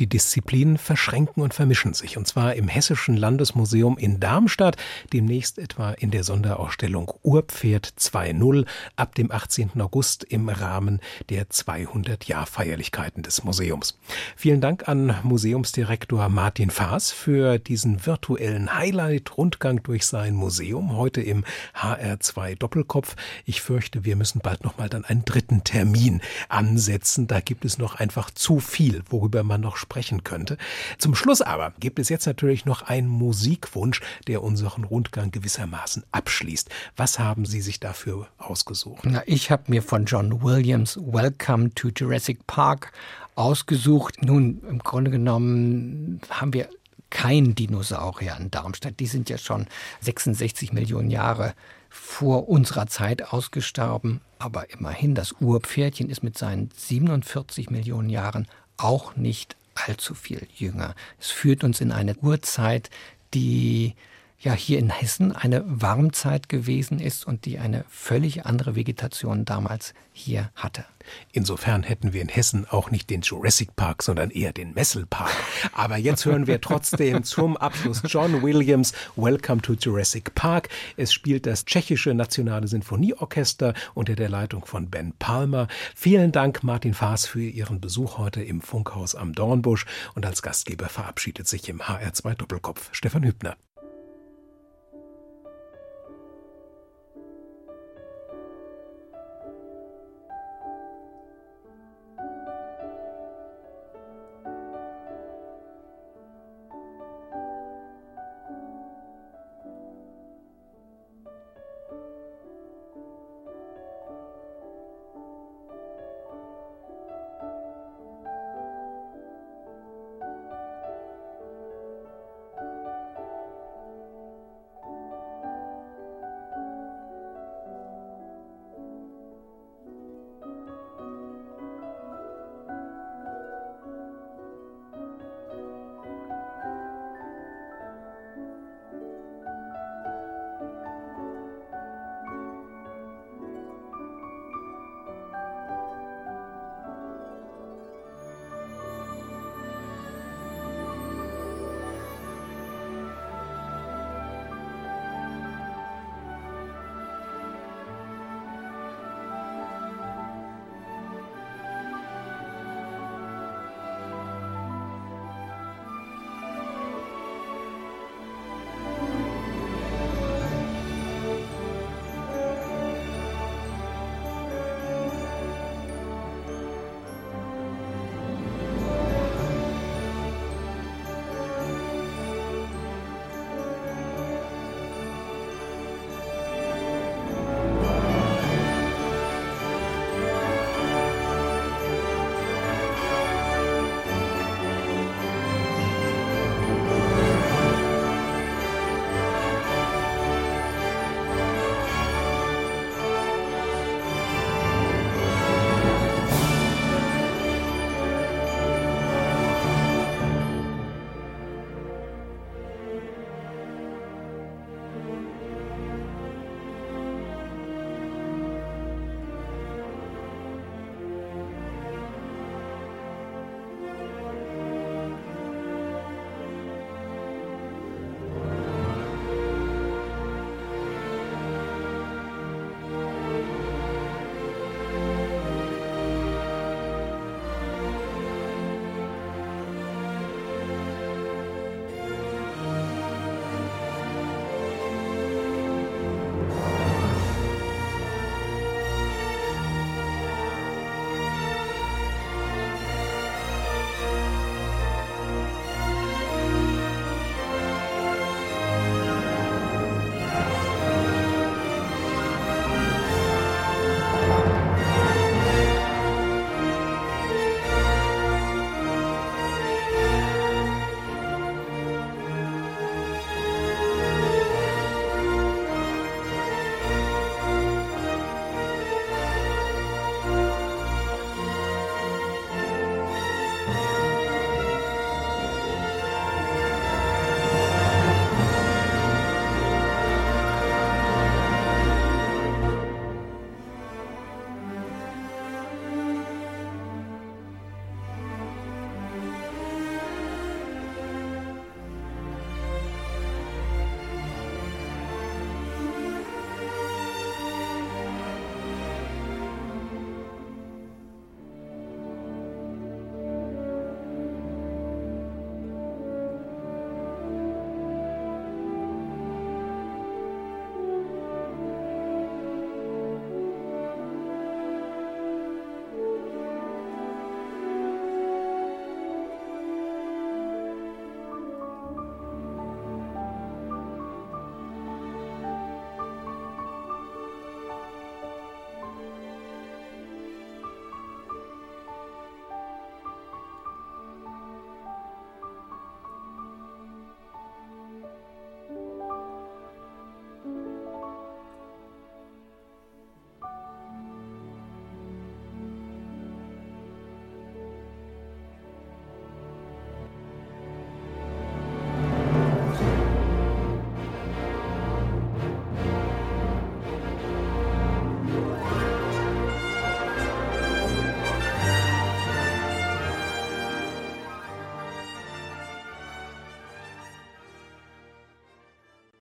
Die 0.00 0.08
Disziplinen 0.08 0.78
verschränken 0.78 1.42
und 1.42 1.54
vermischen 1.54 1.92
sich, 1.92 2.16
und 2.16 2.28
zwar 2.28 2.54
im 2.54 2.68
Hessischen 2.68 3.16
Landesmuseum 3.16 3.98
in 3.98 4.20
Darmstadt, 4.20 4.76
demnächst 5.12 5.58
etwa 5.58 5.90
in 5.90 6.12
der 6.12 6.22
Sonderausstellung 6.22 7.12
Urpferd 7.24 7.94
2.0 7.98 8.64
ab 8.94 9.16
dem 9.16 9.32
18. 9.32 9.80
August 9.80 10.22
im 10.22 10.48
Rahmen 10.48 11.00
der 11.30 11.48
200-Jahr-Feierlichkeiten 11.48 13.24
des 13.24 13.42
Museums. 13.42 13.98
Vielen 14.36 14.60
Dank 14.60 14.88
an 14.88 15.16
Museumsdirektor 15.24 16.28
Martin 16.28 16.70
Faas 16.70 17.10
für 17.10 17.58
diesen 17.58 18.06
virtuellen 18.06 18.72
Highlight-Rundgang 18.72 19.82
durch 19.82 20.06
sein 20.06 20.34
Museum, 20.34 20.96
heute 20.96 21.22
im 21.22 21.44
HR2 21.74 22.56
Doppelkopf. 22.56 23.16
Ich 23.46 23.62
fürchte, 23.62 24.04
wir 24.04 24.14
müssen 24.14 24.42
bald 24.42 24.62
nochmal 24.62 24.88
dann 24.88 25.04
einen 25.04 25.24
dritten 25.24 25.64
Termin 25.64 26.20
ansetzen. 26.48 27.26
Da 27.26 27.40
gibt 27.40 27.64
es 27.64 27.78
noch 27.78 27.96
einfach 27.96 28.30
zu 28.30 28.60
viel, 28.60 29.02
worüber 29.10 29.42
man 29.42 29.60
noch 29.60 29.76
sprechen 29.88 30.22
könnte. 30.22 30.58
Zum 30.98 31.14
Schluss 31.14 31.40
aber 31.40 31.72
gibt 31.80 31.98
es 31.98 32.10
jetzt 32.10 32.26
natürlich 32.26 32.66
noch 32.66 32.82
einen 32.82 33.08
Musikwunsch, 33.08 34.02
der 34.26 34.42
unseren 34.42 34.84
Rundgang 34.84 35.30
gewissermaßen 35.30 36.04
abschließt. 36.12 36.68
Was 36.96 37.18
haben 37.18 37.46
Sie 37.46 37.62
sich 37.62 37.80
dafür 37.80 38.28
ausgesucht? 38.36 39.00
Na, 39.04 39.22
ich 39.24 39.50
habe 39.50 39.64
mir 39.68 39.82
von 39.82 40.04
John 40.04 40.42
Williams 40.42 40.98
Welcome 40.98 41.72
to 41.74 41.88
Jurassic 41.88 42.46
Park 42.46 42.92
ausgesucht. 43.34 44.22
Nun, 44.22 44.60
im 44.68 44.80
Grunde 44.80 45.10
genommen 45.10 46.20
haben 46.28 46.52
wir 46.52 46.68
kein 47.08 47.54
Dinosaurier 47.54 48.36
in 48.38 48.50
Darmstadt. 48.50 49.00
Die 49.00 49.06
sind 49.06 49.30
ja 49.30 49.38
schon 49.38 49.66
66 50.02 50.74
Millionen 50.74 51.10
Jahre 51.10 51.54
vor 51.88 52.50
unserer 52.50 52.88
Zeit 52.88 53.32
ausgestorben. 53.32 54.20
Aber 54.38 54.70
immerhin, 54.70 55.14
das 55.14 55.32
Urpferdchen 55.40 56.10
ist 56.10 56.22
mit 56.22 56.36
seinen 56.36 56.68
47 56.76 57.70
Millionen 57.70 58.10
Jahren 58.10 58.46
auch 58.76 59.16
nicht 59.16 59.56
allzu 59.86 60.14
viel 60.14 60.46
jünger. 60.54 60.94
Es 61.20 61.30
führt 61.30 61.64
uns 61.64 61.80
in 61.80 61.92
eine 61.92 62.16
Urzeit, 62.16 62.90
die 63.34 63.94
ja 64.40 64.52
hier 64.52 64.78
in 64.78 64.90
Hessen 64.90 65.32
eine 65.32 65.64
Warmzeit 65.66 66.48
gewesen 66.48 67.00
ist 67.00 67.26
und 67.26 67.44
die 67.44 67.58
eine 67.58 67.84
völlig 67.88 68.46
andere 68.46 68.76
Vegetation 68.76 69.44
damals 69.44 69.94
hier 70.12 70.50
hatte. 70.54 70.84
Insofern 71.32 71.82
hätten 71.82 72.12
wir 72.12 72.20
in 72.20 72.28
Hessen 72.28 72.66
auch 72.68 72.90
nicht 72.90 73.10
den 73.10 73.22
Jurassic 73.22 73.74
Park, 73.76 74.02
sondern 74.02 74.30
eher 74.30 74.52
den 74.52 74.74
Messel 74.74 75.06
Park. 75.06 75.32
Aber 75.72 75.96
jetzt 75.96 76.24
hören 76.24 76.46
wir 76.46 76.60
trotzdem 76.60 77.24
zum 77.24 77.56
Abschluss 77.56 78.02
John 78.04 78.42
Williams 78.42 78.92
Welcome 79.16 79.62
to 79.62 79.72
Jurassic 79.72 80.34
Park. 80.34 80.68
Es 80.96 81.12
spielt 81.12 81.46
das 81.46 81.64
tschechische 81.64 82.14
Nationale 82.14 82.68
Sinfonieorchester 82.68 83.74
unter 83.94 84.14
der 84.14 84.28
Leitung 84.28 84.66
von 84.66 84.90
Ben 84.90 85.14
Palmer. 85.18 85.66
Vielen 85.94 86.30
Dank 86.30 86.62
Martin 86.62 86.94
Faas 86.94 87.26
für 87.26 87.42
Ihren 87.42 87.80
Besuch 87.80 88.18
heute 88.18 88.42
im 88.42 88.60
Funkhaus 88.60 89.14
am 89.14 89.32
Dornbusch 89.32 89.86
und 90.14 90.26
als 90.26 90.42
Gastgeber 90.42 90.88
verabschiedet 90.88 91.48
sich 91.48 91.68
im 91.68 91.80
HR2 91.80 92.34
Doppelkopf 92.34 92.90
Stefan 92.92 93.24
Hübner. 93.24 93.56